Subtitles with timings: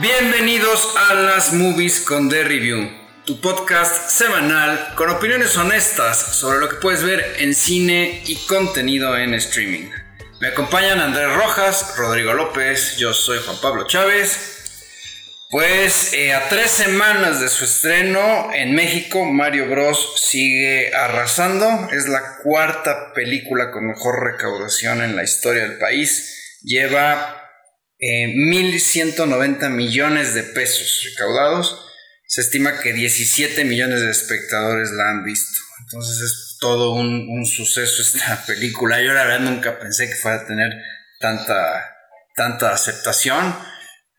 [0.00, 2.88] Bienvenidos a las Movies con The Review,
[3.24, 9.18] tu podcast semanal con opiniones honestas sobre lo que puedes ver en cine y contenido
[9.18, 9.90] en streaming.
[10.40, 14.54] Me acompañan Andrés Rojas, Rodrigo López, yo soy Juan Pablo Chávez.
[15.50, 21.88] Pues eh, a tres semanas de su estreno en México, Mario Bros sigue arrasando.
[21.90, 26.60] Es la cuarta película con mejor recaudación en la historia del país.
[26.62, 27.47] Lleva
[28.00, 31.84] 1.190 eh, millones de pesos recaudados.
[32.26, 35.58] Se estima que 17 millones de espectadores la han visto.
[35.80, 39.02] Entonces es todo un, suceso esta película.
[39.02, 40.72] Yo la verdad nunca pensé que fuera a tener
[41.20, 41.96] tanta,
[42.34, 43.54] tanta aceptación.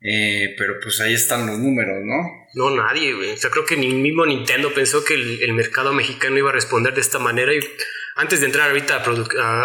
[0.02, 2.39] Eh, pero pues ahí están los números, ¿no?
[2.53, 3.31] No, nadie, güey.
[3.31, 6.93] O sea, creo que ni mismo Nintendo pensó que el, mercado mexicano iba a responder
[6.93, 7.52] de esta manera.
[8.20, 9.02] Antes de entrar ahorita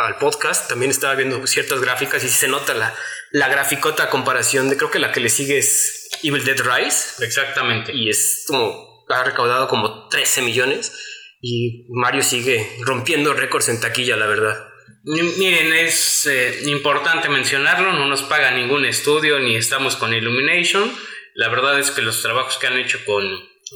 [0.06, 2.94] al podcast, también estaba viendo ciertas gráficas y se nota la,
[3.32, 7.24] la graficota a comparación de creo que la que le sigue es Evil Dead Rise.
[7.24, 7.92] Exactamente.
[7.92, 10.96] Y es como, ha recaudado como 13 millones.
[11.40, 14.68] Y Mario sigue rompiendo récords en taquilla, la verdad.
[15.02, 20.90] Miren, es eh, importante mencionarlo, no nos paga ningún estudio ni estamos con Illumination.
[21.34, 23.24] La verdad es que los trabajos que han hecho con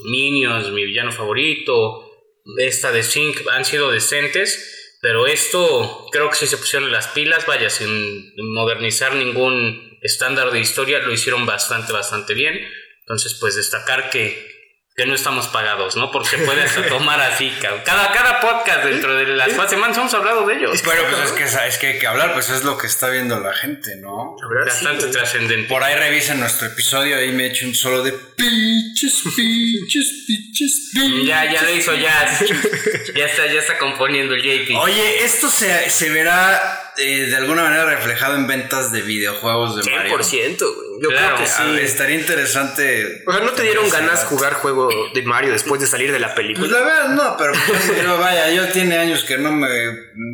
[0.05, 2.08] Minions, mi villano favorito,
[2.57, 7.45] esta de Sync han sido decentes, pero esto creo que si se pusieron las pilas,
[7.45, 12.59] vaya, sin modernizar ningún estándar de historia, lo hicieron bastante, bastante bien.
[13.01, 14.58] Entonces, pues destacar que
[14.99, 16.11] que no estamos pagados, ¿no?
[16.11, 20.55] Porque puedes tomar así, cada, cada podcast dentro de las cuatro semanas hemos hablado de
[20.55, 20.81] ellos.
[20.83, 23.39] Pero pues es que, es que hay que hablar, pues es lo que está viendo
[23.39, 24.35] la gente, ¿no?
[24.65, 25.69] Bastante trascendente.
[25.69, 30.91] Por ahí revisen nuestro episodio, ahí me he hecho un solo de pinches, pinches, pinches,
[30.91, 31.25] pinches.
[31.25, 32.37] Ya, ya lo hizo, ya.
[33.15, 34.75] ya está, ya está componiendo el JP.
[34.79, 39.83] Oye, esto se, se verá eh, de alguna manera reflejado en ventas de videojuegos de
[39.83, 40.17] 100%, Mario.
[40.17, 40.89] 100%, güey.
[41.01, 41.79] Yo creo que sí.
[41.81, 43.23] estaría interesante.
[43.25, 46.35] O sea, ¿no te dieron ganas jugar juego de Mario después de salir de la
[46.35, 46.67] película?
[46.67, 49.67] Pues la verdad, no, pero pues, vaya, yo tiene años que no me.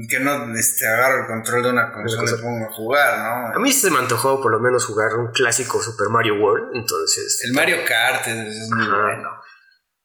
[0.10, 3.56] que no este, agarro el control de una consola y pongo a jugar, ¿no?
[3.56, 7.42] A mí se me antojó por lo menos jugar un clásico Super Mario World, entonces.
[7.44, 9.30] El Mario Kart es muy bueno.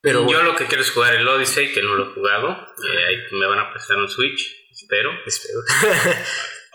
[0.03, 2.51] Pero yo lo que quiero es jugar el Odyssey, que no lo he jugado.
[2.51, 4.60] Eh, ahí me van a prestar un Switch.
[4.91, 5.11] Espero.
[5.25, 5.61] Espero.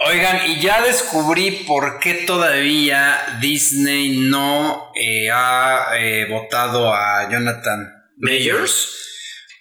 [0.07, 8.05] Oigan, y ya descubrí por qué todavía Disney no eh, ha eh, votado a Jonathan
[8.17, 9.01] Mayers.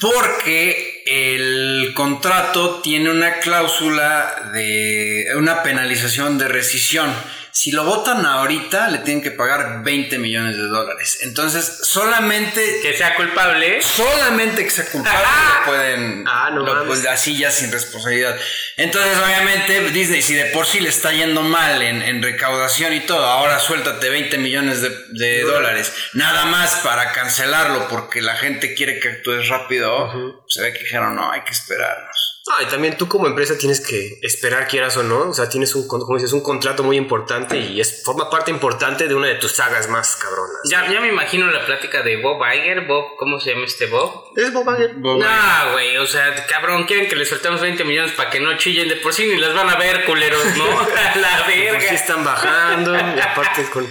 [0.00, 7.12] Porque el contrato tiene una cláusula de una penalización de rescisión.
[7.54, 11.18] Si lo votan ahorita, le tienen que pagar 20 millones de dólares.
[11.20, 12.80] Entonces, solamente.
[12.82, 13.80] Que sea culpable.
[13.80, 15.20] Solamente que sea culpable
[15.60, 16.24] lo pueden.
[16.26, 16.84] Ah, no.
[16.84, 18.36] pues así ya sin responsabilidad.
[18.76, 23.24] Entonces, obviamente, Disney, si de por sí le está yendo mal en, recaudación y todo,
[23.24, 25.92] ahora suéltate 20 millones de, dólares.
[26.14, 30.44] Nada más para cancelarlo porque la gente quiere que actúes rápido.
[30.48, 32.33] Se ve que dijeron, no, hay que esperarnos.
[32.46, 35.30] Ah, y también tú como empresa tienes que esperar, quieras o no.
[35.30, 39.08] O sea, tienes un, como dices, un contrato muy importante y es, forma parte importante
[39.08, 40.60] de una de tus sagas más cabronas.
[40.68, 42.82] Ya, ya me imagino la plática de Bob Iger.
[42.86, 44.24] Bob, ¿cómo se llama este Bob?
[44.36, 44.98] Es Bob Iger.
[44.98, 48.88] no, güey, o sea, cabrón, quieren que les soltemos 20 millones para que no chillen
[48.88, 50.66] de por sí ni las van a ver, culeros, ¿no?
[51.20, 51.78] la verga.
[51.78, 53.86] Por están bajando y aparte con...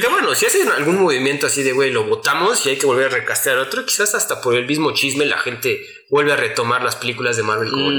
[0.00, 3.06] Que bueno, si hacen algún movimiento así de, güey, lo votamos y hay que volver
[3.06, 6.96] a recastear otro, quizás hasta por el mismo chisme la gente vuelve a retomar las
[6.96, 7.90] películas de Marvel como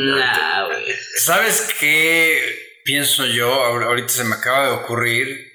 [1.25, 2.39] ¿Sabes qué
[2.85, 3.51] pienso yo?
[3.51, 5.51] Ahorita se me acaba de ocurrir.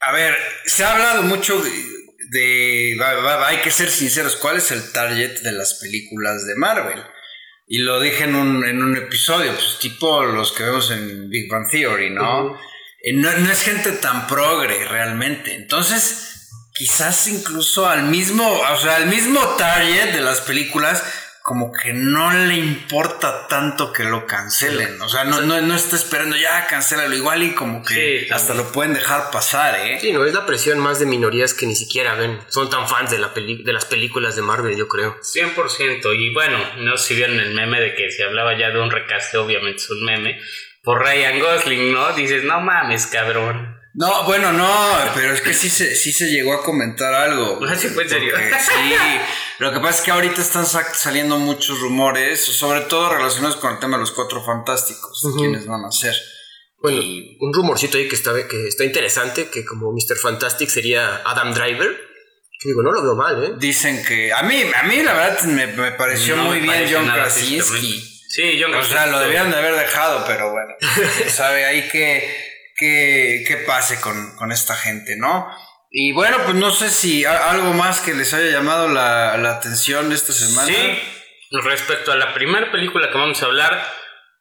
[0.00, 0.36] A ver,
[0.66, 2.98] se ha hablado mucho de,
[3.46, 7.04] hay que ser sinceros, ¿cuál es el target de las películas de Marvel?
[7.68, 11.48] Y lo dije en un, en un episodio, pues tipo los que vemos en Big
[11.48, 12.58] Bang Theory, ¿no?
[13.00, 15.54] Eh, no, no es gente tan progre realmente.
[15.54, 21.04] Entonces, quizás incluso al mismo, o sea, al mismo target de las películas
[21.42, 25.00] como que no le importa tanto que lo cancelen.
[25.02, 28.94] O sea, no, no, está esperando ya, cancélalo igual y como que hasta lo pueden
[28.94, 29.98] dejar pasar, ¿eh?
[30.00, 32.38] Sí, no, es la presión más de minorías que ni siquiera ven.
[32.48, 35.18] Son tan fans de, la de las películas de Marvel, yo creo.
[35.20, 36.16] 100%.
[36.16, 38.90] Y bueno, no sé si vieron el meme de que se hablaba ya de un
[38.90, 40.40] recaste, obviamente es un meme,
[40.82, 42.12] por Ryan Gosling, ¿no?
[42.12, 43.71] Dices, no mames, cabrón.
[43.94, 47.60] No, bueno, no, pero es que sí se, sí se llegó a comentar algo.
[47.66, 48.34] Ah, sí, fue en serio.
[48.36, 48.94] Sí,
[49.58, 53.78] lo que pasa es que ahorita están saliendo muchos rumores, sobre todo relacionados con el
[53.78, 56.14] tema de los cuatro fantásticos, quienes van a ser.
[56.80, 57.00] Bueno,
[57.40, 60.16] un rumorcito ahí que está, que está interesante, que como Mr.
[60.16, 61.88] Fantastic sería Adam Driver.
[62.58, 63.52] Que digo, no lo veo mal, ¿eh?
[63.58, 64.32] Dicen que.
[64.32, 68.00] A mí, a mí la verdad me, pareció muy bien John Krasinski.
[68.28, 68.94] Sí, John Krasinski.
[68.94, 70.74] O sea, lo debieron de haber dejado, pero bueno.
[71.28, 72.41] sabe ahí que
[73.46, 75.48] que, pase con, esta gente, ¿no?
[75.90, 80.10] Y bueno, pues no sé si algo más que les haya llamado la, la atención
[80.12, 80.66] esta semana.
[80.66, 80.98] Sí,
[81.62, 83.86] respecto a la primera película que vamos a hablar,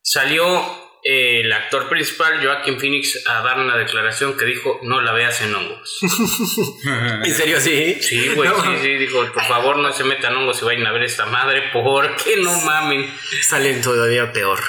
[0.02, 5.42] salió el actor principal, Joaquin Phoenix, a dar una declaración que dijo, no la veas
[5.42, 6.00] en hongos.
[7.24, 7.98] ¿En serio sí?
[8.02, 11.04] Sí, güey, sí, sí, dijo, por favor no se metan hongos y vayan a ver
[11.04, 13.12] esta madre, porque no mamen.
[13.42, 14.60] Salen todavía peor.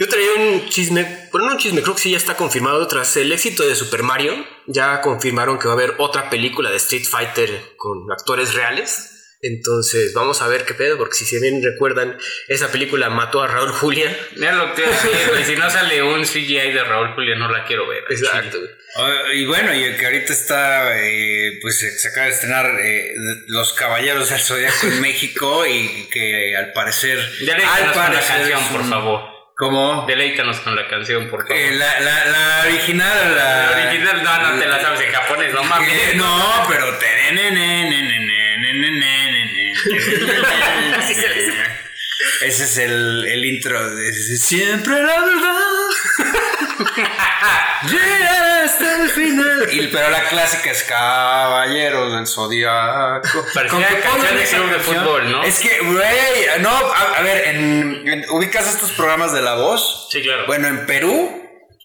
[0.00, 2.86] Yo traía un chisme, bueno, no un chisme, creo que sí ya está confirmado.
[2.88, 4.32] Tras el éxito de Super Mario,
[4.66, 9.36] ya confirmaron que va a haber otra película de Street Fighter con actores reales.
[9.42, 12.16] Entonces, vamos a ver qué pedo, porque si se bien recuerdan,
[12.48, 14.16] esa película mató a Raúl Julia.
[14.36, 14.84] Mira lo que
[15.44, 18.02] si no sale un CGI de Raúl Julia, no la quiero ver.
[18.08, 18.58] Exacto.
[18.96, 23.12] Ah, y bueno, y el que ahorita está, eh, pues se acaba de estrenar eh,
[23.48, 27.18] Los Caballeros del Zodiaco en México y que al parecer.
[27.18, 29.29] al parecer, la canción, por favor.
[29.60, 30.06] ¿Cómo?
[30.06, 31.54] Deleítanos con la canción, por favor.
[31.54, 33.70] Eh, la, la, la, original, la...
[33.70, 33.88] la...
[33.88, 36.16] original, no, no te la sabes en japonés, no mames.
[36.16, 36.98] no, pero.
[42.40, 45.89] Ese es el, el intro de Siempre la verdad.
[47.90, 49.68] Llega hasta el final.
[49.72, 53.44] Y, pero la clásica es Caballeros del Zodiaco.
[53.54, 55.42] Parecía canción de club de fútbol, ¿no?
[55.42, 60.08] Es que, güey, no, a, ver, en, ¿ubicas estos programas de La Voz?
[60.10, 60.44] Sí, claro.
[60.46, 61.39] Bueno, en Perú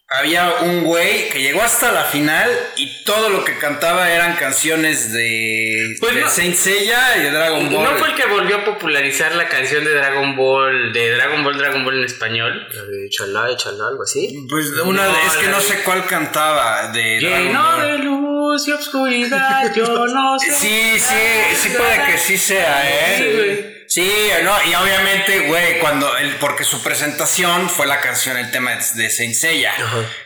[0.08, 5.12] había un güey que llegó hasta la final y todo lo que cantaba eran canciones
[5.12, 7.84] de, pues Saint Seiya y de Dragon Ball.
[7.84, 11.58] ¿No fue el que volvió a popularizar la canción de Dragon Ball, de Dragon Ball,
[11.58, 12.68] Dragon Ball en español?
[12.72, 14.46] La de Chalá, Chalá, algo así.
[14.48, 20.06] Pues una es que no sé cuál cantaba de Lleno de luz y obscuridad, yo
[20.08, 20.52] no sé.
[20.52, 23.18] Sí, sí, sí puede que sí sea, ¿eh?
[23.18, 23.76] Sí, güey.
[23.88, 28.72] Sí, no, y obviamente, güey, cuando él, porque su presentación fue la canción, el tema
[28.72, 29.74] de Saint Seiya.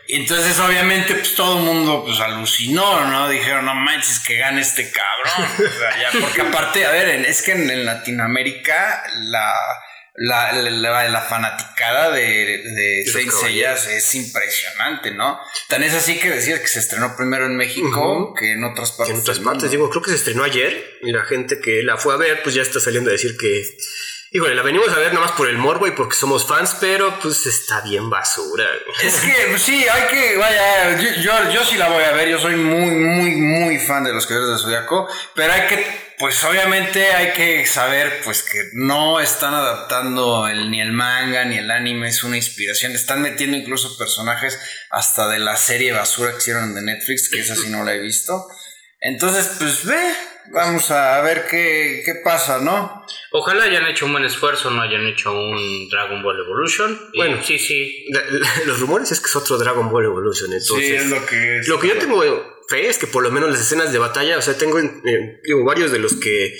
[0.07, 3.29] Y entonces, obviamente, pues todo el mundo pues alucinó, ¿no?
[3.29, 5.71] Dijeron, no manches, que gane este cabrón.
[6.21, 9.53] porque aparte, a ver, es que en Latinoamérica la
[10.21, 13.31] la, la, la, fanaticada de, de Saint
[13.87, 15.39] es impresionante, ¿no?
[15.69, 19.15] Tan es así que decías que se estrenó primero en México que en otras partes.
[19.15, 22.13] en otras partes, digo, creo que se estrenó ayer y la gente que la fue
[22.13, 23.63] a ver, pues ya está saliendo a decir que.
[24.31, 27.17] Híjole, la venimos a ver nada más por el morbo y porque somos fans, pero
[27.19, 28.65] pues está bien basura.
[29.01, 32.37] Es que pues, sí, hay que, vaya, yo, yo, sí la voy a ver, yo
[32.37, 37.13] soy muy, muy, muy fan de los Caballeros de Zodiaco, pero hay que pues obviamente
[37.13, 42.09] hay que saber pues que no están adaptando el, ni el manga ni el anime,
[42.09, 42.91] es una inspiración.
[42.91, 44.59] Están metiendo incluso personajes
[44.91, 47.99] hasta de la serie basura que hicieron de Netflix, que esa sí no la he
[47.99, 48.47] visto.
[48.99, 50.13] Entonces, pues ve,
[50.51, 53.05] vamos a ver qué, qué pasa, ¿no?
[53.31, 56.99] Ojalá hayan hecho un buen esfuerzo, no hayan hecho un Dragon Ball Evolution.
[57.15, 58.07] Bueno, sí, sí.
[58.65, 60.51] los rumores es que es otro Dragon Ball Evolution.
[60.51, 61.67] Entonces, sí, es lo que es.
[61.69, 62.21] Lo que yo tengo
[62.69, 65.91] fe es que por lo menos las escenas de batalla, o sea, tengo eh, varios
[65.91, 66.55] de los que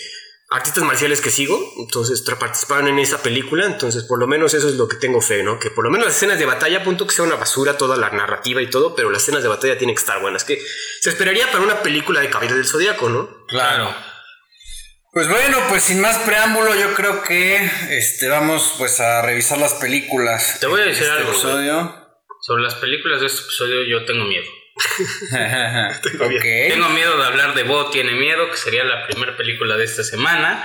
[0.50, 4.76] artistas marciales que sigo, entonces participaron en esa película, entonces por lo menos eso es
[4.76, 5.60] lo que tengo fe, ¿no?
[5.60, 8.10] Que por lo menos las escenas de batalla, punto que sea una basura toda la
[8.10, 10.60] narrativa y todo, pero las escenas de batalla tienen que estar buenas, que
[11.02, 13.46] se esperaría para una película de Caballero del Zodíaco, ¿no?
[13.48, 13.94] Claro.
[15.12, 19.74] Pues bueno, pues sin más preámbulo, yo creo que este vamos pues a revisar las
[19.76, 20.60] películas.
[20.60, 21.34] Te voy a decir este algo.
[22.42, 24.46] Sobre las películas de este episodio yo tengo miedo.
[26.70, 30.04] Tengo miedo de hablar de Bo tiene miedo, que sería la primera película de esta
[30.04, 30.64] semana.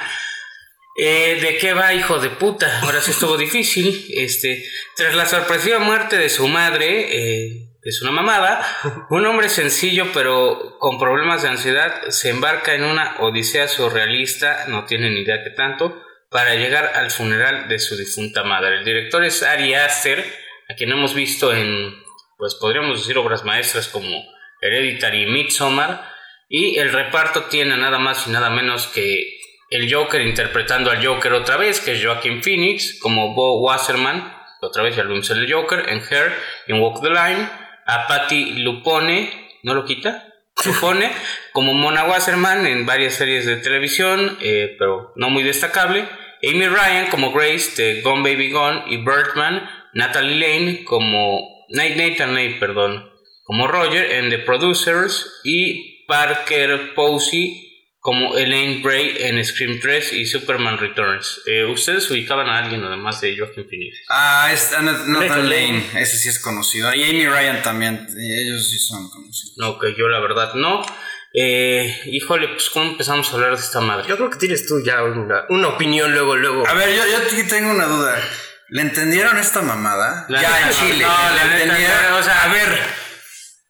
[0.96, 2.80] Eh, ¿De qué va, hijo de puta?
[2.82, 4.06] Ahora sí estuvo difícil.
[4.10, 4.64] Este,
[4.96, 8.64] tras la sorpresiva muerte de su madre, eh, es una mamada,
[9.10, 14.84] un hombre sencillo pero con problemas de ansiedad se embarca en una odisea surrealista, no
[14.86, 18.78] tiene ni idea que tanto, para llegar al funeral de su difunta madre.
[18.78, 20.24] El director es Ari Aster,
[20.70, 22.03] a quien hemos visto en
[22.38, 24.24] pues podríamos decir obras maestras como
[24.60, 26.12] Hereditary y Midsommar,
[26.48, 29.38] y el reparto tiene nada más y nada menos que
[29.70, 34.82] el Joker interpretando al Joker otra vez, que es Joaquin Phoenix, como Bo Wasserman, otra
[34.82, 36.32] vez ya lo el Joker, en Hair,
[36.68, 37.48] en Walk the Line,
[37.86, 39.30] a Patty Lupone,
[39.62, 40.32] ¿no lo quita?
[40.64, 41.10] Lupone,
[41.52, 46.06] como Mona Wasserman en varias series de televisión, eh, pero no muy destacable,
[46.42, 52.56] Amy Ryan como Grace de Gone Baby Gone y Birdman, Natalie Lane como Nathan Lane,
[52.58, 53.10] perdón,
[53.44, 57.64] como Roger en The Producers y Parker Posey
[58.04, 61.40] como Elaine Bray en Scream 3 y Superman Returns.
[61.46, 63.96] Eh, ¿Ustedes ubicaban a alguien además de Joaquin Phoenix?
[64.10, 66.94] Ah, es Nathan Lane, ese sí es conocido.
[66.94, 69.54] Y Amy Ryan también, ellos sí son conocidos.
[69.56, 70.84] No, que yo la verdad no.
[71.32, 74.06] Eh, híjole, pues ¿cómo empezamos a hablar de esta madre?
[74.06, 76.68] Yo creo que tienes tú ya una, una opinión luego, luego.
[76.68, 78.22] A ver, yo, yo tengo una duda.
[78.68, 80.26] ¿Le entendieron esta mamada?
[80.28, 81.04] ya en Chile.
[81.04, 82.12] No, ¿le entendieron?
[82.14, 83.04] o sea, a ver.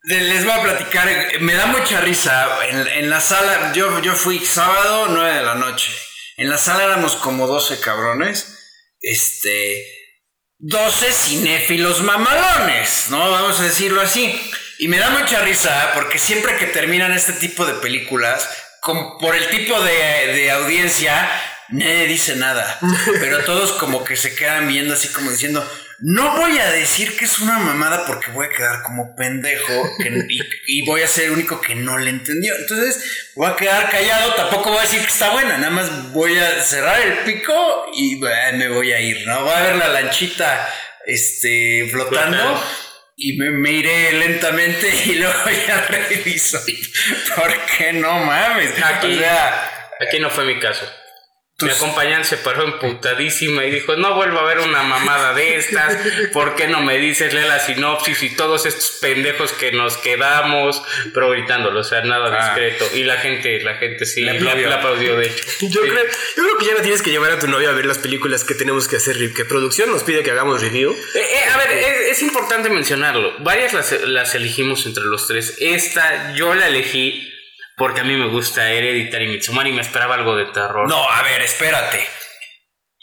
[0.03, 1.09] Les voy a platicar,
[1.39, 2.47] me da mucha risa.
[2.67, 5.91] En, la sala, yo, yo fui sábado, 9 de la noche.
[6.37, 8.55] En la sala éramos como 12 cabrones.
[8.99, 9.83] Este.
[10.59, 13.31] 12 cinéfilos mamalones, ¿no?
[13.31, 14.39] Vamos a decirlo así.
[14.77, 18.47] Y me da mucha risa porque siempre que terminan este tipo de películas,
[19.19, 21.29] por el tipo de, de audiencia,
[21.69, 22.79] nadie dice nada.
[23.19, 25.67] pero todos como que se quedan viendo así como diciendo,
[25.99, 29.89] no voy a decir que es una mamada porque voy a quedar como pendejo
[30.67, 32.53] y, voy a ser el único que no le entendió.
[32.55, 36.37] Entonces voy a quedar callado, tampoco voy a decir que está buena, nada más voy
[36.37, 39.43] a cerrar el pico y me voy a ir, ¿no?
[39.43, 40.67] Voy a ver la lanchita
[41.05, 42.61] este, flotando.
[43.17, 46.59] Y me, iré lentamente y luego ya reviso.
[47.33, 48.71] Porque no mames.
[48.83, 49.21] Aquí,
[50.01, 50.85] aquí no fue mi caso.
[51.61, 55.97] Mi acompañante se paró emputadísima y dijo, no vuelvo a ver una mamada de estas,
[56.33, 60.83] ¿por qué no me dices, lee la sinopsis y todos estos pendejos que nos quedamos,
[61.13, 62.45] pero gritándolo, o sea, nada ah.
[62.45, 62.85] discreto.
[62.97, 64.33] Y la gente, la gente sí, la
[64.75, 65.45] aplaudió, de hecho.
[65.61, 66.03] Yo, Creo,
[66.35, 68.43] yo creo que ya no tienes que llevar a tu novia a ver las películas
[68.43, 70.91] que tenemos que hacer, que producción nos pide que hagamos review.
[70.91, 76.33] Eh, eh, a ver, es, importante mencionarlo, varias las, las elegimos entre los tres, esta
[76.33, 77.34] yo la elegí
[77.77, 80.87] porque a mí me gusta Hereditary Mitsumani y me esperaba algo de terror.
[80.87, 82.07] No, a ver, espérate.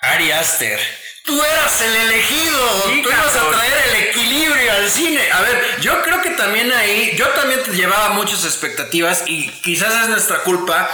[0.00, 0.80] Ari Aster,
[1.24, 2.82] tú eras el elegido.
[3.02, 5.30] tú ibas a traer el equilibrio al cine.
[5.30, 10.02] A ver, yo creo que también ahí, yo también te llevaba muchas expectativas y quizás
[10.02, 10.88] es nuestra culpa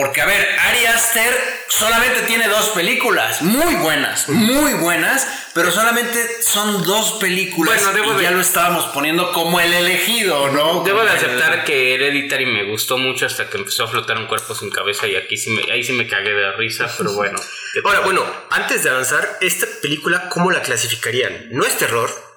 [0.00, 1.34] porque, a ver, Ari Aster
[1.68, 7.76] solamente tiene dos películas, muy buenas, muy buenas, pero solamente son dos películas.
[7.76, 10.82] Bueno, debo y ya lo estábamos poniendo como el elegido, ¿no?
[10.84, 14.54] Debo de aceptar que Hereditary me gustó mucho hasta que empezó a flotar un cuerpo
[14.54, 17.38] sin cabeza y aquí sí me, ahí sí me cagué de risa, pero bueno.
[17.84, 21.48] Ahora, bueno, antes de avanzar, esta película, ¿cómo la clasificarían?
[21.50, 22.29] ¿No es terror?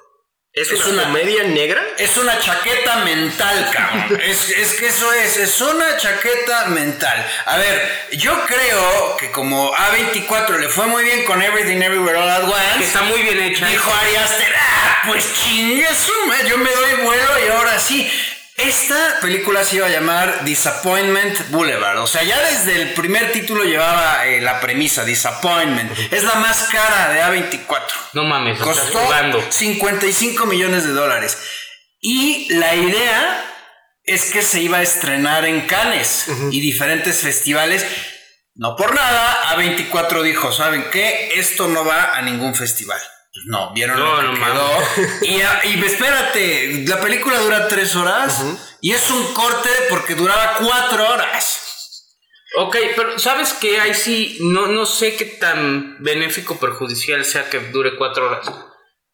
[0.55, 1.83] ¿Es, una, comedia negra?
[1.97, 4.21] Es una chaqueta mental, cabrón.
[4.21, 7.27] es, es, que eso es, es una chaqueta mental.
[7.45, 12.29] A ver, yo creo que como A24 le fue muy bien con Everything Everywhere All
[12.29, 12.77] At Once.
[12.77, 13.65] Que está muy bien hecha.
[13.65, 15.87] Dijo Ari Aster, ah, pues chingue
[16.47, 18.11] yo me doy vuelo y ahora sí.
[18.63, 21.97] Esta película se iba a llamar Disappointment Boulevard.
[21.97, 25.91] O sea, ya desde el primer título llevaba eh, la premisa, Disappointment.
[26.11, 27.81] Es la más cara de A24.
[28.13, 28.99] No mames, costó
[29.49, 31.37] 55 millones de dólares.
[31.99, 33.45] Y la idea
[34.03, 37.85] es que se iba a estrenar en Cannes y diferentes festivales.
[38.55, 41.33] No por nada, A24 dijo, ¿saben qué?
[41.35, 43.01] Esto no va a ningún festival.
[43.33, 44.69] Pues no, vieron lo que quedó.
[45.23, 48.43] Y, y, espérate, la película dura tres horas
[48.79, 51.59] y es un corte porque duraba cuatro horas.
[52.57, 53.79] Ok, pero ¿sabes qué?
[53.79, 58.51] Ahí sí, no, no sé qué tan benéfico o perjudicial sea que dure cuatro horas.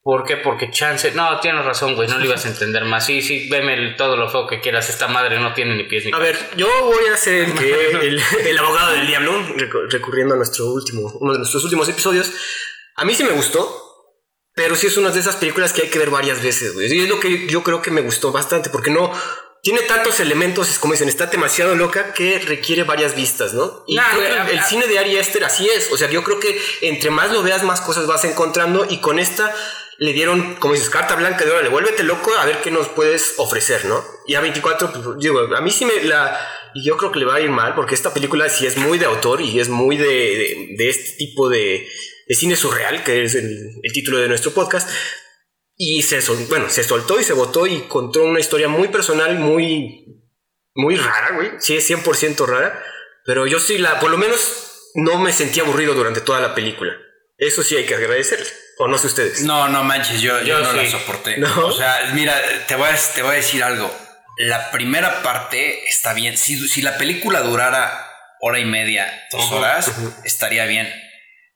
[0.01, 0.35] ¿Por qué?
[0.35, 1.11] Porque chance.
[1.11, 2.09] No, tienes razón, güey.
[2.09, 3.05] No lo ibas a entender más.
[3.05, 4.89] Sí, sí, veme todo lo feo que quieras.
[4.89, 7.47] Esta madre no tiene ni pies ni A ver, yo voy a ser
[8.01, 9.45] el, el, abogado del diablo,
[9.89, 12.33] recurriendo a nuestro último, uno de nuestros últimos episodios.
[12.95, 13.88] A mí sí me gustó.
[14.59, 16.93] Pero sí es una de esas películas que hay que ver varias veces, güey.
[16.93, 19.09] Y es lo que yo creo que me gustó bastante, porque no
[19.61, 23.85] tiene tantos elementos, es como dicen, está demasiado loca que requiere varias vistas, ¿no?
[23.87, 25.89] Y el, cine de Ari Aster así es.
[25.93, 28.85] O sea, yo creo que entre más lo veas, más cosas vas encontrando.
[28.89, 29.55] Y con esta
[29.97, 33.35] le dieron, como dices, carta blanca de órale, vuélvete loco a ver qué nos puedes
[33.37, 34.03] ofrecer, ¿no?
[34.27, 36.37] Y a 24, pues, digo, a mí sí me la.
[36.73, 38.97] Y yo creo que le va a ir mal, porque esta película sí es muy
[38.97, 41.87] de autor y es muy de, de este tipo de
[42.29, 44.87] de cine surreal, que es el, título de nuestro podcast.
[45.75, 50.05] Y se, bueno, se soltó y se votó y contó una historia muy personal, muy,
[50.75, 51.53] muy rara, güey.
[51.57, 52.83] Sí, es 100% rara.
[53.25, 56.93] Pero yo sí, la, por lo menos no me sentí aburrido durante toda la película.
[57.37, 58.47] Eso sí hay que agradecerle.
[58.77, 59.41] O no sé ustedes.
[59.41, 61.43] No, no manches, yo, yo, no la soporté.
[61.43, 63.91] O sea, mira, te voy, a, te voy a decir algo.
[64.37, 66.37] La primera parte está bien.
[66.37, 68.07] Si, si la película durara
[68.39, 69.91] hora y media, dos horas,
[70.23, 70.87] estaría bien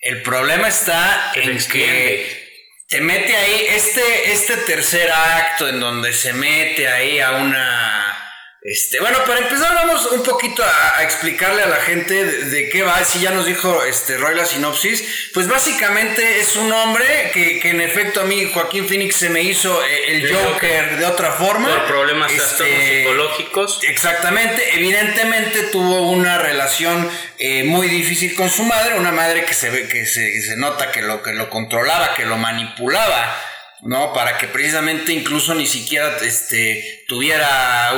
[0.03, 2.43] el problema está en que
[2.89, 8.22] te mete ahí este, este tercer acto en donde se mete ahí a una
[8.63, 13.03] este, bueno, para empezar vamos un poquito a, explicarle a la gente de, qué va.
[13.03, 17.81] Si ya nos dijo este, Roy la sinopsis, pues básicamente es un hombre que, en
[17.81, 21.67] efecto a mí Joaquín Phoenix se me hizo eh, el, Joker, de otra forma.
[21.67, 23.81] Por problemas este, psicológicos.
[23.83, 29.69] Exactamente, evidentemente tuvo una relación eh, muy difícil con su madre, una madre que se
[29.71, 33.52] ve que se, que se nota que lo, que lo controlaba, que lo manipulaba
[33.83, 34.13] ¿no?
[34.13, 37.93] Para que precisamente incluso ni siquiera este, tuviera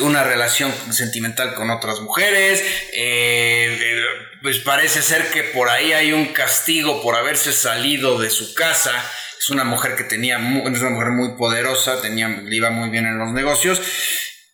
[0.00, 2.60] una relación sentimental con otras mujeres.
[2.92, 4.02] Eh, eh,
[4.42, 8.92] pues parece ser que por ahí hay un castigo por haberse salido de su casa.
[9.38, 13.06] Es una mujer que tenía, es una mujer muy poderosa, tenía, le iba muy bien
[13.06, 13.80] en los negocios.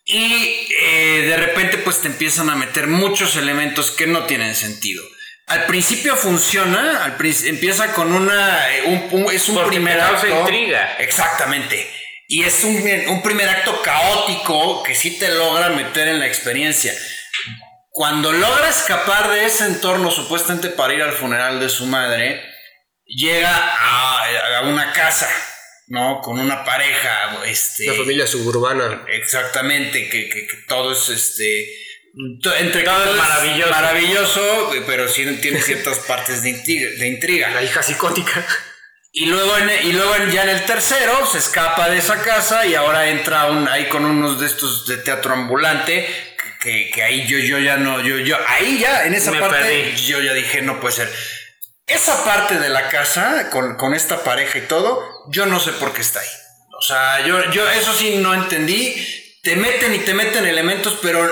[0.04, 5.02] Y eh, de repente pues te empiezan a meter muchos elementos que no tienen sentido.
[5.49, 10.26] Al principio funciona, al empieza con una, eh, un, es un primer acto.
[10.26, 10.97] intriga.
[10.99, 11.90] Exactamente.
[12.26, 12.76] Y es un,
[13.09, 16.93] un primer acto caótico que sí te logra meter en la experiencia.
[17.90, 22.45] Cuando logra escapar de ese entorno supuestamente para ir al funeral de su madre,
[23.07, 25.28] llega a, una casa,
[25.87, 26.21] ¿no?
[26.21, 27.88] Con una pareja, este...
[27.88, 29.05] Una familia suburbana.
[29.09, 31.67] Exactamente, que, que, todo es, este...
[32.59, 33.71] Entre todo es maravilloso.
[33.71, 37.51] Maravilloso, pero sí tiene ciertas partes de intriga, de intriga.
[37.51, 38.45] La hija psicótica.
[39.13, 43.09] Y luego, y luego ya en el tercero se escapa de esa casa y ahora
[43.09, 46.07] entra un, ahí con unos de estos de teatro ambulante
[46.61, 50.21] que, que ahí yo, yo ya no, yo, yo, ahí ya, en esa parte, yo
[50.21, 51.13] ya dije, no puede ser.
[51.87, 55.93] Esa parte de la casa, con, con, esta pareja y todo, yo no sé por
[55.93, 56.29] qué está ahí.
[56.79, 58.95] O sea, yo, yo eso sí no entendí.
[59.43, 61.27] Te meten y te meten elementos, pero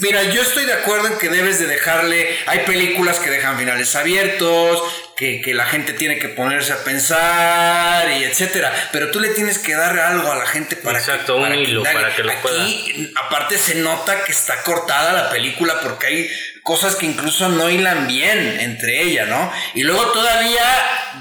[0.00, 3.94] Mira, yo estoy de acuerdo en que debes de dejarle, hay películas que dejan finales
[3.94, 4.82] abiertos,
[5.14, 9.58] que, que, la gente tiene que ponerse a pensar y etcétera, pero tú le tienes
[9.58, 12.64] que dar algo a la gente para Exacto, que, un hilo para que lo pueda.
[12.64, 16.30] Aquí, aparte se nota que está cortada la película porque hay
[16.62, 19.52] cosas que incluso no hilan bien entre ella, ¿no?
[19.74, 20.62] Y luego todavía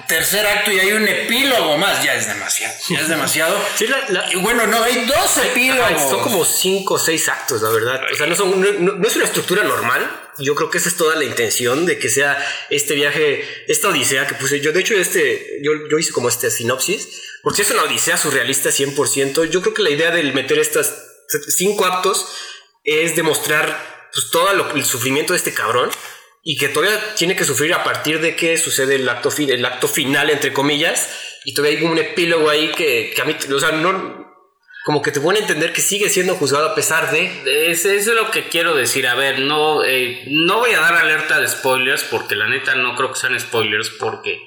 [0.08, 3.58] tercer acto y hay un epílogo más, ya es demasiado, ya es demasiado.
[3.76, 3.86] sí,
[4.32, 6.10] y bueno, no, hay dos epílogos.
[6.10, 8.02] son como cinco o seis actos, la verdad.
[8.12, 10.10] O sea, no, son, no, es una estructura normal.
[10.40, 12.38] Yo creo que esa es toda la intención de que sea
[12.70, 14.72] este viaje, esta odisea que puse yo.
[14.72, 17.08] De hecho, este, yo, yo hice como este sinopsis,
[17.44, 19.50] porque es una odisea surrealista 100%.
[19.50, 20.94] Yo creo que la idea de meter estas
[21.50, 22.26] cinco actos
[22.84, 25.90] es demostrar pues, todo el sufrimiento de este cabrón
[26.44, 29.88] y que todavía tiene que sufrir a partir de que sucede el acto, el acto
[29.88, 31.10] final, entre comillas,
[31.46, 34.30] y todavía hay un epílogo ahí que, que a mí, o sea, no,
[34.86, 37.70] como que te pone a entender que sigue siendo juzgado a pesar de...
[37.70, 41.40] Eso es lo que quiero decir, a ver, no, eh, no voy a dar alerta
[41.40, 44.42] de spoilers porque la neta no creo que sean spoilers porque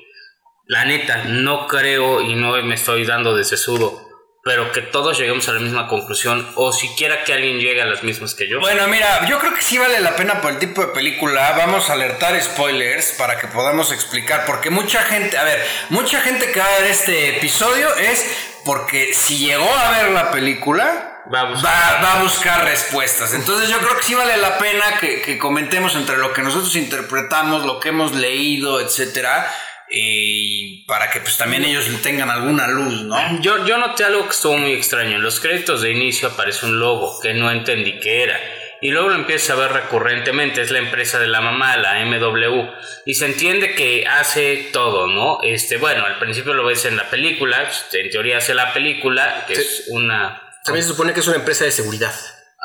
[0.66, 4.11] la neta no creo y no me estoy dando de sesudo
[4.42, 8.02] pero que todos lleguemos a la misma conclusión o siquiera que alguien llegue a las
[8.02, 8.58] mismas que yo.
[8.58, 11.54] Bueno, mira, yo creo que sí vale la pena por el tipo de película.
[11.56, 16.50] Vamos a alertar spoilers para que podamos explicar, porque mucha gente, a ver, mucha gente
[16.50, 18.26] que va a ver este episodio es
[18.64, 23.34] porque si llegó a ver la película, va a buscar, va, a buscar respuestas.
[23.34, 26.74] Entonces yo creo que sí vale la pena que, que comentemos entre lo que nosotros
[26.74, 29.48] interpretamos, lo que hemos leído, etcétera
[29.94, 33.40] y para que pues también ellos tengan alguna luz, ¿no?
[33.42, 35.16] Yo, yo noté algo que estuvo muy extraño.
[35.16, 38.40] En los créditos de inicio aparece un logo que no entendí qué era.
[38.80, 42.70] Y luego lo empieza a ver recurrentemente, es la empresa de la mamá, la MW.
[43.04, 45.40] Y se entiende que hace todo, ¿no?
[45.42, 49.52] Este, bueno, al principio lo ves en la película, en teoría hace la película, que
[49.52, 50.42] es una...
[50.64, 52.14] También se supone que es una empresa de seguridad.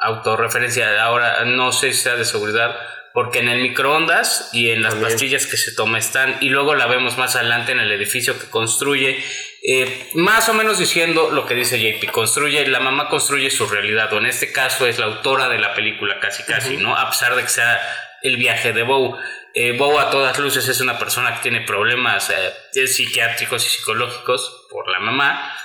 [0.01, 2.75] Autorreferencia, ahora no sé si sea de seguridad
[3.17, 6.85] porque en el microondas y en las pastillas que se toma están, y luego la
[6.85, 9.17] vemos más adelante en el edificio que construye,
[9.63, 14.13] eh, más o menos diciendo lo que dice JP, construye, la mamá construye su realidad,
[14.13, 16.95] o en este caso es la autora de la película casi casi, ¿no?
[16.95, 17.81] A pesar de que sea
[18.21, 19.17] el viaje de Bow.
[19.55, 24.67] Eh, Bow a todas luces es una persona que tiene problemas eh, psiquiátricos y psicológicos
[24.69, 25.55] por la mamá,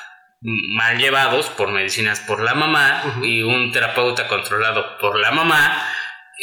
[0.41, 5.87] mal llevados por medicinas por la mamá y un terapeuta controlado por la mamá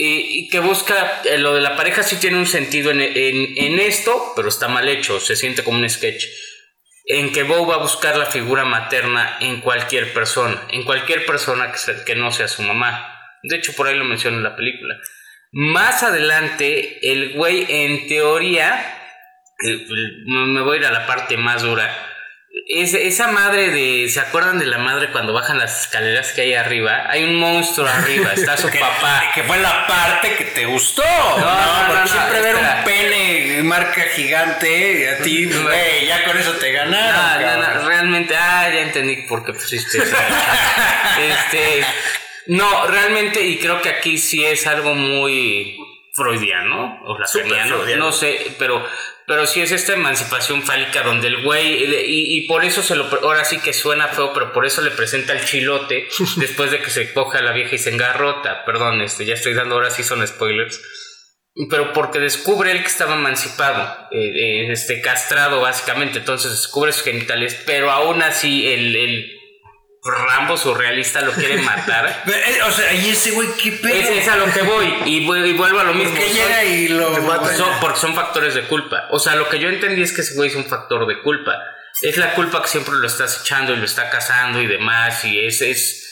[0.02, 4.48] y, que busca, eh, lo de la pareja sí tiene un sentido en, esto, pero
[4.48, 6.26] está mal hecho, se siente como un sketch.
[7.06, 11.72] En que Bo va a buscar la figura materna en cualquier persona, en cualquier persona
[11.72, 13.14] que, que no sea su mamá.
[13.44, 14.96] De hecho, por ahí lo menciona en la película.
[15.52, 19.00] Más adelante, el güey, en teoría,
[19.66, 19.86] eh,
[20.26, 22.09] me voy a ir a la parte más dura
[22.67, 24.10] esa madre de.
[24.10, 27.06] ¿Se acuerdan de la madre cuando bajan las escaleras que hay arriba?
[27.10, 29.32] Hay un monstruo arriba, está su papá.
[29.34, 31.04] Que fue la parte que te gustó.
[31.04, 36.72] No, porque siempre ver un pene marca gigante, a ti, güey, ya con eso te
[36.72, 37.62] ganaron.
[37.62, 40.15] No, no, realmente, ah, ya entendí por qué pusiste eso.
[41.19, 41.86] este.
[42.48, 45.78] No, realmente, y creo que aquí sí es algo muy
[46.20, 48.86] freudiano o lacaniano, no sé, pero
[49.30, 53.46] pero sí es esta emancipación fálica donde el güey, y, por eso se lo, ahora
[53.46, 57.14] sí que suena feo, pero por eso le presenta el chilote después de que se
[57.14, 58.66] coja a la vieja y se engarrota.
[58.66, 60.82] Perdón, este, ya estoy dando, ahora sí son spoilers.
[61.70, 67.04] Pero porque descubre él que estaba emancipado, eh, eh, este, castrado básicamente, entonces descubre sus
[67.04, 69.38] genitales, pero aún así el, el
[70.04, 72.24] Rambo surrealista lo quiere matar.
[72.30, 73.94] Eh, o sea, y ese güey, qué pedo.
[73.94, 76.16] Es, es, a lo que voy y, vuelvo a lo mismo.
[76.16, 79.08] Que llega y lo son, porque son factores de culpa.
[79.12, 81.54] O sea, lo que yo entendí es que ese güey es un factor de culpa.
[82.02, 85.26] Es la culpa que siempre lo estás echando y lo está cazando y demás.
[85.26, 86.09] Y ese es.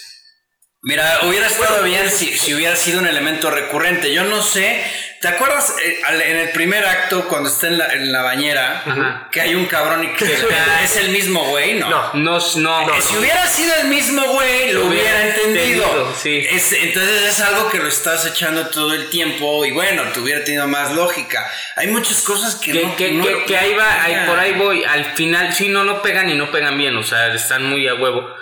[0.81, 4.13] Mira, hubiera estado bien si, si hubiera sido un elemento recurrente.
[4.13, 4.83] Yo no sé
[5.19, 9.41] ¿Te acuerdas eh, en el primer acto cuando está en la, en la bañera que
[9.41, 10.25] hay un cabrón y que
[10.83, 11.73] es el mismo güey?
[11.73, 11.89] No.
[11.89, 13.01] No, no, no.
[13.01, 16.13] Si hubiera sido el mismo güey, lo hubiera, entendido.
[16.15, 16.45] sí.
[16.49, 20.67] entonces es algo que lo estás echando todo el tiempo y bueno, te hubiera tenido
[20.67, 21.49] más lógica.
[21.75, 24.83] Hay muchas cosas que, no, que, que, ahí va, ahí, por ahí voy.
[24.83, 27.95] Al final, sí, no, no pegan y no pegan bien, o sea, están muy a
[27.95, 28.35] huevo.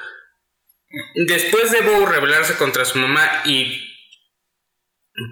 [1.15, 3.81] Después de Bo rebelarse contra su mamá y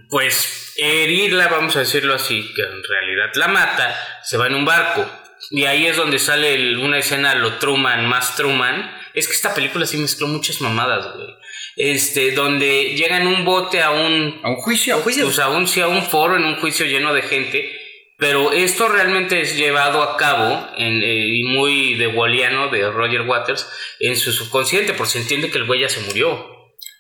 [0.10, 4.66] pues herirla, vamos a decirlo así, que en realidad la mata, se va en un
[4.66, 5.10] barco.
[5.52, 8.98] Y ahí es donde sale una escena lo Truman, más Truman.
[9.14, 11.36] Es que esta película sí mezcló muchas mamadas, güey.
[11.76, 14.40] Este, donde llega en un bote a un...
[14.44, 15.26] A un juicio, a un juicio.
[15.26, 17.83] Pues a un, sí, a un foro, en un juicio lleno de gente.
[18.18, 23.22] Pero esto realmente es llevado a cabo, en, eh, y muy de Walliano, de Roger
[23.22, 23.68] Waters,
[24.00, 26.54] en su subconsciente, porque se entiende que el güey ya se murió.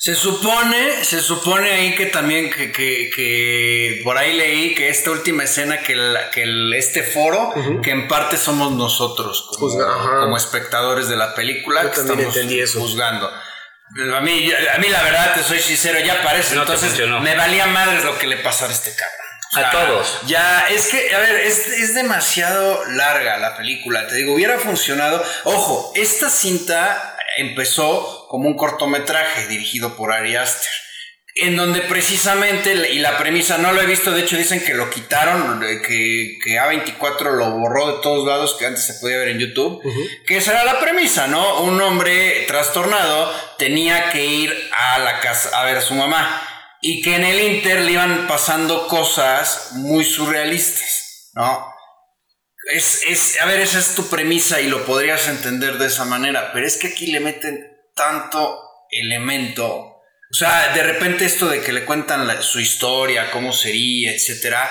[0.04, 5.45] Se supone, se supone ahí que también que, que, por ahí leí que esta última
[5.45, 5.95] escena que,
[6.34, 6.43] que
[6.78, 12.36] este foro, que en parte somos nosotros como, espectadores de la película, que estamos
[12.73, 13.32] juzgando.
[14.13, 16.56] A mí, a mí la verdad, te soy sincero, ya parece.
[16.56, 19.22] entonces me valía madre lo que le pasó a este cabrón.
[19.55, 20.19] A todos.
[20.27, 24.07] Ya, es que, a ver, es, es, demasiado larga la película.
[24.07, 25.23] Te digo, hubiera funcionado.
[25.43, 30.71] Ojo, esta cinta empezó como un cortometraje dirigido por Ari Aster,
[31.35, 34.89] en donde precisamente, y la premisa no lo he visto, de hecho dicen que lo
[34.89, 39.39] quitaron, que, que A24 lo borró de todos lados, que antes se podía ver en
[39.39, 39.81] YouTube,
[40.25, 41.61] que esa era la premisa, ¿no?
[41.61, 46.52] Un hombre trastornado tenía que ir a la casa a ver a su mamá
[46.86, 51.74] y que en el Inter le iban pasando cosas muy surrealistas, ¿no?
[52.72, 56.52] Es, es, a ver, esa es tu premisa y lo podrías entender de esa manera,
[56.52, 57.65] pero es que aquí le meten
[57.96, 58.60] tanto
[58.91, 59.65] elemento.
[59.65, 64.69] O sea, de repente esto de que le cuentan su historia, cómo sería, etcétera,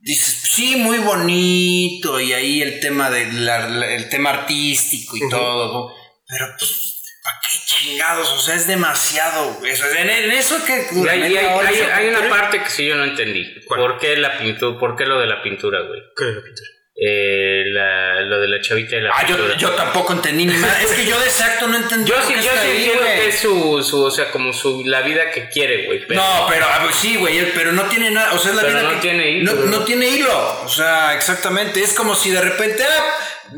[0.00, 5.94] dices, sí, muy bonito, y ahí el tema, de el tema artístico y todo,
[6.26, 6.93] pero pues,
[7.24, 8.30] ¿para qué chingados?
[8.32, 9.58] O sea, es demasiado.
[9.64, 10.86] Eso, en, eso que.
[11.08, 13.44] Hay, hay, una parte que sí yo no entendí.
[13.66, 14.78] ¿Por qué la pintura?
[14.78, 16.00] ¿Por qué lo de la pintura, güey?
[16.16, 16.74] ¿Qué de la pintura?
[16.96, 20.80] eh, la, lo de la chavita y la ah, yo, yo, tampoco entendí ni más.
[20.80, 22.08] es que yo de exacto no entendí.
[22.08, 25.30] Yo sí, yo sí entiendo que es su, su, o sea, como su, la vida
[25.32, 26.06] que quiere, güey.
[26.10, 28.96] No, pero sí, güey, pero no tiene nada, o sea, es la vida no que
[28.96, 29.54] tiene hilo.
[29.54, 31.82] No, no, tiene hilo, o sea, exactamente.
[31.82, 33.04] Es como si de repente ah,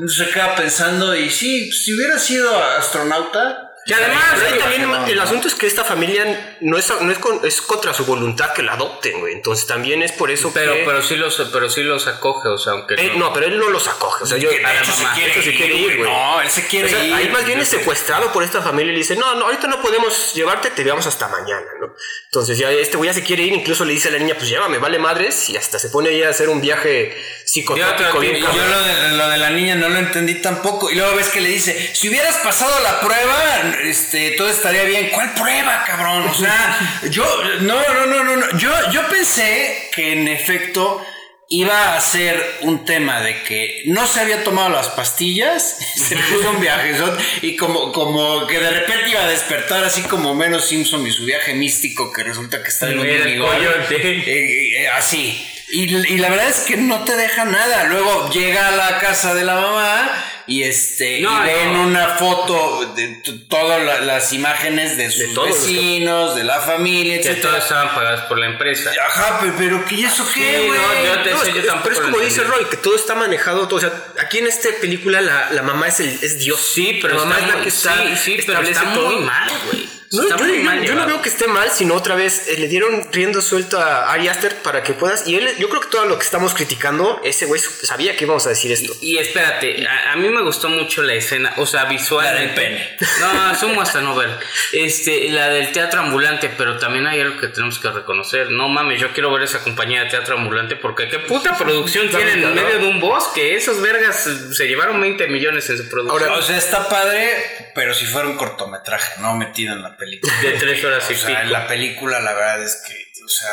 [0.09, 5.55] se queda pensando y sí, si hubiera sido astronauta, y además, también el asunto es
[5.55, 9.35] que esta familia no es, no es, es contra su voluntad que la adopten, güey.
[9.35, 10.85] Entonces también es por eso pero, que...
[10.85, 12.97] Pero sí los, pero sí los acoge, o sea, aunque...
[13.17, 13.33] No.
[13.33, 14.25] pero él no los acoge.
[14.25, 14.51] O sea, yo...
[14.51, 16.11] Se quiere, se quiere ir, güey.
[16.11, 17.15] No, él se quiere ir.
[17.15, 19.81] Ahí más bien es secuestrado por esta familia y le dice, no, no, ahorita no
[19.81, 21.95] podemos llevarte, te llevamos hasta mañana, ¿no?
[22.27, 24.49] Entonces ya este güey ya se quiere ir, incluso le dice a la niña, pues
[24.49, 28.23] llévame, vale madres, y hasta se pone ahí a hacer un viaje psicotrópico.
[28.23, 30.91] Yo, yo lo, de, lo de la niña no lo entendí tampoco.
[30.91, 35.11] Y luego ves que le dice, si hubieras pasado la prueba, este, todo estaría bien.
[35.11, 36.29] ¿Cuál prueba, cabrón?
[36.29, 36.46] O sea,
[37.11, 37.25] yo,
[37.61, 38.59] no, no, no, no, no.
[38.59, 41.05] Yo, yo pensé que en efecto
[41.49, 46.51] iba a ser un tema de que no se había tomado las pastillas, se puso
[46.51, 46.95] un viaje
[47.43, 51.25] y como, como que de repente iba a despertar así como menos Simpson y su
[51.25, 55.47] viaje místico que resulta que está en un eh, así.
[55.69, 57.85] Y, y, la verdad es que no te deja nada.
[57.85, 63.21] Luego llega a la casa de la mamá y este y ven una foto de
[63.49, 67.35] todas las imágenes de sus vecinos, de la familia, etc.
[67.35, 68.93] Que todas estaban pagadas por la empresa.
[69.09, 71.67] Ajá, pero, que eso qué, güey.
[71.67, 74.47] no, pero es como dice Roy, que todo está manejado, todo, o sea, aquí en
[74.47, 76.61] esta película la, la mamá es, el, es Dios.
[76.61, 79.96] Sí, pero la mamá es la que está, sí, sí, pero está muy mal, güey.
[80.17, 83.79] No, yo, no veo que esté mal, sino otra vez eh, le dieron riendo suelto
[83.79, 85.27] a Ari Aster para que puedas.
[85.27, 88.47] Y él, yo creo que todo lo que estamos criticando, ese güey sabía que íbamos
[88.47, 88.93] a decir esto.
[89.01, 92.25] Y, espérate, a, mí me gustó mucho la escena, o sea, visual.
[92.25, 92.97] La del pene.
[93.21, 94.31] No, asumo hasta no ver.
[94.73, 98.51] Este, la del teatro ambulante, pero también hay algo que tenemos que reconocer.
[98.51, 102.43] No mames, yo quiero ver esa compañía de teatro ambulante porque qué puta producción tienen
[102.43, 103.55] en medio de un bosque.
[103.55, 106.23] Esos vergas se llevaron 20 millones en su producción.
[106.23, 110.06] Ahora, o sea, está padre, pero si fuera un cortometraje, no metido en la película.
[110.43, 113.51] De tres horas y o sea, En la película, la verdad es que, o sea.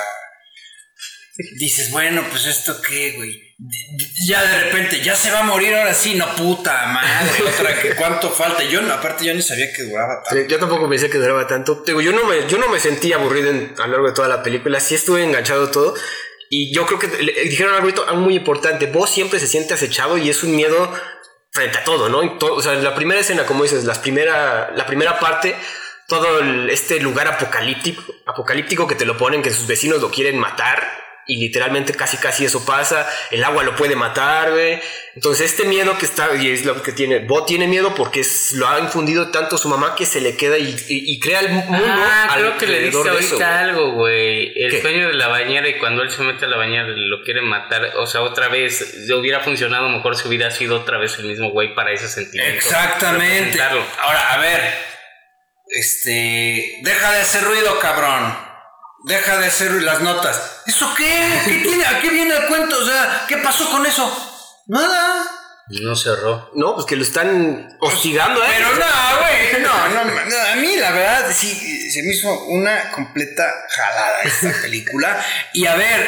[1.60, 3.42] dices, bueno, pues esto qué, güey.
[4.28, 7.44] Ya de repente, ya se va a morir ahora sí, no puta madre.
[7.48, 8.64] Otra que cuánto falta.
[8.64, 10.48] Yo, aparte, yo ni sabía que duraba tanto.
[10.48, 11.84] yo tampoco pensé que duraba tanto.
[11.86, 14.44] Digo, yo no me, yo no me sentí aburrido a lo largo de toda la
[14.44, 14.80] película.
[14.80, 15.96] Sí estuve enganchado todo.
[16.50, 18.86] Y yo creo que dijeron algo muy importante.
[18.86, 20.94] Vos siempre se siente acechado y es un miedo
[21.54, 22.20] frente a todo, ¿no?
[22.20, 25.56] o sea, la primera escena, como dices, la primera, la primera parte
[26.08, 26.40] todo
[26.70, 31.38] este lugar apocalíptico, apocalíptico que te lo ponen, que sus vecinos lo quieren matar y
[31.38, 34.80] literalmente casi casi eso pasa, el agua lo puede matar, güey.
[35.16, 38.52] Entonces este miedo que está, y es lo que tiene, Bo tiene miedo porque es,
[38.54, 41.86] lo ha infundido tanto su mamá que se le queda y, crea el mundo.
[41.86, 44.52] Ah, creo que le dice ahorita algo, güey.
[44.56, 47.42] El sueño de la bañera y cuando él se mete a la bañera lo quiere
[47.42, 51.26] matar, o sea, otra vez, le hubiera funcionado mejor si hubiera sido otra vez el
[51.26, 52.56] mismo güey para ese sentimiento.
[52.56, 53.62] Exactamente.
[53.62, 54.62] Ahora, a ver,
[55.74, 58.38] este, deja de hacer ruido, cabrón.
[59.06, 60.62] Deja de hacer las notas.
[60.66, 61.42] ¿Eso qué?
[61.46, 61.86] ¿Qué tiene?
[61.86, 62.78] ¿A qué viene el cuento?
[62.78, 64.64] O sea, ¿qué pasó con eso?
[64.68, 65.26] Nada.
[65.82, 66.52] No cerró.
[66.56, 68.48] No, pues que lo están hostigando, ¿eh?
[68.58, 69.62] Pero no, güey.
[69.62, 75.26] No, no, a mí la verdad sí se me hizo una completa jalada esta película.
[75.54, 76.08] Y a ver,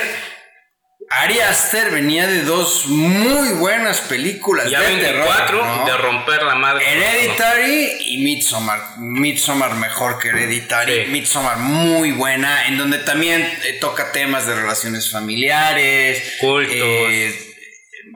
[1.09, 6.85] Ari Aster venía de dos muy buenas películas ya de 24 de romper la madre.
[6.85, 8.97] Hereditary y Midsommar.
[8.97, 11.05] Midsommar mejor que Hereditary.
[11.07, 16.37] Midsommar muy buena, en donde también eh, toca temas de relaciones familiares.
[16.39, 16.73] Cultos.
[16.73, 17.55] Eh,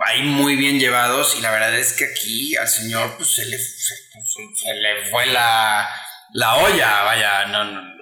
[0.06, 3.58] ahí muy bien llevados y la verdad es que aquí al señor pues se le,
[3.58, 5.90] se, le fue la,
[6.34, 7.99] la olla, vaya, no, no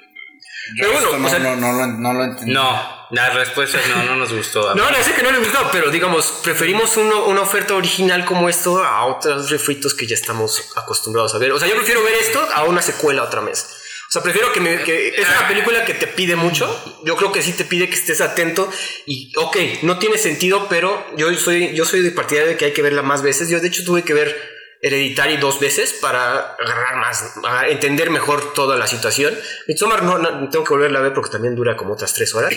[0.76, 2.54] pero bueno, no, no, no, lo, no lo entendí.
[2.54, 4.76] No, la respuesta no, no nos gustó.
[4.76, 8.84] no, no sé que no le gustó, pero digamos, preferimos una oferta original como esto
[8.84, 11.52] a otros refritos que ya estamos acostumbrados a ver.
[11.52, 13.84] O sea, yo prefiero ver esto a una secuela otra vez.
[14.08, 16.66] O sea, prefiero que, me, que es una película que te pide mucho.
[17.04, 18.70] Yo creo que sí te pide que estés atento.
[19.06, 22.74] Y, ok, no tiene sentido, pero yo soy, yo soy de partida de que hay
[22.74, 23.50] que verla más veces.
[23.50, 28.54] Yo, de hecho, tuve que ver Hereditary dos veces para agarrar más, para entender mejor
[28.54, 29.38] toda la situación.
[29.68, 32.54] Midsommar no, no, tengo que volverla a ver porque también dura como otras tres horas.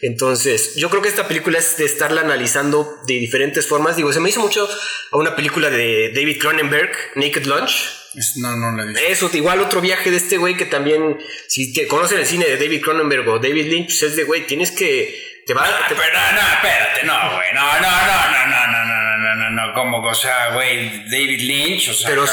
[0.00, 3.96] Entonces, yo creo que esta película es de estarla analizando de diferentes formas.
[3.96, 4.68] Digo, se me hizo mucho
[5.10, 8.00] a una película de David Cronenberg, Naked Lunch.
[8.36, 11.88] No, no la he Eso, igual otro viaje de este güey que también, si te
[11.88, 15.42] conocen el cine de David Cronenberg o David Lynch, pues es de güey, tienes que...
[15.44, 15.94] Te va, no, te...
[15.96, 19.74] Pero, no, espérate, no, güey, no, no, no, no, no, no, no no, no, no,
[19.74, 22.24] como, o sea, güey, David Lynch, o sea, pero,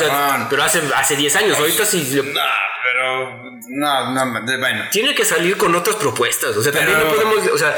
[0.49, 2.07] pero hace, hace 10 años, ahorita sí.
[2.13, 2.41] No,
[2.83, 4.85] pero, no, no, bueno.
[4.91, 7.75] Tiene que salir con otras propuestas, o sea, también no podemos, o sea,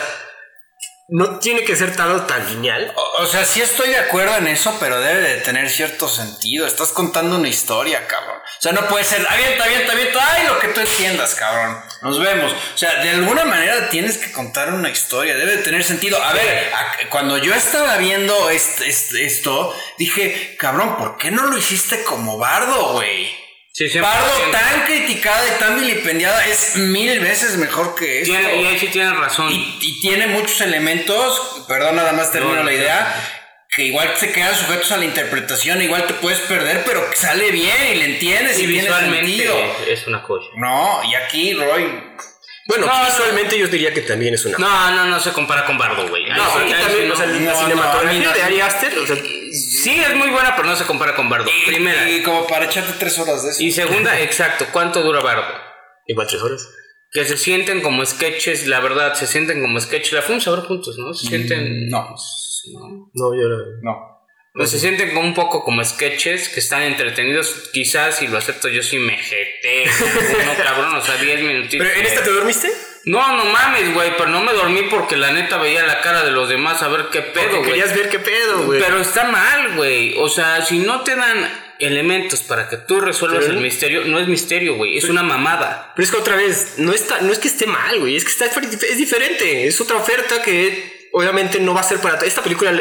[1.14, 2.92] no tiene que ser tan, tan lineal.
[3.20, 6.66] O, sea, sí estoy de acuerdo en eso, pero debe de tener cierto sentido.
[6.66, 8.38] Estás contando una historia, cabrón.
[8.38, 11.80] O sea, no puede ser, avienta, avienta, avienta, ay, lo que tú entiendas, cabrón.
[12.02, 12.52] Nos vemos.
[12.52, 16.18] O sea, de alguna manera tienes que contar una historia, debe de tener sentido.
[16.20, 16.72] A ver,
[17.12, 23.43] cuando yo estaba viendo esto, dije, cabrón, ¿por qué no lo hiciste como bardo, güey?
[23.76, 28.32] Sí, Pardo tan criticada y tan vilipendiada es mil veces mejor que eso.
[28.32, 29.52] y ahí sí tiene razón.
[29.52, 33.16] Y, tiene muchos elementos, perdón, nada más termino la idea,
[33.76, 37.50] que igual se quedan sujetos a la interpretación, igual te puedes perder, pero que sale
[37.50, 40.46] bien y le entiendes y, visualmente es una cosa.
[40.58, 41.90] No, y aquí Roy
[42.66, 44.58] bueno, visualmente yo diría que también es una.
[44.58, 46.26] No, no, no se compara con Bardo, güey.
[46.30, 50.30] No, aquí también, o sea, la cinematografía de Ari Aster, o sea, sí es muy
[50.30, 51.50] buena, pero no se compara con Bardo.
[51.66, 52.10] Primera.
[52.10, 53.64] Y como para echarte tres horas de eso.
[53.64, 55.54] Y segunda, exacto, ¿cuánto dura Bardo?
[56.08, 56.70] Igual tres horas.
[57.12, 60.14] Que se sienten como sketches, la verdad, se sienten como sketches.
[60.14, 61.14] La fuimos a ver juntos, ¿no?
[61.14, 61.88] Se sienten.
[61.88, 62.16] Mm, no.
[62.74, 63.50] No, no yo
[63.82, 64.23] no.
[64.54, 67.72] Pues se sienten un poco como sketches que están entretenidos.
[67.74, 69.86] Quizás, si lo acepto, yo sí me jeté.
[70.46, 71.88] no, cabrón, o sea, 10 minutitos.
[71.88, 72.72] ¿Pero en esta te dormiste?
[73.06, 76.32] No, no mames, güey, pero no me dormí porque la neta veía la cara de
[76.32, 77.72] los demás a ver qué pedo, güey.
[77.72, 78.80] Querías ver qué pedo, güey.
[78.80, 80.14] Pero está mal, güey.
[80.20, 84.28] O sea, si no te dan elementos para que tú resuelvas el misterio, no es
[84.28, 85.92] misterio, güey, es una mamada.
[85.96, 88.30] Pero es que otra vez, no está, no es que esté mal, güey, es que
[88.30, 92.72] está es diferente, es otra oferta que obviamente no va a ser para esta película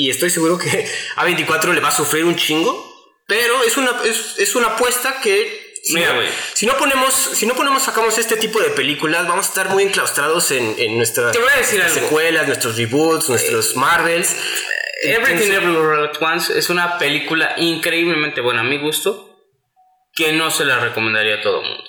[0.00, 2.90] y estoy seguro que A24 le va a sufrir un chingo,
[3.26, 6.22] pero es una, es, una apuesta que si, Mira, no,
[6.54, 9.82] si no ponemos, si no ponemos, sacamos este tipo de películas, vamos a estar muy
[9.82, 11.36] enclaustrados en, en nuestras,
[11.92, 14.34] secuelas, nuestros reboots, nuestros Marvels.
[15.02, 19.38] Everything Everywhere at Once es una película increíblemente buena a mi gusto,
[20.14, 21.84] que no se la recomendaría a todo el mundo.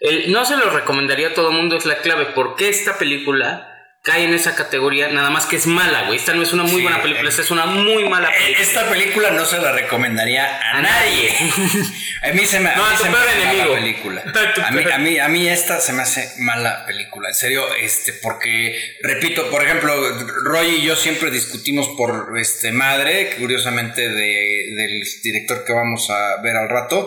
[0.00, 3.73] El, no se lo recomendaría a todo el mundo es la clave, porque esta película
[4.06, 6.18] cae en esa categoría, nada más que es mala, güey.
[6.18, 8.62] Esta no es una muy Sí, buena película, esta es una muy mala Eh, película.
[8.62, 11.32] Esta película no se la recomendaría a, A nadie.
[12.22, 13.64] a mí se me, a No, mí a tu se me peor hace enemigo.
[13.70, 14.22] mala película.
[14.72, 17.30] Mí, a, mí, a mí esta se me hace mala película.
[17.30, 19.94] En serio, este, porque, repito, por ejemplo,
[20.44, 26.42] Roy y yo siempre discutimos por este madre, curiosamente de- del director que vamos a
[26.42, 27.06] ver al rato.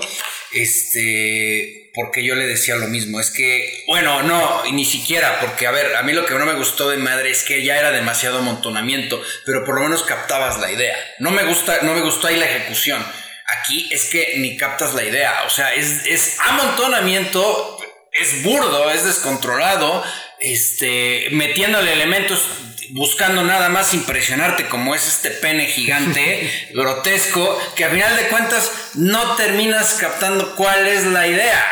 [0.52, 3.20] Este, porque yo le decía lo mismo.
[3.20, 6.54] Es que, bueno, no, ni siquiera, porque a ver, a mí lo que no me
[6.54, 10.72] gustó de madre es que ya era demasiado amontonamiento, pero por lo menos captabas la
[10.72, 10.96] idea.
[11.18, 13.04] No me gusta, no me gustó ahí la ejecución.
[13.48, 15.44] Aquí es que ni captas la idea.
[15.48, 17.80] O sea, es, es amontonamiento,
[18.12, 20.04] es burdo, es descontrolado,
[20.40, 22.48] este, metiéndole elementos,
[22.92, 28.72] buscando nada más impresionarte como es este pene gigante, grotesco, que a final de cuentas
[28.96, 31.66] no terminas captando cuál es la idea.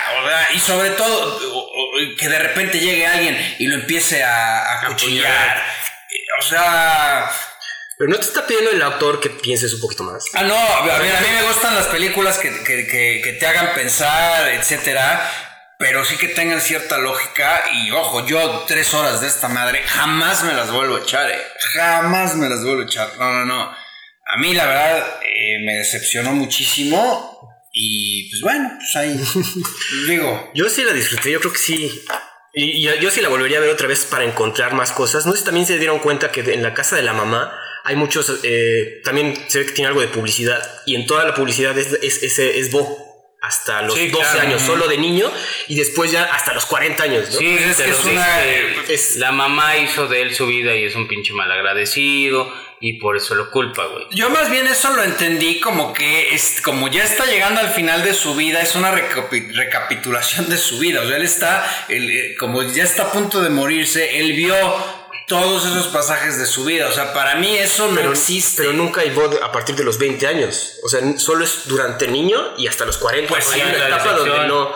[0.53, 1.39] Y sobre todo,
[2.17, 5.63] que de repente llegue alguien y lo empiece a, a cuchillar.
[6.39, 7.29] O sea,
[7.97, 10.25] Pero no te está pidiendo el autor que pienses un poquito más.
[10.33, 13.47] Ah, no, a ver, a mí me gustan las películas que, que- que- que te
[13.47, 17.63] hagan pensar, etcétera, pero sí que tengan cierta lógica.
[17.73, 21.41] Y ojo, yo tres horas de esta madre jamás me las vuelvo a echar, eh.
[21.73, 23.09] Jamás me las vuelvo a echar.
[23.17, 23.61] No, no, no.
[24.27, 27.31] A mí, la verdad, eh, me decepcionó muchísimo.
[27.71, 29.19] Y pues bueno, pues ahí.
[30.07, 30.51] digo.
[30.55, 32.03] Yo sí la disfruté, yo creo que sí.
[32.53, 35.25] Y, y yo sí la volvería a ver otra vez para encontrar más cosas.
[35.25, 37.97] No sé si también se dieron cuenta que en la casa de la mamá hay
[37.97, 38.39] muchos.
[38.43, 40.81] eh, también se ve que tiene algo de publicidad.
[40.85, 43.14] Y en toda la publicidad es, es, es, es Bo.
[43.45, 44.47] Hasta los Sí, 12 claro.
[44.47, 45.31] años, solo de niño.
[45.67, 47.29] Y después ya hasta los 40 años.
[47.31, 47.37] ¿no?
[47.37, 48.43] Sí, es que una-
[48.89, 53.15] es- la mamá hizo de él su vida y es un pinche malagradecido y por
[53.17, 54.05] eso lo culpa, güey.
[54.11, 58.03] Yo más bien eso lo entendí como que es, como ya está llegando al final
[58.03, 61.01] de su vida, es una recapi- recapitulación de su vida.
[61.01, 64.55] O sea, él está, él, eh, como ya está a punto de morirse, él vio
[65.27, 66.87] todos esos pasajes de su vida.
[66.87, 68.57] O sea, para mí eso no Pero, existe.
[68.57, 70.79] pero nunca hay Bo a partir de los 20 años.
[70.83, 73.27] O sea, solo es durante niño y hasta los 40.
[73.29, 74.73] Pues hay sí, una la etapa donde no.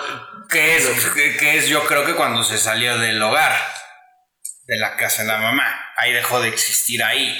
[0.50, 3.56] que es, que, que es yo creo que cuando se salió del hogar,
[4.66, 5.66] de la casa de la mamá,
[5.98, 7.36] ahí dejó de existir ahí,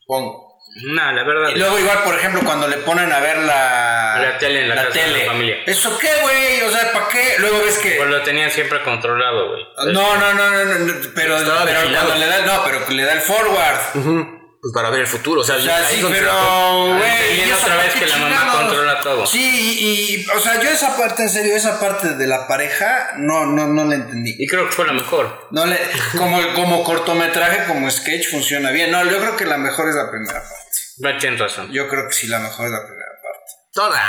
[0.00, 0.49] supongo.
[0.76, 1.50] No, la verdad.
[1.54, 4.76] Y luego igual, por ejemplo, cuando le ponen a ver la, La tele en la
[4.86, 5.56] casa de la familia.
[5.66, 6.62] ¿Eso qué, güey?
[6.62, 7.34] O sea, ¿para qué?
[7.38, 7.90] Luego ves que...
[7.96, 9.92] Pues lo tenían siempre controlado, güey.
[9.92, 13.12] No, no, no, no, no, no, pero, pero cuando le da, no, pero le da
[13.14, 13.78] el forward.
[13.94, 15.40] Ujú, Pues para ver el futuro.
[15.40, 16.32] O sea, O sea, ahí sí, pero,
[16.98, 19.26] güey, Entendiendo ¿y eso otra vez que la mamá controla todo.
[19.26, 23.46] Sí, y, o sea, yo esa parte, en serio, esa parte de la pareja, no,
[23.46, 24.36] no, no la entendí.
[24.38, 25.48] Y creo que fue la mejor.
[25.50, 25.78] No le,
[26.18, 28.90] como, como cortometraje, como sketch, funciona bien.
[28.90, 31.18] No, yo creo que la mejor es la primera parte.
[31.20, 31.72] Tienes razón.
[31.72, 33.50] Yo creo que sí, la mejor es la primera parte.
[33.72, 34.02] Toda.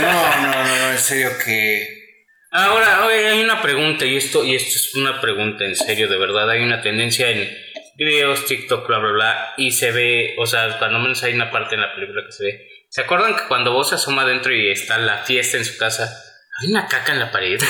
[0.00, 1.86] No, no, no, no, en serio que...
[2.50, 6.18] Ahora, oye, hay una pregunta, y esto, y esto es una pregunta en serio, de
[6.18, 6.48] verdad.
[6.50, 7.46] Hay una tendencia en
[7.98, 11.74] videos, TikTok, bla, bla, bla, y se ve, o sea, cuando menos hay una parte
[11.74, 12.68] en la película que se ve.
[12.88, 16.08] ¿Se acuerdan que cuando vos se asoma adentro y está la fiesta en su casa,
[16.62, 17.60] hay una caca en la pared?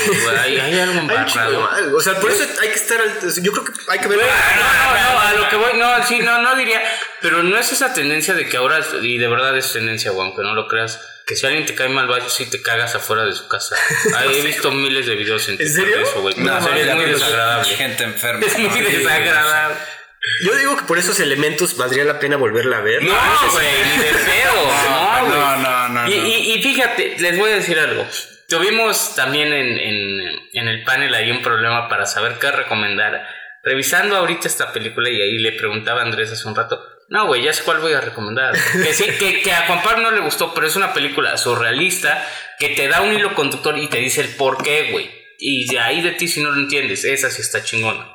[0.41, 1.69] Hay, hay algo embarrado.
[1.97, 3.01] O sea, por eso hay que estar.
[3.01, 4.19] al- Yo creo que hay que ver.
[4.19, 6.81] No, no, no, a lo que voy, no, sí, no, no diría,
[7.21, 10.43] pero no es esa tendencia de que ahora, y de verdad es tendencia, güey, aunque
[10.43, 13.33] no lo creas, que si alguien te cae mal, vas y te cagas afuera de
[13.35, 13.77] su casa.
[14.15, 15.97] Ah, He visto miles de videos en TikTok serio?
[15.97, 16.35] de eso, güey.
[16.37, 17.69] No, en serio, es muy desagradable.
[17.77, 18.47] Gente enferma.
[18.47, 19.77] Es muy desagradable.
[20.45, 23.03] Yo digo que por esos elementos valdría la pena volverla a ver.
[23.03, 23.15] No,
[23.53, 24.73] güey, ni de pedo.
[25.21, 25.39] No, güey.
[25.41, 26.27] No, no, no, Y, no.
[26.27, 28.07] y- y fíjate, les voy a decir algo.
[28.49, 33.27] Tuvimos también en, en- en el panel ahí un problema para saber qué recomendar.
[33.63, 36.83] Revisando ahorita esta película y ahí le preguntaba a Andrés hace un rato.
[37.11, 38.53] No, güey, ya sé cuál voy a recomendar.
[38.55, 42.25] Que sí, que, que a Juan Pablo no le gustó, pero es una película surrealista
[42.59, 45.11] que te da un hilo conductor y te dice el por qué, güey.
[45.39, 48.07] Y de ahí de ti si no lo entiendes, esa sí está chingona.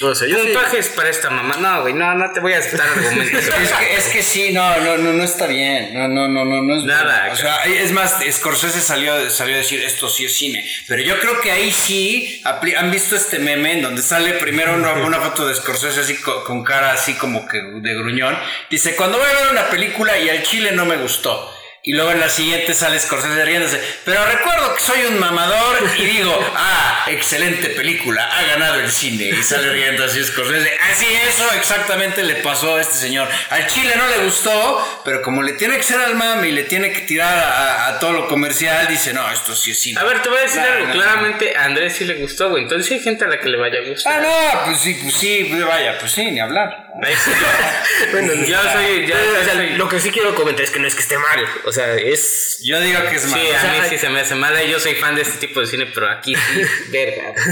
[0.00, 1.56] No, o sea, yo sí- Puntajes para esta mamá.
[1.56, 3.44] No, güey, no, no te voy a aceptar argumentos.
[3.62, 5.94] Es que, es que sí, no, no, no, no está bien.
[5.94, 7.28] No, no, no, no, no es Nada.
[7.32, 10.68] O sea, es más, Scorsese salió, salió a decir esto sí es cine.
[10.88, 12.42] Pero yo creo que ahí sí
[12.76, 16.42] han visto este meme en donde sale primero una, una foto de Scorsese así co-
[16.42, 18.36] con, cara así como que de gruñón.
[18.68, 21.50] Dice, cuando voy a ver una película y al chile no me gustó.
[21.86, 23.78] Y luego en la siguiente sale Scorsese riéndose.
[24.06, 29.24] Pero recuerdo que soy un mamador y digo, ah, excelente película, ha ganado el cine.
[29.24, 30.70] Y sale riendo así Scorsese.
[30.90, 33.28] Así eso exactamente le pasó a este señor.
[33.50, 36.62] Al Chile no le gustó, pero como le tiene que ser al mami y le
[36.64, 40.00] tiene que tirar a, a todo lo comercial, dice, no, esto sí es cine.
[40.00, 40.86] A ver, te voy a decir algo.
[40.86, 42.62] no, Claramente a Andrés sí le gustó, güey.
[42.62, 44.22] Entonces hay gente a la que le vaya a Ah, gustar.
[44.22, 46.83] no, pues sí, pues sí, pues vaya, pues sí, ni hablar.
[48.12, 50.86] Bueno, Yo soy- ya- o sea, soy- lo que sí quiero comentar es que no
[50.86, 51.44] es que esté mal.
[51.64, 52.58] O sea, es.
[52.62, 53.42] Yo digo que es Sí, malo.
[53.44, 54.62] a O sea, mí hay- sí se me hace mala.
[54.64, 57.32] Yo soy fan de este tipo de cine, pero aquí sí, verga.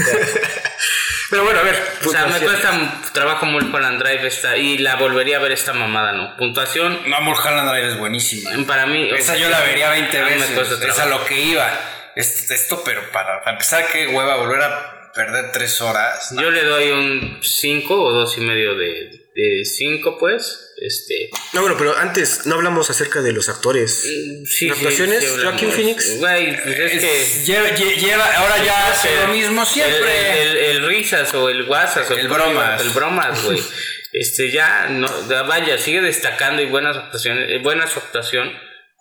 [1.29, 1.81] Pero bueno, a ver.
[2.05, 6.11] O sea, me cuesta trabajo Mulholland Drive esta, y la volvería a ver esta mamada,
[6.11, 6.37] ¿no?
[6.37, 8.51] Puntuación, No, Mulholland Drive es buenísima.
[8.67, 9.09] para mí...
[9.11, 10.79] Esa yo la vería 20 a mí me veces.
[10.81, 11.71] Es a lo que iba.
[12.15, 16.35] Es- Esto, pero para, para empezar, qué hueva volver a perder 3 horas.
[16.39, 20.73] Yo le doy un 5 o dos y medio de 5, pues.
[20.77, 24.01] Este, No, bueno, pero antes no hablamos acerca de los actores.
[24.45, 25.23] sí, ¿Las actuaciones?
[25.23, 25.43] hablamos.
[25.61, 26.17] Joaquin Phoenix.
[26.19, 27.45] Güey, pues es, que...
[27.45, 30.41] Lleva, lle- lleva- ahora ya hace lo mismo siempre.
[30.43, 32.81] El, el, el risas o el guasas o El bromas.
[32.81, 33.59] El bromas, güey.
[34.13, 38.51] este ya no ya vaya, sigue destacando y buenas actuaciones, eh, buena su actuación.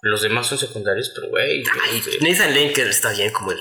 [0.02, 1.62] Los demás son secundarios, pero güey.
[1.94, 3.58] Este, Nathan Lane que está bien como el,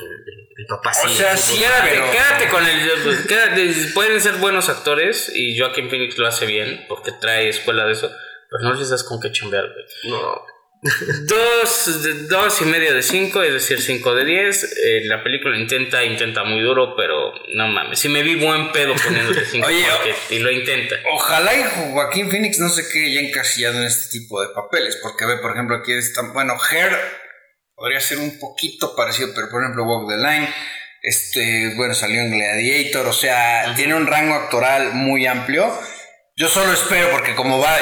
[0.62, 0.92] el- el papá.
[1.06, 3.28] O sea, sí, sí, Quédate, pero- quédate con el.
[3.28, 7.94] quédate, pueden ser buenos actores y Joaquin Phoenix lo hace bien porque trae escuela de
[7.94, 8.12] eso,
[8.50, 9.86] pero no les das con qué chambear, güey.
[10.14, 10.42] No.
[11.28, 14.64] Dos, de- dos y medio de cinco, es decir, cinco de diez.
[14.64, 18.00] Eh, la película intenta, intenta muy duro, pero no mames.
[18.00, 20.96] Si me vi buen pedo poniéndole cinco Oye, porque- y lo intenta.
[21.14, 25.26] Ojalá y Joaquín Phoenix no se quede ya encasillado en este tipo de papeles, porque
[25.28, 26.98] ve, por ejemplo, aquí está, bueno, Hair
[27.82, 30.48] podría ser un poquito parecido, pero por ejemplo, Walk the Line,
[31.02, 35.76] este, bueno, salió en Gladiator, o sea, tiene un rango actoral muy amplio.
[36.36, 37.76] Yo solo espero, porque como va,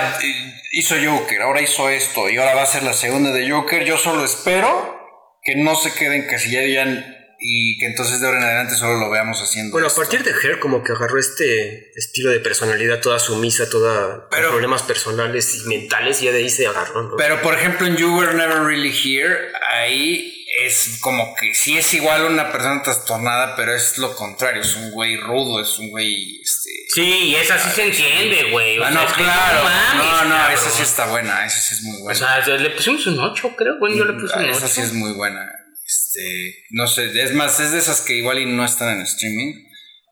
[0.72, 3.97] hizo Joker, ahora hizo esto, y ahora va a ser la segunda de Joker, yo
[3.97, 4.97] solo espero
[5.43, 9.00] que no se quede encasillado ya en- y que entonces de ahora en adelante solo
[9.00, 9.72] lo veamos haciendo.
[9.72, 14.28] Bueno, a partir de Her como que agarró este estilo de personalidad toda sumisa, toda
[14.30, 17.16] Pero- problemas personales y mentales y ya de ahí se agarró, ¿no?
[17.18, 20.36] Pero por ejemplo en You Were Never Really Here, ahí
[20.66, 24.92] es como que sí es igual una persona trastornada, pero es lo contrario, es un
[24.92, 26.42] güey rudo, es un güey...
[26.42, 26.70] Este...
[26.90, 28.78] Sí, y esa sí se entiende, güey.
[28.80, 29.64] o Ah, no, claro.
[29.64, 32.44] mames, no, no, esa sí está buena, esa sí es muy O buena.
[32.44, 33.78] sea, le pusimos un 8, creo.
[33.80, 34.52] Bueno, yo le puse un 8.
[34.52, 35.50] esa sí es muy buena.
[35.90, 39.56] Este, no sé, es más, es de esas que igual y no están en streaming,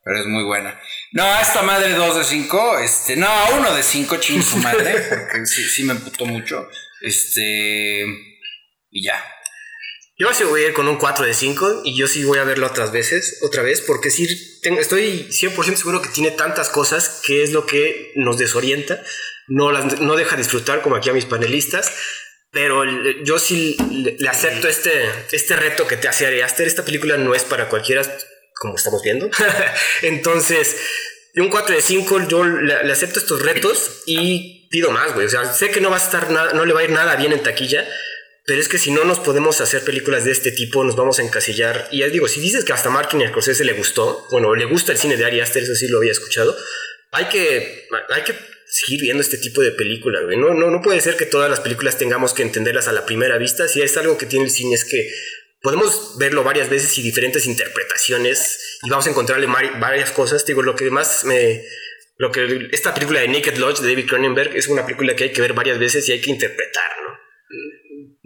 [0.04, 0.82] pero es muy buena.
[1.12, 4.58] No, a esta madre 2 de 5, este, no, a 1 de 5, ching su
[4.58, 6.68] madre, porque sí, sí me emputó mucho.
[7.02, 8.06] Este,
[8.90, 9.24] y ya.
[10.18, 12.44] Yo sí voy a ir con un 4 de 5 y yo sí voy a
[12.44, 14.28] verlo otras veces, otra vez, porque sí
[14.64, 19.04] tengo, estoy 100% seguro que tiene tantas cosas que es lo que nos desorienta,
[19.48, 21.94] no, las, no deja disfrutar como aquí a mis panelistas,
[22.58, 24.92] pero el- yo sí le, le acepto este,
[25.32, 26.66] este reto que te hace Ari Aster.
[26.66, 28.02] Esta película no es para cualquiera,
[28.56, 29.30] como estamos viendo.
[30.02, 30.76] Entonces,
[31.36, 35.28] un 4 de 5 yo le, le acepto estos retos y pido más, güey.
[35.28, 37.16] O sea, sé que no va a estar nada, no le va a ir nada
[37.16, 37.88] bien en taquilla,
[38.48, 41.22] pero es que si no nos podemos hacer películas de este tipo, nos vamos a
[41.22, 41.88] encasillar.
[41.92, 44.98] Y ya digo, si dices que hasta Martin Scorsese le gustó, bueno, le gusta el
[44.98, 46.58] cine de Ari Aster, eso sí lo había escuchado,
[47.12, 48.34] hay que, hay que
[48.68, 50.38] seguir viendo este tipo de películas, güey.
[50.38, 53.38] No, no, no puede ser que todas las películas tengamos que entenderlas a la primera
[53.38, 53.68] vista.
[53.68, 55.10] Si es algo que tiene el cine es que
[55.62, 60.46] podemos verlo varias veces y diferentes interpretaciones y vamos a encontrarle varias cosas.
[60.46, 61.64] Digo, lo que más me...
[62.20, 65.32] Lo que esta película de Naked Lodge de David Cronenberg es una película que hay
[65.32, 67.16] que ver varias veces y hay que interpretar, ¿no?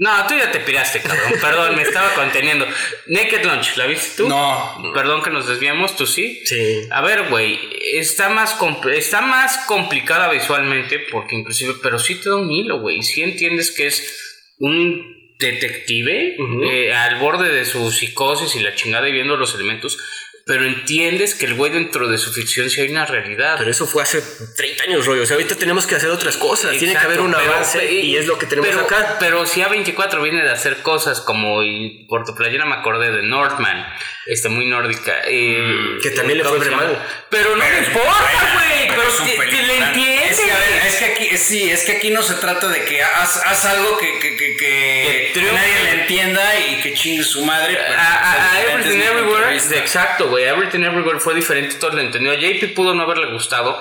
[0.01, 1.33] No, tú ya te piraste, cabrón.
[1.39, 2.65] Perdón, me estaba conteniendo.
[3.05, 4.27] Naked Lunch, ¿la viste tú?
[4.27, 4.91] No.
[4.95, 6.41] Perdón que nos desviamos, tú sí.
[6.43, 6.87] Sí.
[6.89, 7.59] A ver, güey,
[7.93, 8.57] está más
[8.95, 13.03] está más complicada visualmente porque inclusive, pero sí te da un hilo, güey.
[13.03, 16.35] Sí entiendes que es un detective
[16.65, 19.99] eh, al borde de su psicosis y la chingada y viendo los elementos,
[20.45, 23.55] pero entiendes que el güey dentro de su ficción sí hay una realidad.
[23.57, 24.21] Pero eso fue hace
[24.57, 25.23] 30 años, rollo.
[25.23, 26.77] O sea, ahorita tenemos que hacer otras cosas.
[26.77, 29.17] Tiene que haber un pero- avance y es lo que tenemos pero, acá.
[29.19, 33.23] Pero si A24 viene de hacer cosas como y por tu playera me acordé de
[33.23, 33.85] Northman,
[34.25, 35.13] este muy nórdica.
[35.27, 37.07] eh, Que también le ¿cómo fue mal.
[37.29, 38.87] Pero no me importa, güey.
[38.89, 39.01] Pero
[39.45, 40.31] te- te le entiendes.
[40.31, 42.67] Es que, a ver, es que aquí, es- sí, es que aquí no se trata
[42.67, 47.23] de que haz, haz algo que, que, que, que- nadie le entienda y que chingue
[47.23, 47.75] su madre.
[47.75, 50.45] pero, A, a- Everything Everywhere, exacto, güey.
[50.45, 52.33] Everything Everywhere fue diferente, todo lo entendió.
[52.33, 53.77] JP pudo no haberle gustado,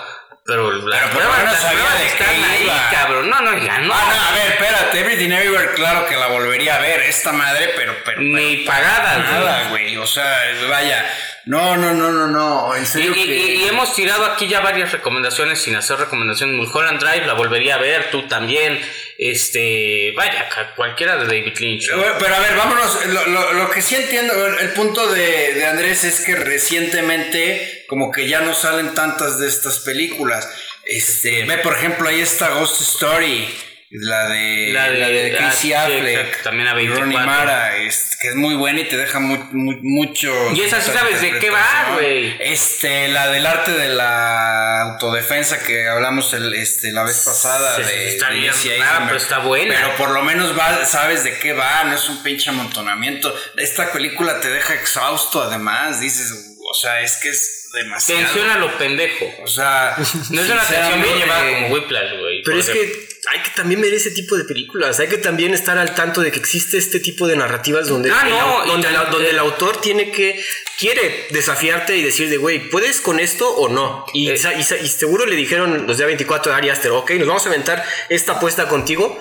[0.50, 2.88] pero las por lo pruebas, las están ahí, iba.
[2.90, 3.30] cabrón.
[3.30, 3.94] No, no, ya no.
[3.94, 7.70] Ah, no, a ver, espérate, Everything Everywhere, claro que la volvería a ver, esta madre,
[7.76, 9.26] pero, pero, Ni pagada, güey.
[9.32, 10.38] nada, güey, o sea,
[10.68, 11.06] vaya,
[11.46, 13.34] no, no, no, no, no, en Y, serio y- que...
[13.36, 16.56] y- y hemos tirado aquí ya varias recomendaciones sin hacer recomendaciones.
[16.56, 18.80] Mulholland Drive la volvería a ver, tú también.
[19.22, 21.90] Este, vaya, cualquiera de David Lynch.
[21.90, 22.00] ¿no?
[22.02, 23.06] Pero, pero a ver, vámonos.
[23.06, 28.10] Lo, lo- lo que sí entiendo, el punto de, de Andrés es que recientemente, como
[28.10, 30.48] que ya no salen tantas de estas películas.
[30.86, 33.46] Este, ve, por ejemplo, ahí está Ghost Story,
[33.90, 37.26] la de, La la de- de, Casey Affleck, también a y Rooney 24.
[37.26, 40.32] Mara, es- que es muy buena y te deja mu- mu- mucho.
[40.54, 42.36] Y esa sí sabes de qué va, güey.
[42.38, 47.82] Este, la del arte de la autodefensa que hablamos el, este, la vez pasada Sí,
[47.82, 49.74] de está de bien rara, pero está buena.
[49.74, 53.34] Pero por lo menos va, sabes de qué va, no es un pinche amontonamiento.
[53.56, 58.22] Esta película te deja exhausto, además, dices, o sea, es que es demasiado.
[58.22, 59.26] Tensión a lo pendejo.
[59.42, 59.96] O sea,
[60.30, 62.42] No es una tensión bien llevada como Whiplash, güey.
[62.44, 62.92] Pero es ejemplo.
[62.98, 64.98] que hay que también ver ese tipo de películas.
[65.00, 68.22] Hay que también estar al tanto de que existe este tipo de narrativas donde, Ah,
[68.24, 70.42] el, no, donde, también- la- donde el autor tiene que,
[70.78, 74.06] quiere desafiarte y decir de, güey, ¿puedes con esto o no?
[74.14, 74.40] Y, Eh.
[74.56, 77.48] y y seguro le dijeron los de 24 de Ari Aster, ok, nos vamos a
[77.50, 79.20] aventar esta apuesta contigo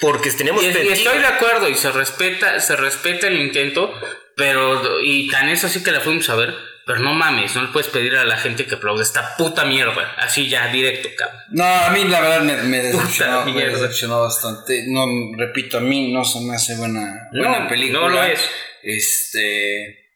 [0.00, 0.62] porque tenemos...
[0.62, 3.92] Y, estoy de acuerdo y se respeta, se respeta el intento,
[4.40, 6.54] pero y tan es así que la fuimos a ver,
[6.86, 10.14] pero no mames, no le puedes pedir a la gente que aplaude esta puta mierda,
[10.16, 11.40] así ya directo, cabrón.
[11.50, 14.84] No, a mí la verdad me, me decepcionó, me decepcionó bastante.
[14.88, 15.04] No,
[15.36, 18.00] repito, a mí no se me hace buena, No, buena película.
[18.00, 18.40] no lo es.
[18.82, 20.08] Este,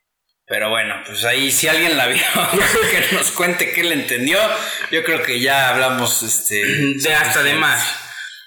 [0.47, 2.23] pero bueno, pues ahí si alguien la vio,
[2.91, 4.39] que nos cuente qué le entendió.
[4.91, 8.01] Yo creo que ya hablamos, este, De hasta de más.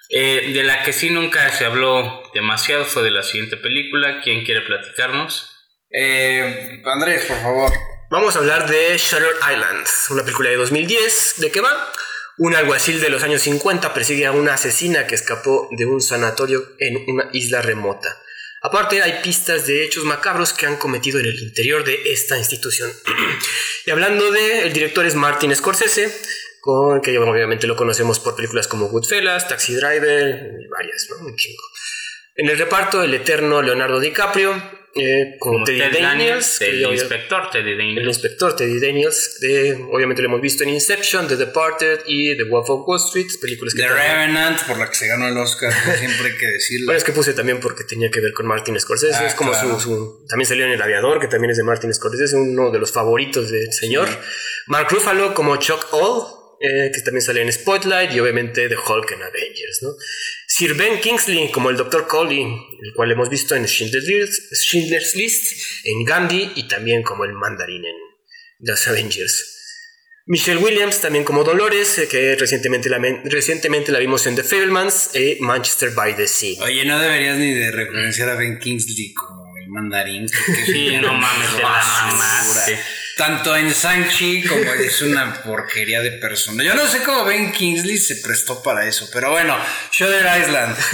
[0.09, 4.21] Eh, de la que sí nunca se habló demasiado fue de la siguiente película.
[4.23, 5.53] ¿Quién quiere platicarnos?
[5.90, 7.72] Eh, Andrés, por favor.
[8.10, 11.36] Vamos a hablar de Shutter Island, una película de 2010.
[11.38, 11.92] ¿De qué va?
[12.38, 16.64] Un alguacil de los años 50 persigue a una asesina que escapó de un sanatorio
[16.80, 18.18] en una isla remota.
[18.62, 22.92] Aparte, hay pistas de hechos macabros que han cometido en el interior de esta institución.
[23.86, 26.12] y hablando de, el director es Martin Scorsese,
[26.60, 31.36] con, que obviamente lo conocemos por películas como Goodfellas, Taxi Driver y varias, ¿no?
[31.36, 31.64] Chingo.
[32.36, 34.62] En el reparto, el eterno Leonardo DiCaprio,
[35.00, 38.08] eh, como, Teddy Ted Daniels, que el obvio- inspector Teddy el Daniels.
[38.08, 42.70] inspector Teddy Daniels, de, obviamente lo hemos visto en Inception, The Departed y The Wolf
[42.70, 46.32] of Wall Street, películas que The Revenant, por la que se ganó el Oscar, siempre
[46.32, 46.86] hay que decirlo.
[46.88, 49.16] Bueno, es que puse también porque tenía que ver con Martin Scorsese.
[49.16, 49.80] Ah, es como claro.
[49.80, 52.80] su, su- También salió en El Aviador, que también es de Martin Scorsese, uno de
[52.80, 54.08] los favoritos del señor.
[54.68, 56.24] Mark Ruffalo como Chuck All,
[56.60, 59.89] eh, que también sale en Spotlight, y obviamente The Hulk en Avengers, ¿no?
[60.47, 62.08] Sir Ben Kingsley como el Dr.
[62.08, 67.86] Coley, el cual hemos visto en Schindler's List, en Gandhi y también como el Mandarín
[67.86, 67.95] en
[68.60, 69.53] Los Avengers.
[70.30, 75.12] Michelle Williams también como Dolores, eh, que recientemente la, recientemente la vimos en The Fablemans
[75.16, 76.62] y Manchester by the Sea.
[76.64, 80.28] Oye, no deberías ni de referenciar a Ben Kingsley como el mandarín.
[80.28, 82.12] porque Sí, no mames, la basura.
[82.12, 82.80] mamaste.
[83.18, 86.63] Tanto en Sanchi como es una porquería de persona.
[86.63, 89.57] Yo no sé cómo Ben Kingsley se prestó para eso, pero bueno,
[89.91, 90.78] Shutter Island.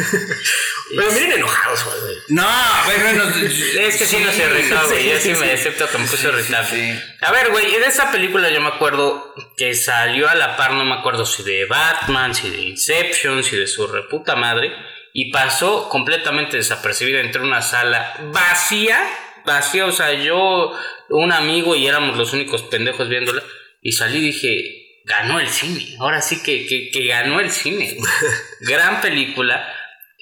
[0.95, 2.15] Pero miren enojados, güey.
[2.29, 2.47] No,
[2.85, 3.35] bueno, no,
[3.81, 5.09] Es que sí, no se irritaba, güey.
[5.09, 6.69] Yo sí, me acepto que me puse irritable.
[6.69, 6.99] sí.
[7.21, 10.85] A ver, güey, en esa película yo me acuerdo que salió a la par, no
[10.85, 14.71] me acuerdo si de Batman, si de Inception, si de su reputa madre,
[15.13, 18.99] y pasó completamente desapercibida entre una sala vacía,
[19.45, 20.71] vacía, o sea, yo,
[21.09, 23.43] un amigo y éramos los únicos pendejos viéndola,
[23.81, 27.97] y salí y dije, ganó el cine, ahora sí que, que, que ganó el cine.
[28.61, 29.67] Gran película.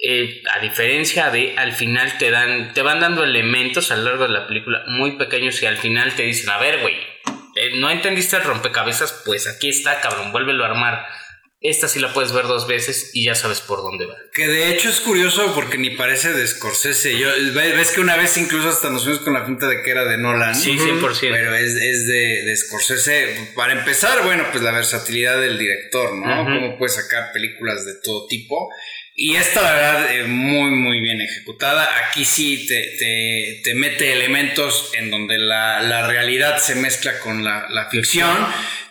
[0.04, 4.24] eh, a diferencia de al final te dan te van dando elementos a lo largo
[4.24, 6.96] de la película muy pequeños y al final te dicen a ver güey
[7.56, 11.06] eh, no entendiste el rompecabezas pues aquí está cabrón vuélvelo a armar
[11.64, 14.74] esta sí la puedes ver dos veces y ya sabes por dónde va Que de
[14.74, 17.20] hecho es curioso porque ni parece de Scorsese.
[17.20, 20.06] Yo, ves que una vez incluso hasta nos fuimos con la pinta de que era
[20.06, 20.56] de Nolan.
[20.56, 21.20] Sí, 100%.
[21.20, 23.52] Pero es, es de, de Scorsese.
[23.56, 26.46] Para empezar, bueno, pues la versatilidad del director, ¿no?
[26.46, 28.68] Cómo puede sacar películas de todo tipo.
[29.14, 31.88] Y esta, la verdad, eh, muy, muy bien ejecutada.
[32.08, 37.44] Aquí sí te, te, te mete elementos en donde la, la realidad se mezcla con
[37.44, 38.36] la, la ficción.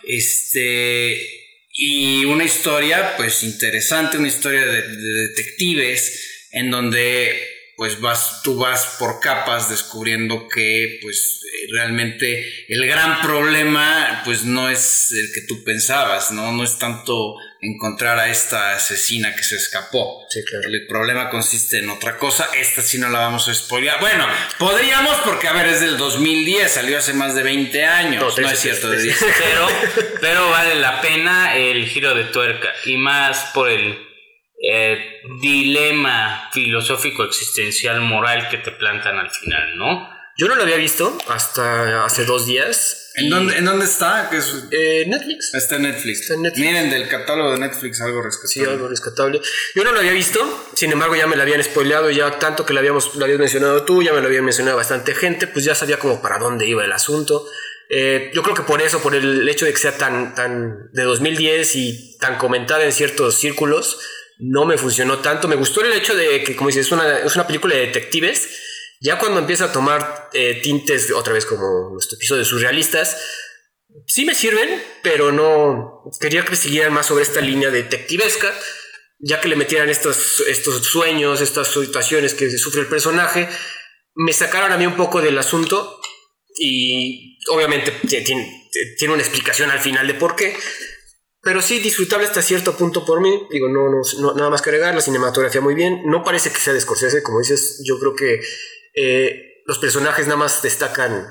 [0.04, 1.39] Este.
[1.83, 7.41] Y una historia, pues interesante, una historia de, de detectives, en donde
[7.74, 11.41] pues vas, tú vas por capas descubriendo que pues
[11.72, 16.53] realmente el gran problema pues no es el que tú pensabas, ¿no?
[16.53, 20.26] No es tanto encontrar a esta asesina que se escapó.
[20.30, 20.68] Sí, claro.
[20.68, 22.48] El problema consiste en otra cosa.
[22.54, 24.00] Esta sí no la vamos a spoilear.
[24.00, 24.26] Bueno,
[24.58, 28.38] podríamos porque, a ver, es del 2010, salió hace más de 20 años.
[28.38, 29.24] No, es cierto, de trece.
[29.24, 29.36] 10.
[29.38, 29.68] pero
[30.20, 33.98] pero vale la pena el giro de tuerca y más por el
[34.62, 40.76] eh, dilema filosófico existencial moral que te plantan al final no Yo no lo había
[40.76, 43.09] visto hasta hace dos días.
[43.20, 44.30] ¿En dónde, ¿En dónde está?
[44.32, 45.54] Es- Eh, Netflix.
[45.54, 46.20] Está en Netflix.
[46.22, 46.66] Está en Netflix.
[46.66, 48.70] Miren, del catálogo de Netflix algo Sí, rescatable.
[48.72, 49.40] algo rescatable.
[49.74, 52.72] Yo no lo había visto, sin embargo ya me lo habían spoileado, ya tanto que
[52.72, 55.74] lo, habíamos, lo habías mencionado tú, ya me lo habían mencionado bastante gente, pues ya
[55.74, 57.46] sabía como para dónde iba el asunto.
[57.88, 61.02] Eh, yo creo que por eso, por el hecho de que sea tan, tan de
[61.02, 63.98] 2010 y tan comentada en ciertos círculos,
[64.38, 65.48] no me funcionó tanto.
[65.48, 68.48] Me gustó el hecho de que, como dices, es una, es una película de detectives.
[69.01, 73.16] Ya cuando empieza a tomar eh, tintes, otra vez como nuestro episodio surrealistas,
[74.07, 74.68] sí me sirven,
[75.03, 78.53] pero no quería que siguieran más sobre esta línea detectivesca,
[79.18, 83.48] ya que le metieran estos, estos sueños, estas situaciones que sufre el personaje,
[84.14, 85.98] me sacaron a mí un poco del asunto,
[86.59, 90.55] Y obviamente tiene, tiene una explicación al final de por qué.
[91.42, 93.46] Pero sí, disfrutable hasta cierto punto por mí.
[93.51, 94.94] Digo, no, no, nada más que agregar.
[94.94, 96.03] La cinematografía muy bien.
[96.05, 97.82] No parece que sea de Scorsese, como dices.
[97.86, 98.40] Yo creo que
[98.95, 101.26] eh, los personajes nada más destacan,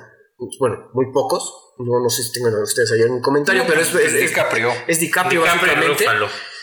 [0.59, 1.73] bueno, muy pocos.
[1.77, 4.71] No, no sé si tengan ustedes ahí un comentario, pero es, es, es, DiCaprio.
[4.87, 6.05] Es DiCaprio, básicamente.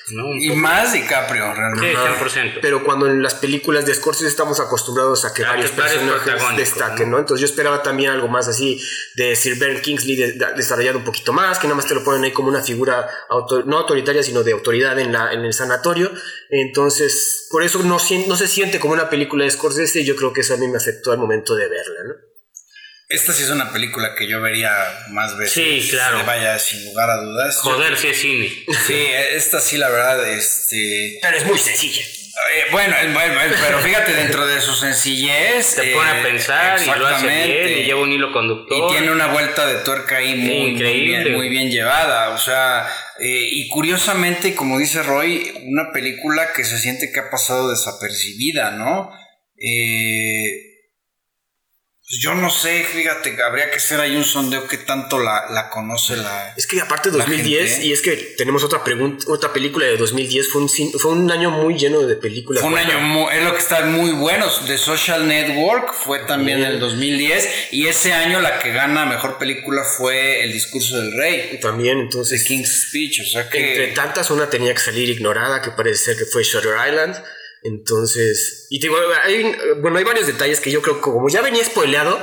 [0.08, 1.90] Y más DiCaprio, realmente.
[1.90, 2.58] Sí, 100%.
[2.62, 7.18] Pero cuando en las películas de Scorsese estamos acostumbrados a que varios personajes destaquen, ¿no?
[7.18, 8.80] Entonces yo esperaba también algo más así
[9.16, 12.32] de Sir Ben Kingsley desarrollado un poquito más, que nada más te lo ponen ahí
[12.32, 13.08] como una figura
[13.64, 16.12] no autoritaria, sino de autoridad en, la, en el sanatorio.
[16.50, 17.98] Entonces, por eso no,
[18.28, 20.68] no se siente como una película de Scorsese y yo creo que eso a mí
[20.68, 22.35] me afectó al momento de verla, ¿no?
[23.08, 24.72] Esta sí es una película que yo vería
[25.10, 25.52] más veces.
[25.52, 26.24] Sí, claro.
[26.26, 27.56] vaya, sin lugar a dudas.
[27.58, 28.48] Joder, sí es cine.
[28.84, 31.20] Sí, esta sí, la verdad, este...
[31.22, 32.02] Pero es muy sencilla.
[32.02, 32.96] Eh, bueno,
[33.64, 35.76] pero fíjate, dentro de su sencillez...
[35.76, 38.76] Te pone a eh, pensar y lo hace bien y lleva un hilo conductor.
[38.76, 41.30] Y tiene una vuelta de tuerca ahí muy, Increíble.
[41.30, 42.30] muy, bien, llevada.
[42.30, 42.88] O sea,
[43.20, 48.72] eh, y curiosamente, como dice Roy, una película que se siente que ha pasado desapercibida,
[48.72, 49.12] ¿no?
[49.58, 50.72] Eh
[52.08, 55.68] pues yo no sé, fíjate, habría que hacer ahí un sondeo que tanto la, la
[55.70, 56.54] conoce la.
[56.56, 60.48] Es que aparte de 2010, y es que tenemos otra pregunta, otra película de 2010,
[60.48, 62.62] fue un, fue un año muy lleno de películas.
[62.62, 64.46] Fue un año muy, es lo que está muy bueno.
[64.68, 69.38] The Social Network fue también en el 2010, y ese año la que gana mejor
[69.38, 71.58] película fue El discurso del rey.
[71.60, 72.40] También, entonces.
[72.40, 73.70] The King's Speech, o sea que.
[73.70, 77.16] Entre tantas, una tenía que salir ignorada, que parece ser que fue Shutter Island.
[77.66, 81.64] Entonces, y digo, hay, bueno, hay varios detalles que yo creo que como ya venía
[81.64, 82.22] spoileado,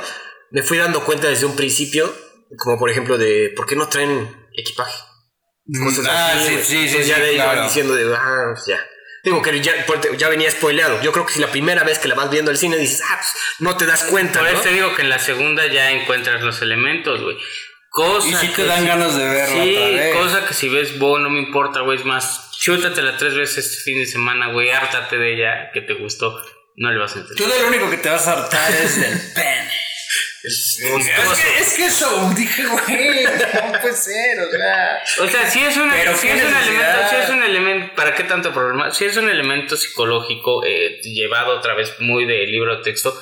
[0.52, 2.14] me fui dando cuenta desde un principio,
[2.58, 4.98] como por ejemplo de por qué no traen equipaje.
[5.66, 8.86] Mm, ah, sí, sí, sí, ya de diciendo de, ah, pues ya.
[9.24, 9.74] Digo que ya,
[10.18, 11.02] ya, venía spoileado.
[11.02, 13.18] Yo creo que si la primera vez que la vas viendo al cine dices, ah,
[13.18, 14.40] pues no te das cuenta.
[14.40, 17.38] Por eso te digo que en la segunda ya encuentras los elementos, güey.
[17.90, 21.30] Cosa y si te dan ganas de verla sí, cosa que si ves Bo no
[21.30, 25.34] me importa, güey, es más, chútatela tres veces este fin de semana, güey, hártate de
[25.34, 26.42] ella, que te gustó,
[26.78, 27.38] no le vas a entender.
[27.38, 29.84] Tú lo único que te vas a hartar es del pene.
[30.44, 35.02] Es, es, que, eso, dije, güey, no puede ser, o sea.
[35.20, 38.24] O sea, si es, una, si es un elemento, si es un elemento, ¿para qué
[38.24, 38.92] tanto problema?
[38.92, 43.18] Si es un elemento psicológico eh, llevado otra vez muy de libro texto,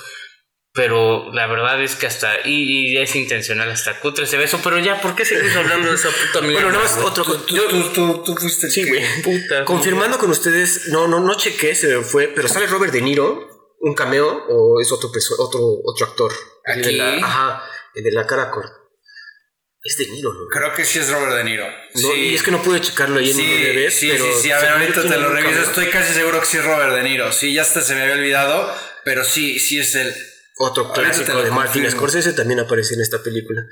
[0.73, 2.47] pero la verdad es que hasta.
[2.47, 4.59] Y, es intencional, hasta cutre ese beso.
[4.63, 6.63] Pero ya, ¿por qué seguimos hablando de esa puta mierda?
[6.63, 7.23] Bueno, no es otro.
[7.23, 8.69] Tú, tú, fuiste.
[8.69, 9.03] Sí, güey.
[9.21, 9.65] Puta.
[9.65, 13.93] Confirmando con ustedes, no, no, no chequé, se fue, pero sale Robert De Niro, un
[13.93, 15.09] cameo, o es otro,
[15.39, 16.31] otro, otro actor.
[16.65, 16.79] Aquí.
[16.79, 17.63] El de la, ajá,
[17.95, 18.77] el de la cara corta.
[19.83, 20.47] Es De Niro, ¿no?
[20.47, 21.65] Creo que sí es Robert De Niro.
[21.95, 22.07] sí.
[22.13, 24.25] Y es que no pude checarlo ahí en sí, DVD, sí, pero.
[24.25, 25.63] Sí, sí, a ver, ahorita te lo reviso.
[25.63, 27.29] Estoy casi seguro que sí es Robert De Niro.
[27.33, 30.15] Sí, ya hasta se me había olvidado, pero sí, sí es él.
[30.61, 33.65] Otro clásico de Martin Scorsese también aparece en esta película.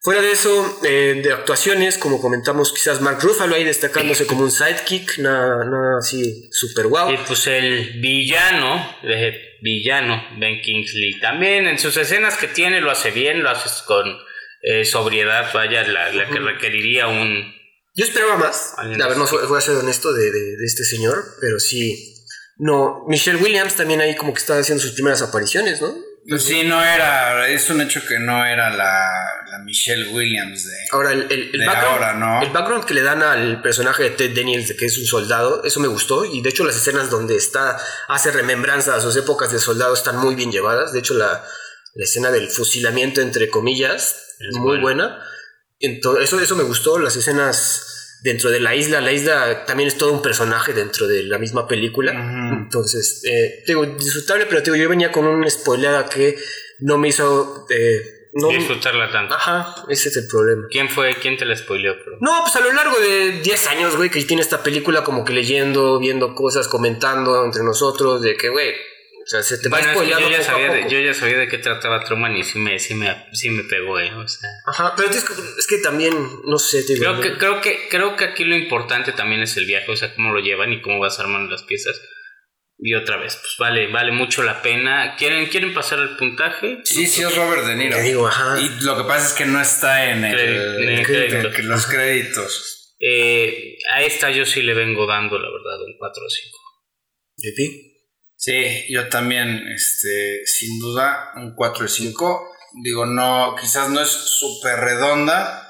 [0.00, 4.50] Fuera de eso, eh, de actuaciones, como comentamos, quizás Mark Ruffalo ahí destacándose como un
[4.50, 7.12] sidekick, nada, nada así super guau.
[7.12, 9.32] Y pues el villano, el
[9.62, 14.18] villano, Ben Kingsley, también en sus escenas que tiene lo hace bien, lo hace con
[14.62, 17.54] eh, sobriedad, vaya, la, que requeriría un...
[17.94, 21.22] Yo esperaba más, a ver, no voy a ser honesto de, de, de este señor,
[21.40, 22.12] pero sí,
[22.56, 25.94] no, Michelle Williams también ahí como que estaba haciendo sus primeras apariciones, ¿no?
[26.38, 29.10] Sí, no era, es un hecho que no era la,
[29.50, 32.42] la Michelle Williams de, ahora, el, el, background, ¿no?
[32.42, 35.64] el background que le dan al personaje de Ted Daniels de que es un soldado,
[35.64, 36.24] eso me gustó.
[36.24, 37.76] Y de hecho las escenas donde está,
[38.08, 41.44] hace remembranza a sus épocas de soldado están muy bien llevadas, de hecho la,
[41.94, 45.18] la escena del fusilamiento entre comillas es muy buena,
[45.80, 47.91] Entonces, eso, eso me gustó, las escenas
[48.22, 49.00] dentro de la isla.
[49.00, 52.12] La isla también es todo un personaje dentro de la misma película.
[52.52, 56.36] Entonces, eh, digo, disfrutable, pero digo, yo venía con una spoileada que
[56.80, 57.66] no me hizo...
[57.70, 59.34] Eh, no, disfrutarla tanto.
[59.34, 60.66] Ajá, ese es el problema.
[60.70, 61.14] ¿Quién fue?
[61.20, 61.96] ¿Quién te la spoileó?
[62.20, 65.34] No, pues a lo largo de 10 años, güey, que tiene esta película como que
[65.34, 68.72] leyendo, viendo cosas, comentando entre nosotros, de que, güey,
[69.22, 71.58] o sea, se te va spoileando yo, ya sabía de, yo ya sabía de qué
[71.58, 74.12] trataba Truman y sí me, sí me, sí me pegó, ¿eh?
[74.14, 74.48] O sea.
[74.66, 76.12] Ajá, pero es, que también,
[76.44, 79.66] no sé, te creo, que, creo, que, creo que aquí lo importante también es el
[79.66, 82.00] viaje, o sea, cómo lo llevan y cómo vas armando las piezas.
[82.78, 85.14] Y otra vez, pues vale, vale mucho la pena.
[85.16, 86.80] ¿Quieren, ¿quieren pasar el puntaje?
[86.82, 88.00] Sí, sí, es Robert De Niro.
[88.02, 88.60] digo, ajá.
[88.60, 92.96] Y lo que pasa es que no está en, el, en los créditos.
[92.98, 96.58] Eh, a esta yo sí le vengo dando, la verdad, un 4 o 5.
[97.36, 97.91] ¿De ti?
[98.44, 102.50] Sí, yo también, este, sin duda, un 4 de 5.
[102.82, 105.62] Digo, no, quizás no es súper redonda,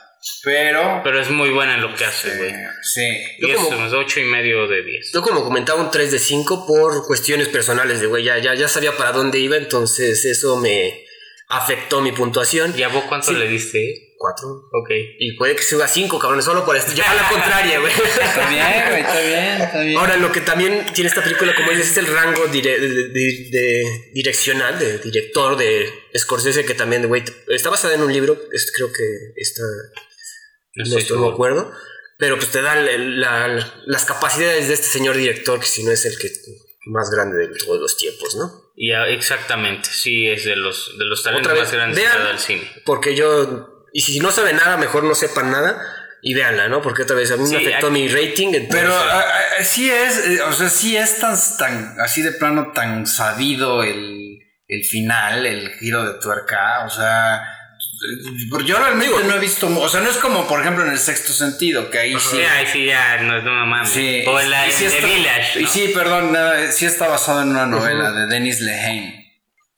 [0.42, 1.02] pero...
[1.04, 2.50] Pero es muy buena en lo que hace, güey.
[2.82, 3.06] Sí.
[3.40, 5.12] Yo y como, es 8 y medio de 10.
[5.12, 8.68] Yo como comentaba un 3 de 5 por cuestiones personales de güey, ya, ya, ya
[8.68, 11.04] sabía para dónde iba, entonces eso me
[11.48, 12.72] afectó mi puntuación.
[12.74, 13.34] ¿Y a vos cuánto Sí.
[13.34, 14.11] le diste?
[14.22, 14.68] Cuatro.
[14.70, 14.90] Ok.
[15.18, 16.92] Y puede que suba cinco, cabrones, solo por esto.
[16.92, 17.92] Lleva la contraria, güey.
[17.92, 19.98] Está bien, güey, está bien, está bien.
[19.98, 23.48] Ahora, lo que también tiene esta película, como dices, es el rango dire- de, de-
[23.50, 28.70] de direccional, de director de Scorsese, que también, güey, está basada en un libro, es-
[28.76, 29.62] creo que está,
[30.76, 31.72] No no estoy de acuerdo,
[32.18, 36.04] pero pues te da la- las capacidades de este señor director, que si no es
[36.06, 36.28] el que
[36.86, 38.70] más grande de todos los tiempos, ¿no?
[38.74, 42.10] Y a- exactamente, sí, es de los, de los talentos más grandes vean.
[42.10, 42.68] que ha dado el cine.
[42.84, 45.80] Porque yo, y si no saben nada, mejor no sepan nada
[46.22, 46.80] y véanla, ¿no?
[46.82, 48.48] Porque otra vez a mí Sí, me afectó aquí- mi rating.
[48.54, 49.24] entonces- Pero ah,
[49.60, 53.82] ah, sí es, eh, o sea, sí es tan, tan así de plano tan sabido
[53.82, 54.38] el,
[54.68, 59.88] el final, el giro de tuerca, o sea, eh, yo realmente no he visto, o
[59.88, 62.36] sea, no es como por ejemplo en el sexto sentido, que ahí sí.
[62.36, 63.90] Sí, ahí sí, ya, no, no mames.
[63.90, 65.60] Sí, o en la y sí está- Village.
[65.60, 69.18] Y sí, perdón, nada, sí está basado en una novela de Denis Lehane.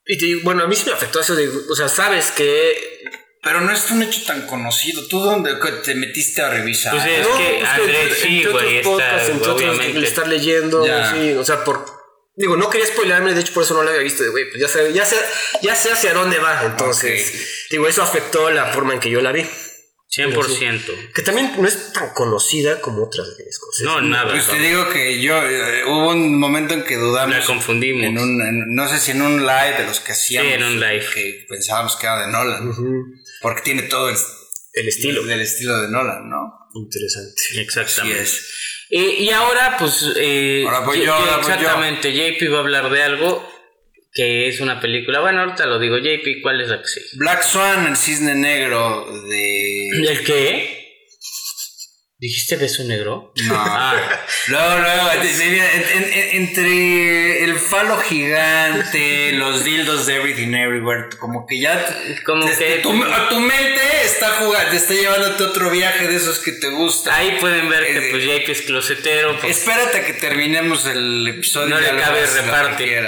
[0.06, 2.72] Y te digo, bueno, a mí sí me afectó eso de, o sea, sabes que...
[3.44, 5.06] Pero no es un hecho tan conocido.
[5.06, 6.94] ¿Tú dónde te metiste a revisar?
[6.94, 11.12] Pues es No, que Andrés entre- sí, güey, podcasts, entre otros, estar leyendo, Ya.
[11.12, 11.84] sí, o sea, por...
[12.36, 14.66] Digo, no quería spoilerme, de hecho por eso no la había visto, güey, pues ya
[14.66, 15.16] sé, ya sé,
[15.62, 19.30] ya sé hacia dónde va, entonces, digo, eso afectó la forma en que yo la
[19.30, 19.46] vi.
[20.16, 21.12] 100%.
[21.12, 23.84] Que también no es tan conocida como otras Scorsese.
[23.84, 24.30] No, nada.
[24.30, 27.34] Pues te digo que yo eh, hubo un momento en que dudamos.
[27.36, 28.04] La confundimos.
[28.04, 30.48] En un, en- no sé si en un live de los que hacíamos.
[30.48, 31.04] Sí, en un live.
[31.12, 32.68] Que pensábamos que era de Nolan.
[32.68, 33.04] Ujú.
[33.44, 34.16] Porque tiene todo el
[34.72, 35.22] El estilo.
[35.22, 36.50] Del estilo de Nolan, ¿no?
[36.74, 37.40] Interesante.
[37.60, 38.20] Exactamente.
[38.20, 38.86] Así es.
[38.90, 40.12] Eh, y ahora, pues.
[40.16, 41.52] eh, Ahora voy yo, ahora voy yo.
[41.52, 42.12] exactamente.
[42.12, 43.48] JP va a hablar de algo
[44.12, 45.20] que es una película.
[45.20, 45.98] Bueno, ahorita lo digo.
[45.98, 47.06] JP, ¿cuál es la que sigue?
[47.14, 49.88] Black Swan, el cisne negro de.
[50.08, 50.73] ¿El qué?
[52.18, 53.32] ¿Dijiste beso negro?
[53.44, 53.54] No.
[53.66, 53.96] Ah,
[54.48, 55.62] No, no, en- en-
[56.02, 61.84] en- entre el falo gigante, los dildos de Everything Everywhere, como que ya.
[62.24, 62.90] Como que- Tu,
[63.30, 67.14] tu mente está jugando, te está llevándote otro viaje de esos que te gustan.
[67.14, 69.38] ahí pueden ver que Eh, pues JP es closetero.
[69.40, 71.68] pues, Espérate a que terminemos el episodio.
[71.74, 73.02] No le cabe reparte.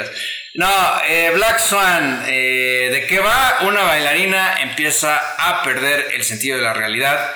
[0.54, 0.68] No,
[1.06, 3.58] eh, Black Swan, eh, ¿de qué va?
[3.62, 7.30] Una bailarina empieza a perder el sentido de la realidad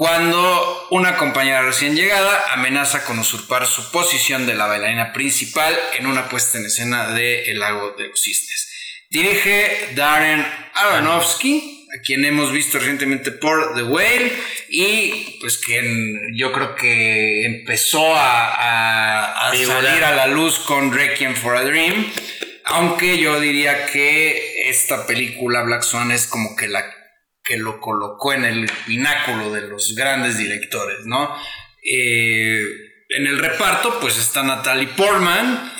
[0.00, 6.06] cuando una compañera recién llegada amenaza con usurpar su posición de la bailarina principal en
[6.06, 8.72] una puesta en escena de El lago de los cisnes.
[9.10, 14.32] Dirige Darren Aronofsky, a quien hemos visto recientemente por The Whale
[14.70, 20.94] y pues quien yo creo que empezó a, a- a salir a la luz con
[20.94, 22.10] Requiem for a Dream,
[22.64, 26.86] aunque yo diría que esta película Black Swan es como que la
[27.50, 31.34] que lo colocó en el pináculo de los grandes directores, ¿no?
[31.82, 32.60] Eh,
[33.08, 35.72] en el reparto pues está Natalie Portman,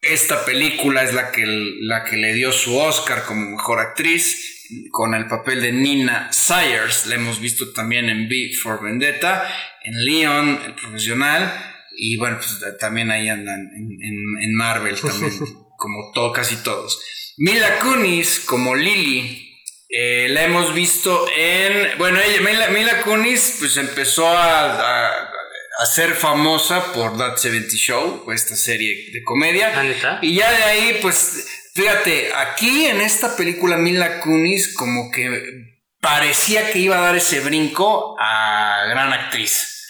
[0.00, 4.50] esta película es la que, la que le dio su Oscar como mejor actriz,
[4.90, 7.06] con el papel de Nina Sayers.
[7.06, 9.48] La hemos visto también en B for Vendetta,
[9.84, 11.52] en Leon, el profesional,
[11.96, 15.32] y bueno, pues también ahí andan en, en- en Marvel también,
[15.78, 17.00] como to- casi todos.
[17.36, 19.52] Mila Kunis como Lily.
[19.96, 21.96] Eh, la hemos visto en.
[21.98, 24.64] Bueno, ella, Mila, Mila Kunis, pues empezó a,
[25.10, 25.30] a-
[25.76, 29.72] a ser famosa por That 70 Show, esta serie de comedia.
[30.04, 30.18] ¿Ah?
[30.22, 36.70] Y ya de ahí, pues, fíjate, aquí en esta película Mila Kunis como que parecía
[36.70, 39.86] que iba a dar ese brinco a gran actriz.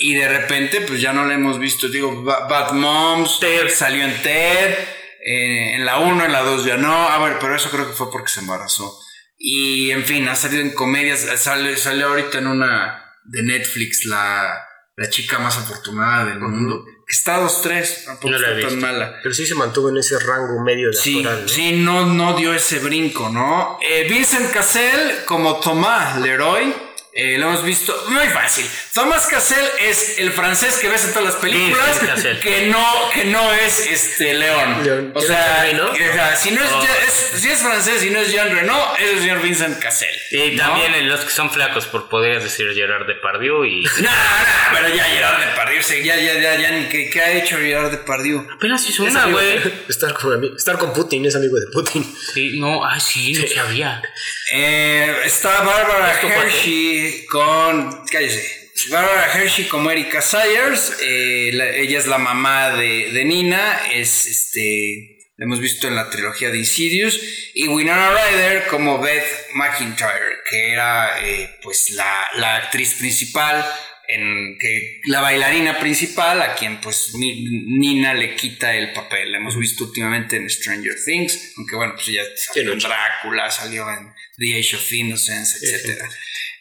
[0.00, 1.88] Y de repente, pues ya no la hemos visto.
[1.88, 3.68] Digo, Ba- Bad Moms, Ted.
[3.70, 4.74] salió en Ted,
[5.24, 7.08] eh, en la 1, en la 2 ya no.
[7.08, 8.98] A ver, pero eso creo que fue porque se embarazó.
[9.44, 11.26] Y en fin, ha salido en comedias.
[11.36, 14.64] Sale, salió ahorita en una de Netflix, la,
[14.96, 16.84] la chica más afortunada del mundo.
[17.08, 19.18] Está 2-3, tampoco No está tan mala.
[19.20, 21.48] Pero sí se mantuvo en ese rango medio de Sí, actoral, ¿no?
[21.48, 23.78] sí, no, no dio ese brinco, ¿no?
[23.82, 26.72] Eh, Vincent Cassel como Thomas Leroy.
[27.14, 28.66] Eh, lo hemos visto muy fácil.
[28.94, 32.00] Thomas Cassel es el francés que ves en todas las películas
[32.42, 34.82] que no, que no es este León.
[34.84, 35.12] León.
[35.14, 35.66] O ¿Es sea,
[36.36, 36.82] si, no es, Oh.
[36.82, 40.08] Ya- es- si es francés y no es Jean Reno, es el señor Vincent Cassel.
[40.30, 40.62] Y ¿no?
[40.64, 43.82] también en los que son flacos, por podrías decir Gerard Depardieu y...
[43.98, 44.16] No, no,
[44.72, 48.46] pero ya Gerard Depardieu, ya, ya, ya, ya, ni ¿qué, qué ha hecho Gerard Depardieu?
[48.54, 49.60] Apenas hizo una, güey.
[49.88, 52.04] Estar con, ami- estar con Putin, es amigo de Putin.
[52.34, 54.02] Sí, no, ay, sí, no sabía.
[54.52, 56.20] Eh, está Barbara.
[56.22, 58.04] Hershey con.
[58.06, 58.70] Cállese.
[58.90, 60.96] Barbara Hershey como Erika Sayers.
[61.02, 63.80] eh, la- ella es la mamá de, de Nina.
[63.92, 65.18] Es este.
[65.36, 67.20] La hemos visto en la trilogía de Insidious.
[67.54, 69.24] Y Winona Ryder como Beth
[69.54, 73.64] McIntyre, que era eh, pues la, la actriz principal
[74.08, 79.32] en que la bailarina principal, a quien pues Nina le quita el papel.
[79.32, 82.22] La hemos visto últimamente en Stranger Things, aunque bueno, pues ya
[82.52, 86.02] salió en Drácula, salió en The Age of Innocence, etc.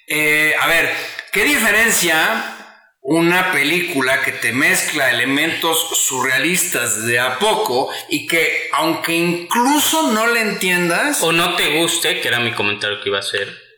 [0.07, 0.91] Eh, a ver,
[1.31, 2.57] ¿qué diferencia
[3.01, 10.27] una película que te mezcla elementos surrealistas de a poco y que aunque incluso no
[10.27, 11.21] le entiendas...
[11.21, 13.71] O no te guste, que era mi comentario que iba a hacer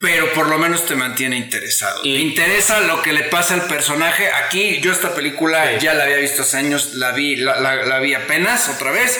[0.00, 2.00] pero por lo menos te mantiene interesado.
[2.04, 4.30] Y te interesa lo que le pasa al personaje.
[4.44, 8.68] Aquí yo esta película ya la había visto hace años, la vi, la, vi apenas
[8.68, 9.18] otra vez.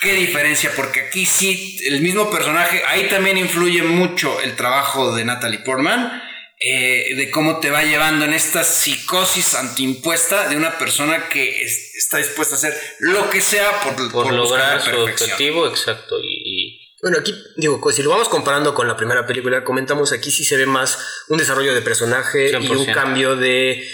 [0.00, 0.72] ¿Qué diferencia?
[0.76, 6.22] Porque aquí sí, el mismo personaje, ahí también influye mucho el trabajo de Natalie Portman,
[6.60, 12.18] eh, de cómo te va llevando en esta psicosis antiimpuesta de una persona que está
[12.18, 16.16] dispuesta a hacer lo que sea por, por, lograr su objetivo, exacto.
[16.22, 20.44] y bueno, aquí digo, si lo vamos comparando con la primera película, comentamos aquí sí
[20.44, 23.88] se ve más un desarrollo de personaje y un cambio de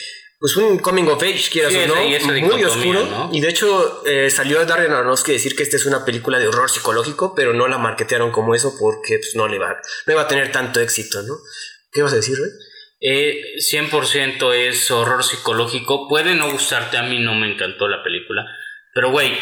[0.45, 1.95] pues un coming of age, quieras o no,
[2.47, 3.30] muy oscuro.
[3.32, 6.68] Y de hecho eh, salió Darren Aronofsky decir que esta es una película de horror
[6.68, 10.28] psicológico, pero no la marketearon como eso porque pues, no le va, no iba a
[10.28, 11.38] tener tanto éxito, ¿no?
[11.90, 12.51] ¿Qué vas a decir, Rey?
[13.01, 16.09] Eh, 100% es horror psicológico.
[16.09, 18.45] Puede no gustarte, a mí no me encantó la película.
[18.92, 19.32] Pero, güey,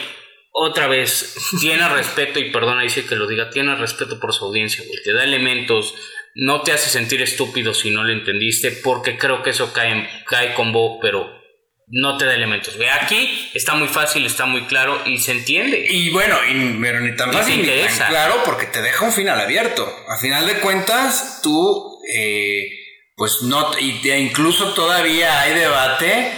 [0.53, 4.85] otra vez, tiene respeto, y perdona dice que lo diga, tiene respeto por su audiencia,
[4.87, 5.03] güey.
[5.03, 5.97] Te da elementos,
[6.35, 10.55] no te hace sentir estúpido si no lo entendiste, porque creo que eso cae, cae
[10.55, 11.43] con vos, pero
[11.89, 12.79] no te da elementos.
[12.79, 15.85] Ve, aquí está muy fácil, está muy claro y se entiende.
[15.89, 19.39] Y bueno, y, pero ni tan fácil ni tan claro porque te deja un final
[19.39, 19.87] abierto.
[20.09, 22.67] A final de cuentas, tú, eh,
[23.15, 26.33] pues no, y incluso todavía hay debate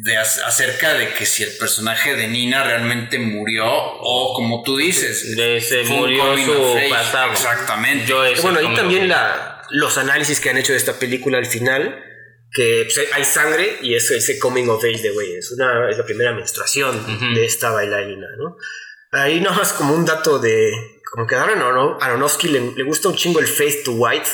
[0.00, 5.36] de acerca de que si el personaje de Nina realmente murió o como tú dices
[5.36, 7.32] de se murió su pasado.
[7.32, 8.12] Exactamente.
[8.42, 12.04] Bueno ahí también la, los análisis que han hecho de esta película al final
[12.52, 15.98] que pues, hay sangre y eso ese coming of age de güey es una es
[15.98, 18.56] la primera menstruación de esta bailarina no
[19.12, 20.70] ahí nomás como un dato de
[21.10, 24.28] como que a Aronofsky le, le gusta un chingo el face to white.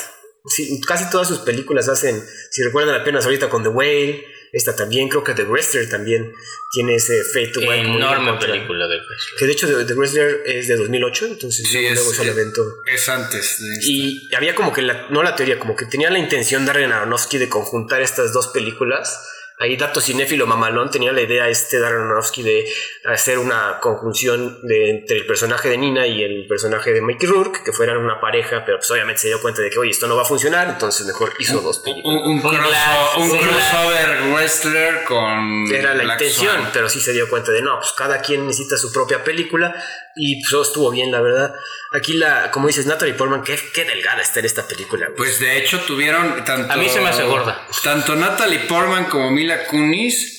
[0.87, 4.25] Casi todas sus películas hacen si recuerdan apenas ahorita con The Whale
[4.55, 6.33] esta también, creo que The Wrestler también
[6.69, 7.59] tiene ese efecto.
[7.59, 9.37] Enorme película de Wrestler.
[9.37, 12.81] Que de hecho The, Wrestler es de 2008, entonces sí, luego es, el evento.
[12.85, 13.59] Es antes.
[13.81, 17.37] y había como que, la, no la teoría, como que tenía la intención Darren Aronofsky
[17.37, 19.27] de conjuntar estas dos películas
[19.59, 22.65] ahí dato cinéfilo mamalón tenía la idea este Darren Aronofsky de
[23.05, 27.63] hacer una conjunción de, entre el personaje de Nina y el personaje de Mickey Rourke
[27.63, 30.15] que fueran una pareja pero pues obviamente se dio cuenta de que oye esto no
[30.15, 32.21] va a funcionar entonces mejor hizo dos películas.
[32.25, 37.93] un, crossover wrestler con era la intención pero sí se dio cuenta de no pues
[37.93, 39.75] cada quien necesita su propia película
[40.15, 41.53] y pues estuvo bien la verdad.
[41.91, 45.57] Aquí la como dices Natalie Portman qué, qué delgada está en esta película pues de
[45.57, 47.67] hecho tuvieron tanto a mí se me hace gorda.
[47.83, 50.35] tanto Natalie Portman como Mila Kunis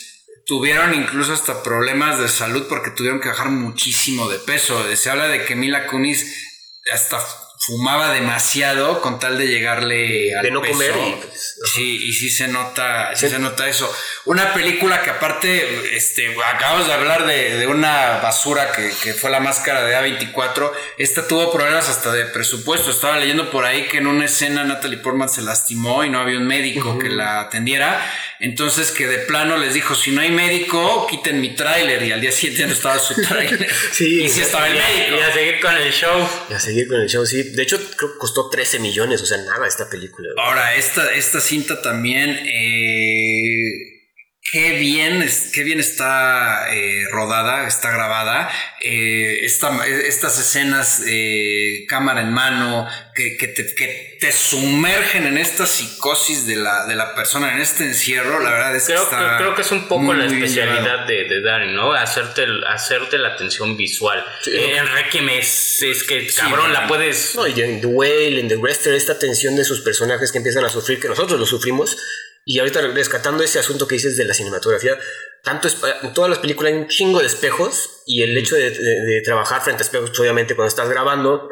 [0.47, 4.81] tuvieron incluso hasta problemas de salud porque tuvieron que bajar muchísimo de peso.
[4.95, 7.19] Se habla de que Mila Kunis hasta
[7.67, 12.47] fumaba demasiado con tal de llegarle al de no comer pues, sí y sí se
[12.47, 13.93] nota sí, se nota eso.
[14.25, 19.41] Una película que aparte este acabamos de hablar de, una basura que, que, fue la
[19.41, 22.91] máscara de A24 esta tuvo problemas hasta de presupuesto.
[22.91, 26.39] Estaba leyendo por ahí que en una escena Natalie Portman se lastimó y no había
[26.39, 28.01] un médico que la atendiera.
[28.39, 32.21] Entonces que de plano les dijo si no hay médico quiten mi tráiler y al
[32.21, 33.67] día siguiente no estaba su tráiler.
[33.93, 35.17] Sí y sí estaba el médico.
[35.17, 36.29] y a seguir con el show.
[36.51, 39.27] Y a seguir con el show sí de hecho, creo que costó 13 millones, o
[39.27, 40.29] sea, nada esta película.
[40.37, 43.96] Ahora, esta, esta cinta también, eh,
[44.53, 48.51] qué bien, qué bien está eh, rodada, está grabada.
[48.81, 51.03] Eh, estas escenas,
[51.89, 56.95] cámara en mano, que, que, te, que, te, sumergen en esta psicosis de la, de
[56.95, 59.89] la persona, en este encierro, la verdad es creo, que está Creo que es un
[59.89, 61.93] poco la especialidad de, de Darren, ¿no?
[61.93, 64.25] Hacerte, hacerte la atención visual.
[64.43, 64.51] Sí.
[64.51, 67.35] Eh, el Requiem es, es que, cabrón, la puedes...
[67.35, 70.65] No, y en The Whale, en The Wrestler, esta tensión de sus personajes que empiezan
[70.65, 71.97] a sufrir, que nosotros lo sufrimos,
[72.49, 74.97] y ahorita rescatando ese asunto que dices de la cinematografía,
[75.43, 75.69] tanto
[76.03, 79.21] en todas las películas hay un chingo de espejos y el hecho de, de, de
[79.25, 81.51] trabajar frente a espejos, pues, obviamente cuando estás grabando,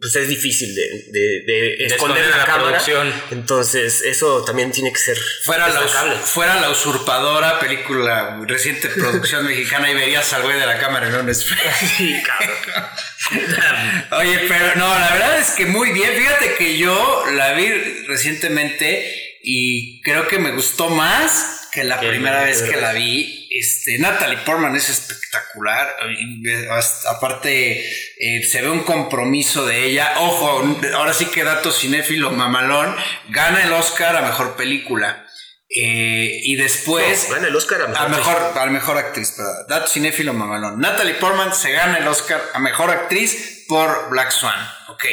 [0.00, 2.68] pues es difícil de, de, de esconder la, la cámara.
[2.68, 3.12] Producción.
[3.32, 5.18] Entonces, eso también tiene que ser.
[5.42, 10.78] Fuera la, fuera la usurpadora, película reciente producción mexicana, y verías al güey de la
[10.78, 11.62] cámara en un espejo.
[11.96, 12.86] Sí, cabrón.
[14.20, 16.12] Oye, pero no, la verdad es que muy bien.
[16.14, 17.68] Fíjate que yo la vi
[18.06, 23.48] recientemente y creo que me gustó más que la primera vez que la vi.
[23.50, 25.88] Este, Natalie Portman es espectacular.
[27.08, 30.16] Aparte, eh, se ve un compromiso de ella.
[30.18, 32.94] Ojo, ahora sí que dato cinéfilo mamalón.
[33.30, 35.24] Gana el Oscar a mejor película.
[35.74, 37.28] Eh, y después.
[37.30, 39.32] No, gana el Oscar a mejor, a mejor, a mejor actriz.
[39.34, 39.66] Perdón.
[39.66, 40.78] Dato cinéfilo mamalón.
[40.78, 44.60] Natalie Portman se gana el Oscar a mejor actriz por Black Swan.
[44.88, 45.06] Ok.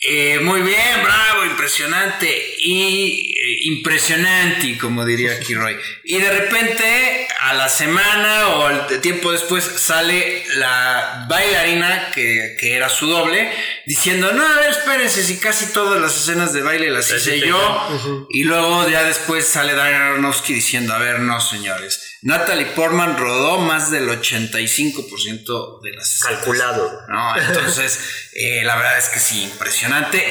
[0.00, 2.54] Eh, muy bien, bravo, impresionante.
[2.58, 5.76] Y eh, impresionante, como diría aquí Roy.
[6.04, 12.74] Y de repente, a la semana o al tiempo después, sale la bailarina que, que
[12.74, 13.50] era su doble,
[13.86, 18.26] diciendo: No, a ver, espérense, si casi todas las escenas de baile las hice yo.
[18.30, 22.16] Y luego, ya después, sale Darren Aronofsky diciendo: A ver, no, señores.
[22.22, 26.38] Natalie Portman rodó más del 85% de las escenas.
[26.38, 27.02] Calculado.
[27.08, 28.00] No, entonces,
[28.32, 29.85] eh, la verdad es que sí, impresionante.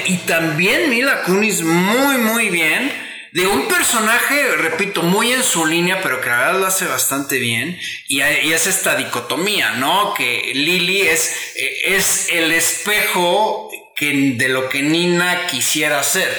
[0.05, 2.91] Y también Mila Kunis muy, muy bien.
[3.31, 7.37] De un personaje, repito, muy en su línea, pero que la verdad lo hace bastante
[7.37, 7.77] bien.
[8.07, 10.13] Y, hay- y es esta dicotomía, ¿no?
[10.13, 16.29] Que Lily es, eh, es el espejo que, de lo que Nina quisiera ser,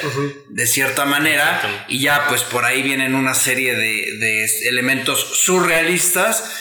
[0.49, 1.85] de cierta manera.
[1.87, 6.51] Y ya, pues por ahí vienen una serie de, de elementos surrealistas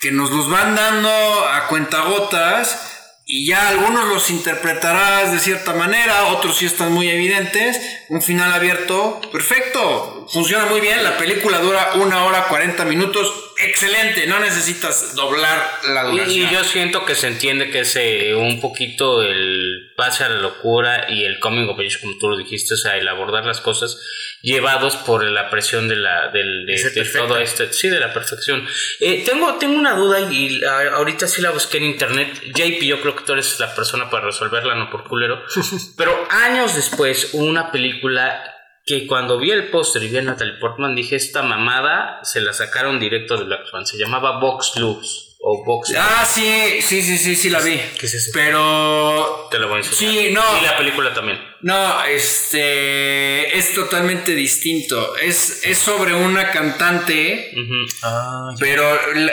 [0.00, 1.10] que nos los van dando
[1.48, 2.93] a cuentagotas
[3.26, 7.80] y ya algunos los interpretarás de cierta manera, otros sí están muy evidentes.
[8.08, 11.02] Un final abierto, perfecto, funciona muy bien.
[11.04, 16.30] La película dura una hora 40 minutos, excelente, no necesitas doblar la Y, duración.
[16.48, 20.36] y yo siento que se entiende que es eh, un poquito el pase a la
[20.40, 23.60] locura y el coming of age, como tú lo dijiste, o sea, el abordar las
[23.60, 24.00] cosas
[24.42, 28.66] llevados por la presión de la del, de, de todo este, sí, de la perfección.
[29.00, 32.42] Eh, tengo, tengo una duda y a- ahorita sí la busqué en internet.
[32.54, 35.42] JP, yo creo que tú eres la persona para resolverla, no por culero.
[35.96, 38.50] Pero años después una película
[38.86, 42.52] que cuando vi el póster y vi a Natalie Portman dije, esta mamada se la
[42.52, 43.86] sacaron directo de Black Swan.
[43.86, 47.80] Se llamaba Box Loops o Box Ah, sí, sí, sí, sí, sí la vi.
[47.98, 48.30] ¿Qué es eso?
[48.34, 50.12] Pero Te lo voy a enseñar.
[50.14, 50.42] Sí, no.
[50.60, 51.38] Y la película también.
[51.62, 55.16] No, este es totalmente distinto.
[55.16, 58.56] Es, es sobre una cantante, Ujú.
[58.60, 58.86] pero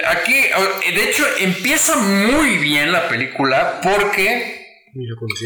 [0.07, 0.33] aquí,
[0.93, 4.79] de hecho, empieza muy bien la película porque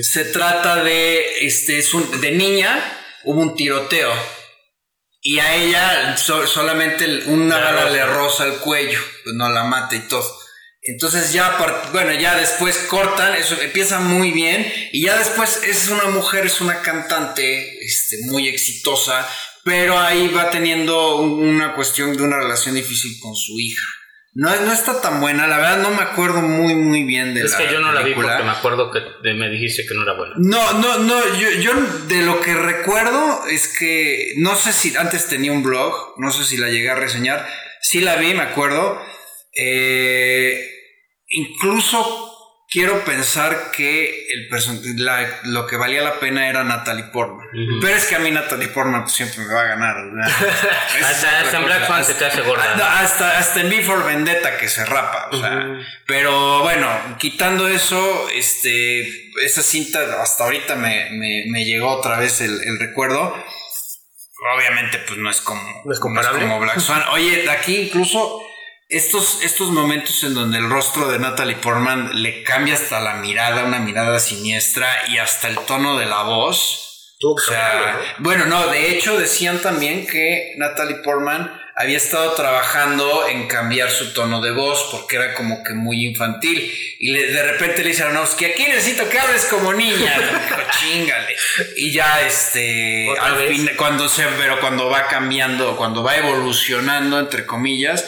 [0.03, 4.11] se trata de, este, es un- de niña, hubo un tiroteo
[5.21, 7.93] y a ella so- solamente una La bala roza.
[7.95, 10.39] le roza el cuello, pues no la mata y todo.
[10.88, 11.57] Entonces ya,
[11.91, 16.61] bueno, ya después cortan, eso empieza muy bien y ya después es una mujer, es
[16.61, 19.28] una cantante, este, muy exitosa,
[19.63, 23.84] pero ahí va teniendo un- una cuestión de una relación difícil con su hija.
[24.38, 27.51] No, no está tan buena, la verdad no me acuerdo muy muy bien de Es
[27.51, 28.99] la que yo no la vi porque me acuerdo que
[29.33, 30.36] me dijiste que no era buena.
[30.38, 31.71] No, no, no, yo, yo
[32.07, 36.43] de lo que recuerdo es que no sé si antes tenía un blog, no sé
[36.43, 37.47] si la llegué a reseñar,
[37.79, 39.01] sí la vi, me acuerdo.
[39.53, 40.69] Eh,
[41.29, 42.34] incluso
[42.70, 47.47] quiero pensar que el person- la- lo que valía la pena era Natalie Portman.
[47.82, 49.95] Pero es que a mí Natalie Portman pues, siempre me va a ganar.
[50.97, 51.86] es Hasta, hasta en Black.
[51.88, 52.63] Swan se te hace gorda.
[52.68, 56.89] Ah, no, hasta, hasta en V for Vendetta que se rapa, o sea, pero bueno,
[57.20, 62.80] quitando eso, este, esa cinta hasta ahorita me, me- me llegó otra vez el, el
[62.80, 63.36] recuerdo.
[64.57, 66.41] Obviamente, pues no es como, No es comparable.
[66.41, 67.03] como Black Swan.
[67.13, 68.41] Oye, aquí incluso
[68.95, 73.63] estos, estos momentos en donde el rostro de Natalie Portman le cambia hasta la mirada,
[73.63, 77.15] una mirada siniestra y hasta el tono de la voz.
[77.23, 83.27] O que sea, bueno, no, de hecho decían también que Natalie Portman había estado trabajando
[83.27, 86.71] en cambiar su tono de voz porque era como que muy infantil.
[86.99, 90.13] Y le- de repente le dice a Aronofsky, aquí necesito que hables como niña.
[90.17, 91.35] Dijo, chingale.
[91.77, 97.19] Y ya este, ¿Otra al fin, cuando se, pero cuando va cambiando, cuando va evolucionando,
[97.19, 98.05] entre comillas,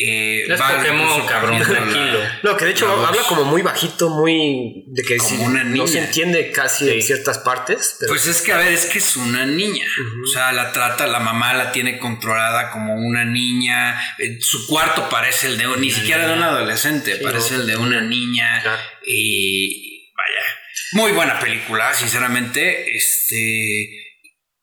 [0.00, 2.20] eh, Es Pokémon, cabrón, tranquilo.
[2.42, 4.84] No, que de hecho habla como muy bajito, muy.
[4.86, 6.90] de que Como una no se entiende casi Sí.
[6.92, 7.96] en ciertas partes.
[7.98, 9.86] Pero Pues es que, a ver, es que es una niña.
[10.22, 13.98] O sea, la trata, la mamá la tiene controlada como una niña.
[14.18, 18.00] Eh, Su cuarto parece el de ni siquiera de un adolescente, parece el de una
[18.00, 18.60] niña.
[18.62, 18.80] Claro.
[19.04, 20.44] Y vaya,
[20.92, 22.94] muy buena película, sinceramente.
[22.96, 24.04] Este.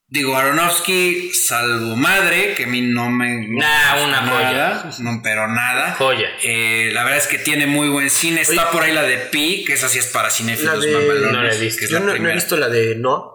[0.07, 3.47] Digo, Aronofsky, salvo madre, que a mí no me.
[3.47, 5.95] no Nah, una nada, No, pero nada.
[5.97, 6.29] Joya.
[6.43, 8.41] Eh, la verdad es que tiene muy buen cine.
[8.41, 11.41] Está por ahí la de Pi, que esa sí es para cinéfilos de- mamalones, no
[11.43, 11.79] la he visto.
[11.79, 13.31] que es yo la no, no he visto la de Noah.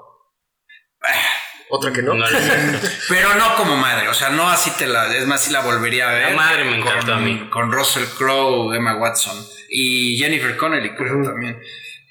[1.70, 2.14] Otra que no.
[2.14, 2.24] No.
[3.08, 5.14] Pero no como madre, o sea, no así te la.
[5.16, 6.30] Es más, sí la volvería a ver.
[6.30, 7.48] La madre me encantó con, a mí.
[7.50, 9.36] Con Russell Crowe, Emma Watson
[9.70, 11.60] y Jennifer Connelly, creo también.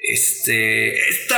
[0.01, 0.97] Este.
[1.09, 1.37] Está.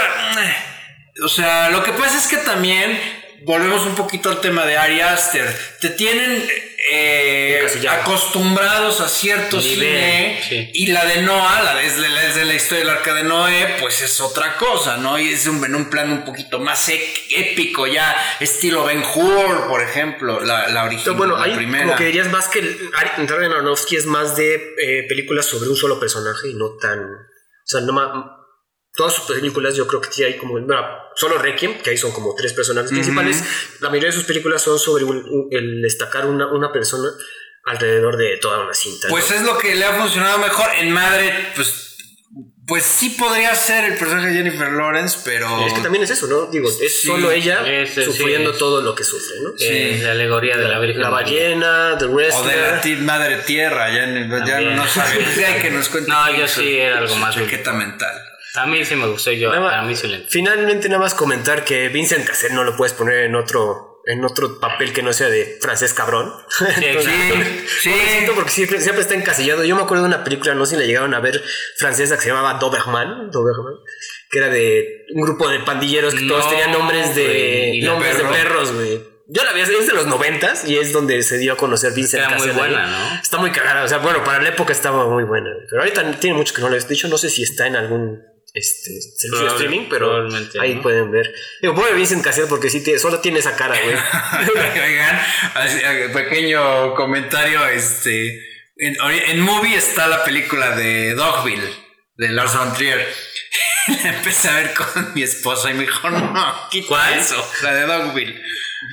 [1.23, 2.99] O sea, lo que pasa es que también.
[3.43, 5.47] Volvemos un poquito al tema de Ari Aster.
[5.79, 6.47] Te tienen.
[6.91, 10.69] eh, acostumbrados a cierto Nivel, cine sí.
[10.73, 14.57] y la de Noah, la desde la, historia del arca de Noé, pues es otra
[14.57, 15.17] cosa, ¿no?
[15.19, 19.67] Y es un, en un plan un poquito más ec- épico, ya estilo Ben Hur,
[19.67, 21.83] por ejemplo, la, la original, Pero bueno, la primera.
[21.85, 22.61] como que dirías más que
[23.27, 26.99] Darren Aronofsky es más de eh, películas sobre un solo personaje y no tan...
[26.99, 28.37] O sea, no ma-
[28.93, 30.53] Todas sus películas yo creo que sí hay como...
[30.59, 30.75] bueno,
[31.15, 33.41] solo Requiem, que ahí son como tres personajes principales.
[33.79, 37.09] La mayoría de sus películas son sobre un- un- el destacar una, una persona
[37.65, 39.07] alrededor de toda una cinta.
[39.07, 39.11] ¿no?
[39.13, 40.67] Pues es lo que le ha funcionado mejor.
[40.79, 41.95] En Madre, pues,
[42.67, 45.65] pues sí podría ser el personaje de Jennifer Lawrence, pero...
[45.67, 46.47] Es que también es eso, ¿no?
[46.47, 48.57] Digo, es Sí, solo ella ese sí sufriendo es.
[48.57, 49.51] todo lo que sufre, ¿no?
[49.59, 54.05] Eh, la alegoría de la Virgen La ballena, The O de la madre tierra, ya,
[54.45, 55.29] ya no sabemos.
[55.61, 56.09] Que nos cuente.
[56.09, 58.21] No, yo sí era algo más Chaqueta mental.
[58.55, 61.13] A mí sí me gustó, yo, Nada más- a mí sí le Finalmente nada más
[61.13, 65.13] comentar que Vincent Cassel no lo puedes poner en otro en otro papel que no
[65.13, 66.33] sea de francés cabrón.
[66.81, 67.13] Entonces,
[67.81, 68.25] Sí, sí.
[68.33, 69.63] porque siempre, siempre está encasillado.
[69.63, 71.39] Yo me acuerdo de una película, no sé si la llegaron a ver,
[71.77, 73.75] francesa que se llamaba Doberman, Doberman
[74.31, 78.33] que era de un grupo de pandilleros que todos tenían nombres de nombres de perro.
[78.33, 79.01] perros, güey.
[79.27, 82.23] Yo la vi, es de los noventas y es donde se dio a conocer Vincent
[82.25, 83.15] Era muy buena, ¿no?
[83.21, 85.49] Está muy cagada, o sea, bueno, para la época estaba muy buena.
[85.69, 88.21] Pero ahorita tiene mucho que no la he hecho, no sé si está en algún
[88.53, 90.27] este, servicio de streaming, pero
[90.59, 90.81] ahí ¿no?
[90.81, 91.33] pueden ver.
[91.61, 93.95] Digo, pobre Vincent Cassel porque sí tiene- solo tiene esa cara, güey.
[94.83, 95.21] Oigan,
[95.55, 98.47] así, eh, pequeño comentario, este...
[98.77, 101.69] En, Movie está la película de Dogville,
[102.17, 103.07] de Lars von Trier.
[104.03, 107.13] La empecé a ver con mi esposa y me dijo, no, quita ¿Cuál?
[107.19, 108.41] eso, la de Dogville.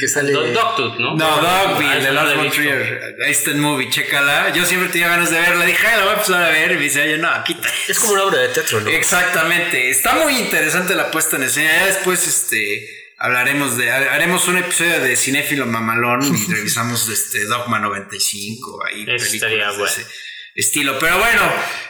[0.00, 0.32] que sale.
[0.32, 1.14] Do- Dogtooth, ¿no?
[1.16, 2.50] No, Ah, Dogville, esa de Lars von.
[2.50, 3.16] Trier.
[3.24, 4.52] Ahí está en Movie, chécala.
[4.54, 5.64] Yo siempre tenía ganas de verla.
[5.64, 6.72] Dije, "Ay, la voy a empezar a ver.
[6.72, 7.57] Y me dice, oye, no, quita
[7.88, 8.90] Es como una obra de teatro, ¿no?
[8.90, 9.90] Exactamente.
[9.90, 11.70] Está muy interesante la puesta en escena.
[11.74, 12.86] Ya después, este,
[13.18, 18.80] hablaremos de, haremos un episodio de Cinéfilo Mamalón y revisamos este Dogma 95.
[18.86, 19.84] Ahí, estaría de bueno.
[19.86, 20.06] ese
[20.54, 20.98] estilo.
[20.98, 21.42] Pero bueno,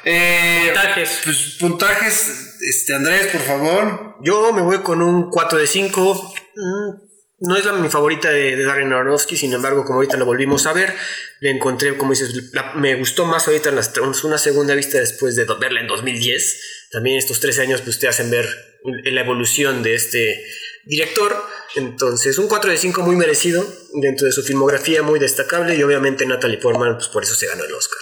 [0.04, 1.20] eh, Puntajes.
[1.24, 4.16] Pues, puntajes, este, Andrés, por favor.
[4.22, 6.34] Yo me voy con un 4 de 5.
[6.54, 7.07] Mm,
[7.40, 10.72] No es la, mi favorita de, Darren Aronofsky, sin embargo, como ahorita lo volvimos a
[10.72, 10.92] ver,
[11.40, 13.92] le encontré, como dices, la- me gustó más ahorita en las-
[14.24, 16.88] una segunda vista después de verla en 2010.
[16.90, 18.48] También estos 13 años pues, te hacen ver
[19.04, 20.44] la evolución de este
[20.84, 21.36] director.
[21.76, 23.64] Entonces, un 4 de 5 muy merecido
[24.00, 25.76] dentro de su filmografía, muy destacable.
[25.76, 27.98] Y obviamente Natalie Portman, pues por eso se ganó el Oscar.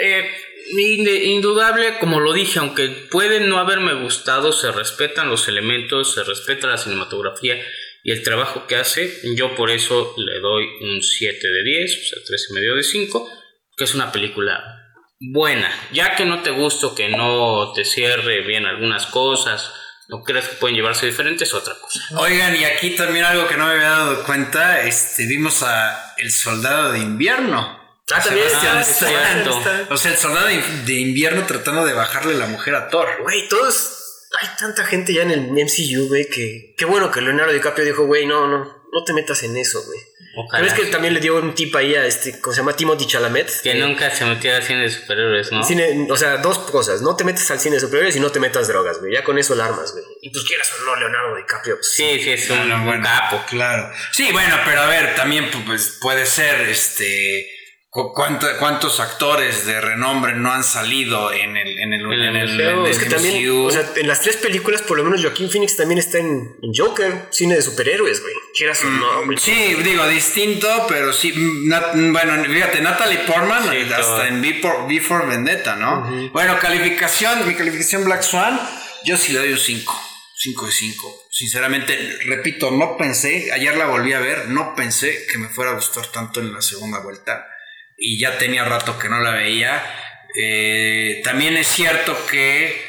[0.00, 0.30] Eh,
[1.24, 6.66] indudable, como lo dije, aunque puede no haberme gustado, se respetan los elementos, se respeta
[6.66, 7.56] la cinematografía
[8.04, 9.12] y el trabajo que hace.
[9.36, 12.82] Yo por eso le doy un 7 de 10, o sea, 3 y medio de
[12.82, 13.28] 5,
[13.76, 14.62] que es una película
[15.20, 15.70] buena.
[15.92, 19.72] Ya que no te guste, que no te cierre bien algunas cosas,
[20.08, 22.00] no creas que pueden llevarse diferentes, otra cosa.
[22.18, 26.30] Oigan, y aquí también algo que no me había dado cuenta, este, vimos a El
[26.30, 27.76] Soldado de Invierno.
[28.10, 32.74] Ah, también Sebastián está- O sea, el soldado de invierno tratando de bajarle la mujer
[32.74, 33.06] a Thor.
[33.20, 33.97] Güey, todos.
[34.40, 36.74] Hay tanta gente ya en el MCU, güey, que.
[36.76, 38.58] Qué bueno que Leonardo DiCaprio dijo, güey, no, no,
[38.92, 39.98] no te metas en eso, güey.
[40.36, 40.68] Ojalá.
[40.68, 42.76] ¿Sabes que también le dio un tip ahí a este, ¿cómo se llama?
[42.76, 43.50] Timothy Chalamet?
[43.62, 45.64] Que Eh, nunca se metiera al cine de superhéroes, ¿no?
[45.64, 47.02] Cine, o sea, dos cosas.
[47.02, 49.12] No te metas al cine de superiores y no te metas drogas, güey.
[49.14, 50.04] Ya con eso alarmas, güey.
[50.22, 51.76] Y pues quieras o no, Leonardo DiCaprio.
[51.76, 53.42] Pues, Sí, sí, es un Bueno, bueno, capo.
[53.48, 53.90] Claro.
[54.12, 57.50] Sí, bueno, pero a ver, también pues puede ser, este,
[58.58, 62.48] cuántos actores de renombre no han salido en el, en el, En el en el-
[62.50, 62.70] museo.
[62.80, 63.64] en el Es que también, MCU?
[63.66, 66.72] o sea, en las tres películas, por lo menos Joaquín Phoenix también está en, en
[66.74, 68.34] Joker, cine de superhéroes, güey.
[68.56, 69.36] Quieras o no, güey.
[69.36, 71.32] Mm, Sí, digo, distinto, pero sí.
[71.32, 73.94] mm, Nat- bueno, fíjate, Natalie Portman, Sí, todo.
[73.96, 76.30] hasta en V for, V for Vendetta, ¿no?
[76.32, 78.60] Bueno, calificación, mi calificación Black Swan,
[79.04, 80.02] yo sí le doy un 5.
[80.40, 81.22] 5 de 5.
[81.32, 85.74] Sinceramente, repito, no pensé, ayer la volví a ver, no pensé que me fuera a
[85.74, 87.44] gustar tanto en la segunda vuelta.
[87.98, 89.82] Y ya tenía rato que no la veía.
[90.40, 92.88] Eh, también es cierto que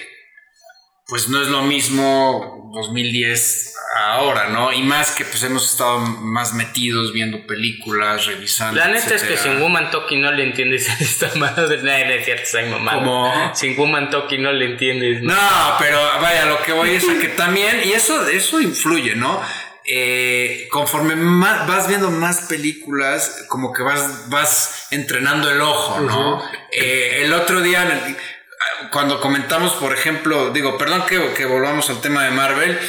[1.07, 3.73] pues no es lo mismo 2010
[4.05, 4.71] ahora, ¿no?
[4.71, 8.79] Y más que pues hemos estado más metidos viendo películas, revisando.
[8.79, 11.77] La neta es que sin Woman Talking no le entiendes a esta madre.
[11.89, 12.93] No, no es cierto, soy mamá.
[12.93, 13.51] ¿Cómo?
[13.55, 15.23] Sin Woman Talking no le entiendes.
[15.23, 15.35] No,
[15.79, 19.41] pero vaya, lo que voy es a que también, y eso, eso influye, ¿no?
[19.91, 26.43] Eh, conforme más, vas viendo más películas, como que vas, vas entrenando el ojo, ¿no?
[26.71, 28.15] Eh, el otro día,
[28.91, 32.79] cuando comentamos, por ejemplo, digo, perdón que, que volvamos al tema de Marvel,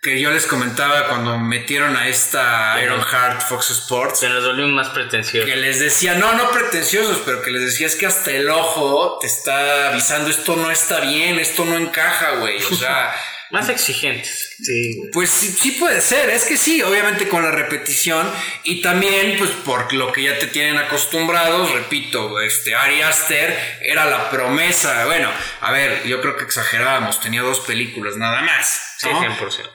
[0.00, 4.68] que yo les comentaba cuando metieron a esta Iron Heart Fox Sports, Se nos volvió
[4.68, 5.46] más pretencioso.
[5.46, 9.18] que les decía, no, no pretenciosos, pero que les decía es que hasta el ojo
[9.20, 12.62] te está avisando, esto no está bien, esto no encaja, güey.
[12.62, 13.12] O sea,
[13.54, 14.56] Más exigentes.
[14.60, 15.00] Sí.
[15.12, 18.28] Pues sí, sí puede ser, es que sí, obviamente con la repetición
[18.64, 24.06] y también pues por lo que ya te tienen acostumbrados, repito, este Ari Aster era
[24.06, 29.08] la promesa, bueno, a ver, yo creo que exagerábamos, tenía dos películas nada más, Sí,
[29.08, 29.20] ¿no?
[29.20, 29.70] 100%.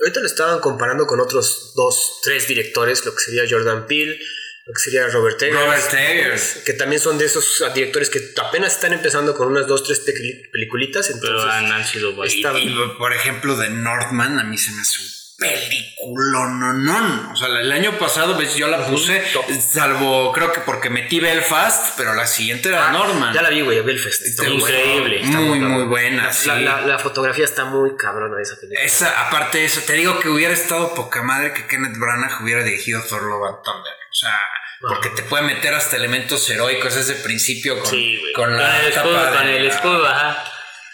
[0.00, 4.18] Ahorita lo estaban comparando con otros dos, tres directores, lo que sería Jordan Peele,
[4.66, 5.60] lo que sería Robert Eggers.
[5.60, 6.62] Robert Eggers.
[6.64, 10.42] Que también son de esos directores que apenas están empezando con unas dos, tres peli-
[10.52, 11.06] peliculitas.
[11.20, 12.34] Pero Entonces, han, han sido varios.
[12.34, 17.32] Estaba- Y, por ejemplo, de Northman, a mí se me hace un película, no, no.
[17.32, 19.22] O sea, el año pasado, ves, yo la puse,
[19.60, 23.30] salvo, creo que porque metí Belfast, pero la siguiente era Norman.
[23.30, 24.22] Ah, ya la vi, güey, Belfast.
[24.22, 26.46] Está increíble, está Muy, muy buena, La, sí.
[26.48, 28.80] la- la- la fotografía está muy cabrona de esa película.
[28.82, 32.62] Esa, aparte de eso, te digo que hubiera estado poca madre que Kenneth Branagh hubiera
[32.62, 33.92] dirigido Thor Love and Thunder.
[34.14, 34.38] O sea,
[34.80, 38.80] porque te puede meter hasta elementos heroicos desde el principio con, Sí, con Con, la
[38.80, 40.44] el escudo, tapa con de el escudo, ajá.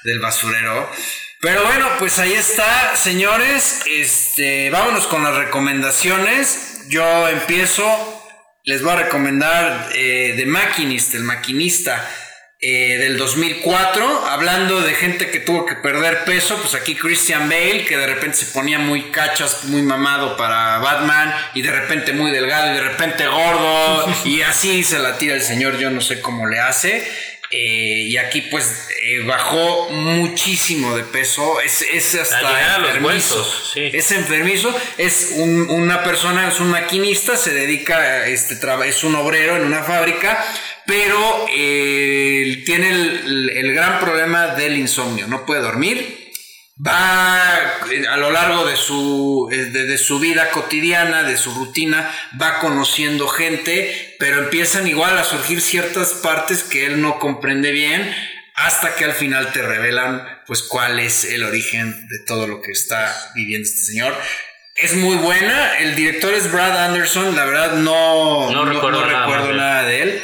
[0.05, 0.91] del basurero.
[1.43, 3.83] Pero bueno, pues ahí está, señores.
[3.87, 6.87] Este, vámonos con las recomendaciones.
[6.89, 7.85] Yo empiezo.
[8.65, 12.09] Les voy a recomendar eh, The Machinist, el maquinista
[12.63, 14.27] eh, del 2004.
[14.27, 18.37] Hablando de gente que tuvo que perder peso, pues aquí Christian Bale, que de repente
[18.37, 22.83] se ponía muy cachas, muy mamado para Batman, y de repente muy delgado, y de
[22.83, 25.79] repente gordo, y así se la tira el señor.
[25.79, 27.30] Yo no sé cómo le hace.
[27.53, 31.61] Eh, y aquí pues eh, bajó muchísimo de peso.
[31.61, 32.37] Es, es hasta
[32.77, 33.07] enfermizo.
[33.37, 33.91] huesos, sí.
[33.93, 34.75] Es enfermizo.
[34.99, 38.57] Es un- una persona, es un maquinista, se dedica, a este,
[38.87, 40.45] es un obrero en una fábrica,
[40.87, 45.27] pero eh, tiene el, el gran problema del insomnio.
[45.27, 46.30] No puede dormir.
[46.87, 47.51] Va
[48.11, 53.29] a lo largo de su, de, de su vida cotidiana, de su rutina, va conociendo
[53.29, 58.15] gente, pero empiezan igual a surgir ciertas partes que él no comprende bien,
[58.55, 62.73] hasta que al final te revelan pues cuál es el origen de todo lo que
[62.73, 64.15] está viviendo este señor.
[64.77, 69.49] Es muy buena, el director es Brad Anderson, la verdad no, No recuerdo nada recuerdo
[69.49, 69.57] más de él.
[69.59, 70.23] nada de él.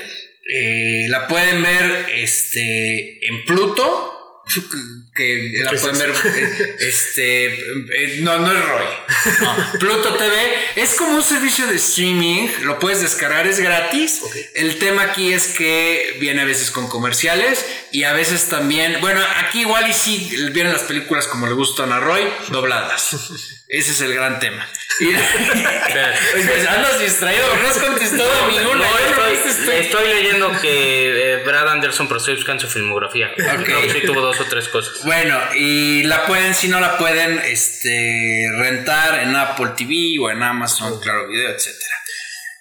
[0.49, 4.43] Eh, la pueden ver este, en Pluto,
[5.17, 8.85] que la ¿Qué es pueden ver eh, este eh, no no es Roy.
[9.41, 14.21] No, Pluto TV es como un servicio de streaming lo puedes descargar es gratis.
[14.55, 19.21] El tema aquí es que viene a veces con comerciales y a veces también bueno
[19.39, 23.17] aquí igual y sí vienen las películas como le gustan a Roy dobladas
[23.69, 24.67] ese es el gran tema
[25.01, 28.75] y, pues andas distraído no has contestado No, ¿eh?
[28.75, 29.81] ¿No estoy, viste?
[29.81, 33.35] estoy leyendo que eh, Brad Anderson, pero estoy buscando su filmografía.
[33.35, 35.05] Que sí tuvo dos o tres cosas.
[35.05, 40.43] Bueno, y la pueden, si no la pueden, este, rentar en Apple TV o en
[40.43, 41.95] Amazon, Claro Video, etcétera.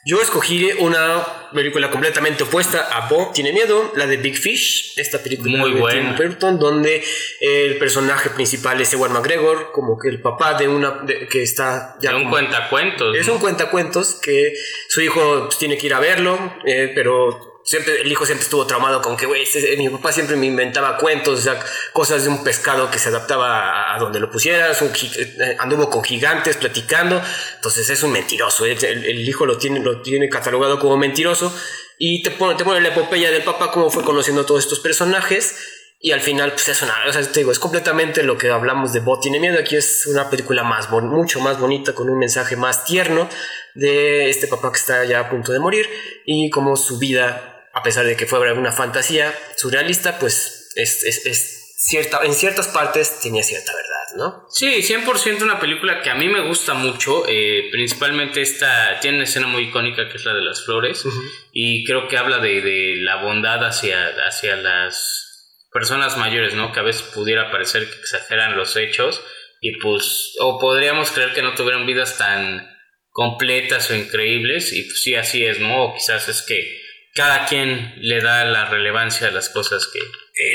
[0.08, 5.24] Yo escogí una película completamente opuesta a Bob Tiene Miedo, la de Big Fish, esta
[5.24, 6.16] película Muy de buena.
[6.16, 7.04] Tim Burton, donde
[7.42, 11.96] el personaje principal es Ewan McGregor, como que el papá de una de- que está
[12.02, 13.18] ya De un cuentacuentos.
[13.18, 13.34] Es ¿no?
[13.34, 14.54] un cuentacuentos que
[14.90, 18.66] su hijo pues, tiene que ir a verlo, eh, pero siempre el hijo siempre estuvo
[18.68, 21.60] traumado con que, güey, este- mi papá siempre me inventaba cuentos, o sea,
[21.92, 26.58] cosas de un pescado que se adaptaba a, donde lo pusieras, eh, anduvo con gigantes
[26.58, 27.22] platicando,
[27.56, 31.54] entonces es un mentiroso, el, hijo lo tiene, lo tiene catalogado como mentiroso
[31.98, 35.56] y te pone, te pone la epopeya del papá, cómo fue conociendo todos estos personajes.
[35.98, 38.94] Y al final, pues es una, o sea, te digo, es completamente lo que hablamos
[38.94, 39.58] de Bot tiene miedo.
[39.58, 43.28] Aquí es una película más, mucho más bonita, con un mensaje más tierno
[43.76, 45.88] de este papá que está ya a punto de morir
[46.26, 51.26] y como su vida, a pesar de que fue una fantasía surrealista, pues es, es-
[51.28, 54.46] es cierta, en ciertas partes tenía cierta verdad, ¿no?
[54.50, 57.26] Sí, 100% una película que a mí me gusta mucho.
[57.28, 61.04] eh, principalmente esta tiene una escena muy icónica que es la de las flores.
[61.52, 66.72] Y creo que habla de, de la bondad hacia, hacia las personas mayores, ¿no?
[66.72, 69.22] Que a veces pudiera parecer que exageran los hechos.
[69.62, 72.68] Y pues, o podríamos creer que no tuvieron vidas tan
[73.12, 74.72] completas o increíbles.
[74.74, 75.84] Y pues sí, así es, ¿no?
[75.86, 76.82] O quizás es que
[77.16, 80.00] cada quien le da la relevancia a las cosas que,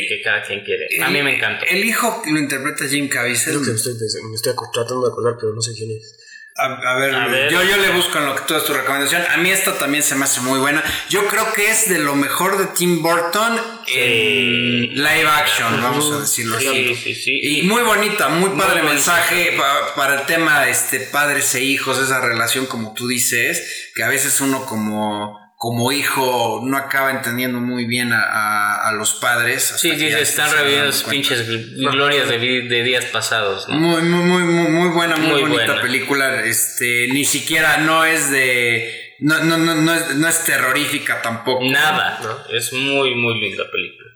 [0.09, 0.87] que cada quien quiere.
[1.03, 1.65] A mí me encanta.
[1.65, 3.57] El hijo que lo interpreta Jim Caviezel.
[3.57, 3.95] Es que me estoy,
[4.28, 6.16] me estoy tratando de acordar, pero no sé quién es.
[6.57, 7.51] A, a ver, A ver.
[7.51, 9.23] Yo, yo le busco en lo que tú es tu recomendación.
[9.31, 10.85] A mí esta también se me hace muy buena.
[11.09, 16.20] Yo creo que es de lo mejor de Tim Burton en live action, vamos a
[16.20, 16.95] decirlo Sí, así.
[16.97, 17.41] sí, sí.
[17.43, 18.93] Y muy bonita, muy padre bonita.
[18.93, 24.03] mensaje pa- para el tema este padres e hijos, esa relación como tú dices, que
[24.03, 29.12] a veces uno como como hijo no acaba entendiendo muy bien a, a- a los
[29.12, 29.62] padres.
[29.77, 33.74] Sí, dice, te están reviviendo pinches gl- glorias de, de días pasados, ¿no?
[33.77, 35.82] Muy, muy, muy, muy, muy buena, muy, Muy bonita buena.
[35.82, 36.45] película.
[36.47, 39.15] Este, ni siquiera no es de.
[39.19, 41.62] No, no, no, no, es, no es terrorífica tampoco.
[41.65, 42.57] Nada, ¿no?
[42.57, 44.09] Es muy, muy linda película.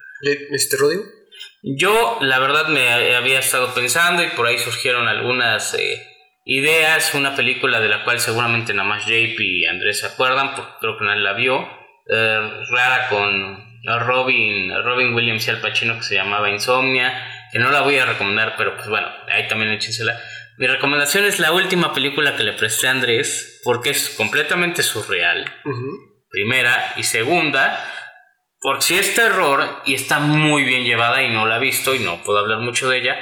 [0.50, 1.02] ¿Este Rodrigo?
[1.62, 6.02] Yo, la verdad, me había estado pensando y por ahí surgieron algunas eh,
[6.44, 7.14] ideas.
[7.14, 10.98] Una película de la cual seguramente nada más JP y Andrés se acuerdan, porque creo
[10.98, 11.68] que nadie la vio.
[12.06, 17.30] eh, rara con Robin, Robin Williams y Al Pacino que se llamaba Insomnia.
[17.52, 20.18] Que no la voy a recomendar, pero pues bueno, ahí también échensela.
[20.58, 25.44] Mi recomendación es la última película que le presté a Andrés, porque es completamente surreal.
[26.30, 26.94] Primera.
[26.96, 27.84] Y segunda,
[28.60, 32.00] por si es terror y está muy bien llevada y no la he visto y
[32.00, 33.16] no puedo hablar mucho de ella.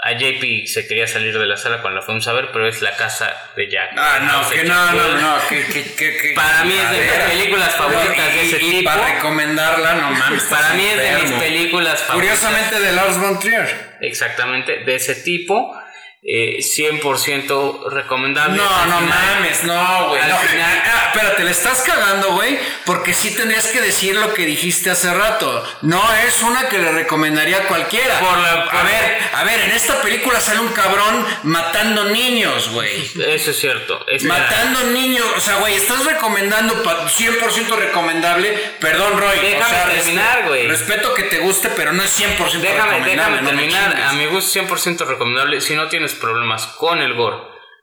[0.00, 2.80] A JP se quería salir de la sala cuando la fuimos a ver, pero es
[2.82, 3.90] La Casa de Jack.
[3.96, 7.00] Ah, no, sé que no, no, no, que, que, que, que- Para mí es de
[7.00, 8.84] mis películas favoritas de ese tipo.
[8.90, 10.44] para recomendarla, no mames.
[10.44, 12.38] Para mí es de mis películas favoritas.
[12.38, 13.96] Curiosamente de Lars von Trier.
[14.00, 15.76] Exactamente, de ese tipo.
[16.22, 18.56] Eh, 100% recomendable.
[18.56, 20.20] No, no mames, no, güey.
[20.22, 20.36] al no.
[20.38, 24.90] final- Ah, espérate, le estás cagando, güey, porque sí tendrías que decir lo que dijiste
[24.90, 25.64] hace rato.
[25.82, 28.18] No es una que le recomendaría a cualquiera.
[28.20, 33.10] Por la- a ver, a ver, en esta película sale un cabrón matando niños, güey.
[33.26, 34.04] Eso es cierto.
[34.24, 38.50] Matando niños, o sea, güey, estás recomendando pa- 100% recomendable.
[38.80, 39.38] Perdón, Roy.
[39.38, 40.66] Déjame o sea, res- terminar, güey.
[40.66, 43.10] Respeto que te guste, pero no es 100% Déjame, recomendable.
[43.16, 43.90] déjame no me terminar.
[43.92, 44.06] chingues.
[44.08, 47.38] A mi gusto 100% recomendable si no tienes problemas con el gore.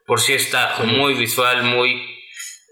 [0.06, 2.02] Por si está muy visual, muy,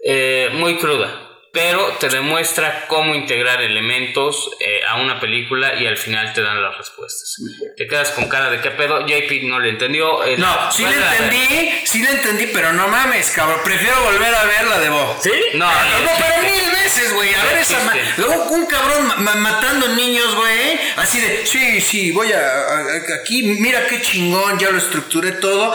[0.03, 1.24] eh, muy cruda.
[1.55, 6.61] Pero te demuestra cómo integrar elementos eh, a una película y al final te dan
[6.61, 7.37] las respuestas.
[7.77, 9.07] Te quedas con cara de qué pedo.
[9.07, 10.21] JP no le entendió.
[10.25, 11.07] eh, No, sí le ver.
[11.13, 13.61] entendí, sí le entendí, pero no mames, cabrón.
[13.63, 15.17] Prefiero volver a verla de Bo.
[15.23, 15.31] ¿Sí?
[15.53, 17.33] No, Ah, no, no, pero mil veces, güey.
[17.33, 17.77] A ver esa.
[18.17, 20.77] Luego un cabrón ma- ma- matando niños, güey.
[20.97, 25.31] Así de, sí, sí, voy a, a- a- Aquí, mira qué chingón, ya lo estructuré
[25.31, 25.73] todo.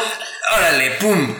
[0.54, 1.34] Órale, pum.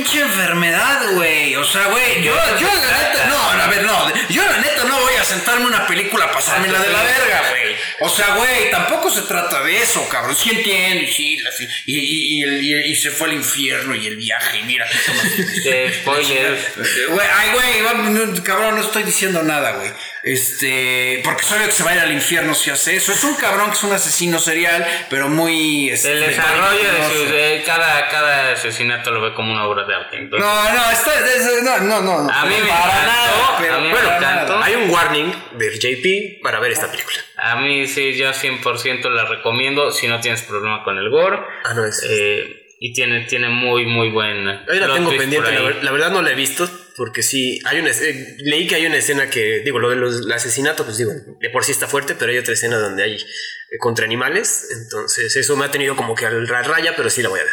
[0.00, 1.54] Pinche enfermedad, güey.
[1.56, 4.12] O sea, güey, yo, yo la neta, no, a ver, no.
[4.30, 7.76] Yo la neta no voy a sentarme una película a pasármela de la verga, güey.
[8.00, 10.34] O sea, güey, tampoco se trata de eso, cabrón.
[10.34, 14.06] Sí entiendo, y sí, la- sí, y, y, y, y- se fue al infierno y
[14.06, 14.86] el viaje, y mira.
[15.66, 16.58] Eh, spoiler.
[17.10, 19.90] Güey, ay, güey, cabrón, no estoy diciendo nada, güey.
[20.22, 23.12] Este, porque sabe que se va a ir al infierno si hace eso.
[23.12, 25.90] Es un cabrón que es un asesino serial, pero muy.
[25.90, 29.94] este, El desarrollo de su, de cada, cada asesinato lo ve como una obra de
[29.94, 30.16] arte.
[30.18, 32.32] Entonces, No, no, está, es- no, no, no, no.
[32.32, 34.52] A mí me para encantó, nada, pero a mí encantó.
[34.54, 34.64] nada.
[34.66, 37.16] Hay un warning del JP para ver esta película.
[37.36, 41.38] A mí sí, yo 100% la recomiendo si no tienes problema con el gore.
[41.64, 42.02] Ah, no, es.
[42.08, 44.48] Eh, y tiene, tiene muy, muy buen.
[44.48, 46.68] Ahí la tengo pendiente, la, la verdad no la he visto,
[47.00, 50.84] porque sí, hay una, eh, leí que hay una escena que, digo, lo del asesinato,
[50.84, 54.04] pues digo, de por sí está fuerte, pero hay otra escena donde hay eh, contra
[54.04, 57.40] animales, entonces eso me ha tenido como que al ra- raya, pero sí la voy
[57.40, 57.52] a ver.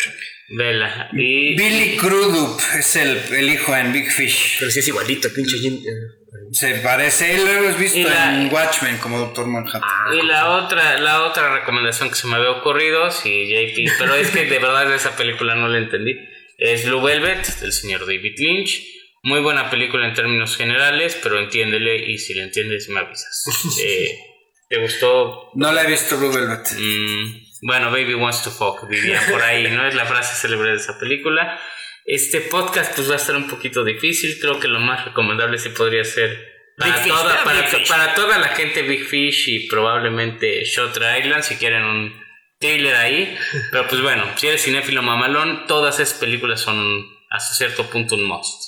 [0.49, 1.09] Vela.
[1.13, 4.57] Y Billy Crudup es el, el hijo en Big Fish.
[4.59, 5.75] Pero sí es igualito, pinche Jim.
[5.75, 5.91] eh,
[6.51, 9.81] Se parece, él lo hemos visto la- en Watchmen como Doctor Manhattan.
[10.13, 14.29] Y la otra, la otra recomendación que se me había ocurrido, sí, JP, pero es
[14.29, 16.15] que de verdad esa película no la entendí,
[16.57, 18.96] es Blue Velvet del señor David Lynch.
[19.23, 23.43] Muy buena película en términos generales, pero entiéndele y si le entiendes me avisas.
[23.83, 24.17] Eh,
[24.69, 25.49] ¿Te gustó?
[25.55, 26.67] No la he visto Blue Velvet.
[26.77, 29.87] Mm, bueno, Baby Wants to Fuck, dirían por ahí, ¿no?
[29.87, 31.57] Es la frase célebre de esa película.
[32.05, 35.69] Este podcast pues va a estar un poquito difícil, creo que lo más recomendable sí
[35.69, 36.37] podría ser
[36.77, 37.87] para, Big toda, para, Big to- Fish.
[37.87, 42.21] para toda la gente Big Fish y probablemente Shutter Island si quieren un
[42.59, 43.37] thriller ahí.
[43.71, 48.25] Pero pues bueno, si eres cinéfilo mamalón, todas esas películas son hasta cierto punto un
[48.25, 48.66] must,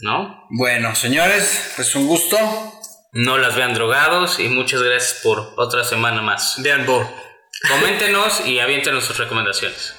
[0.00, 0.46] ¿no?
[0.50, 2.36] Bueno, señores, pues un gusto.
[3.14, 6.56] No las vean drogados y muchas gracias por otra semana más.
[6.62, 7.06] Vean Bo.
[7.68, 9.94] Coméntenos y aviéntenos sus recomendaciones.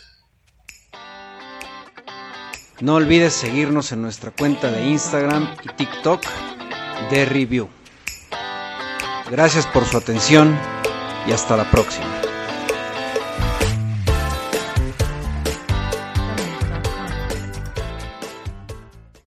[2.79, 6.25] No olvides seguirnos en nuestra cuenta de Instagram y TikTok
[7.11, 7.69] de Review.
[9.29, 10.59] Gracias por su atención
[11.27, 12.32] y hasta la próxima.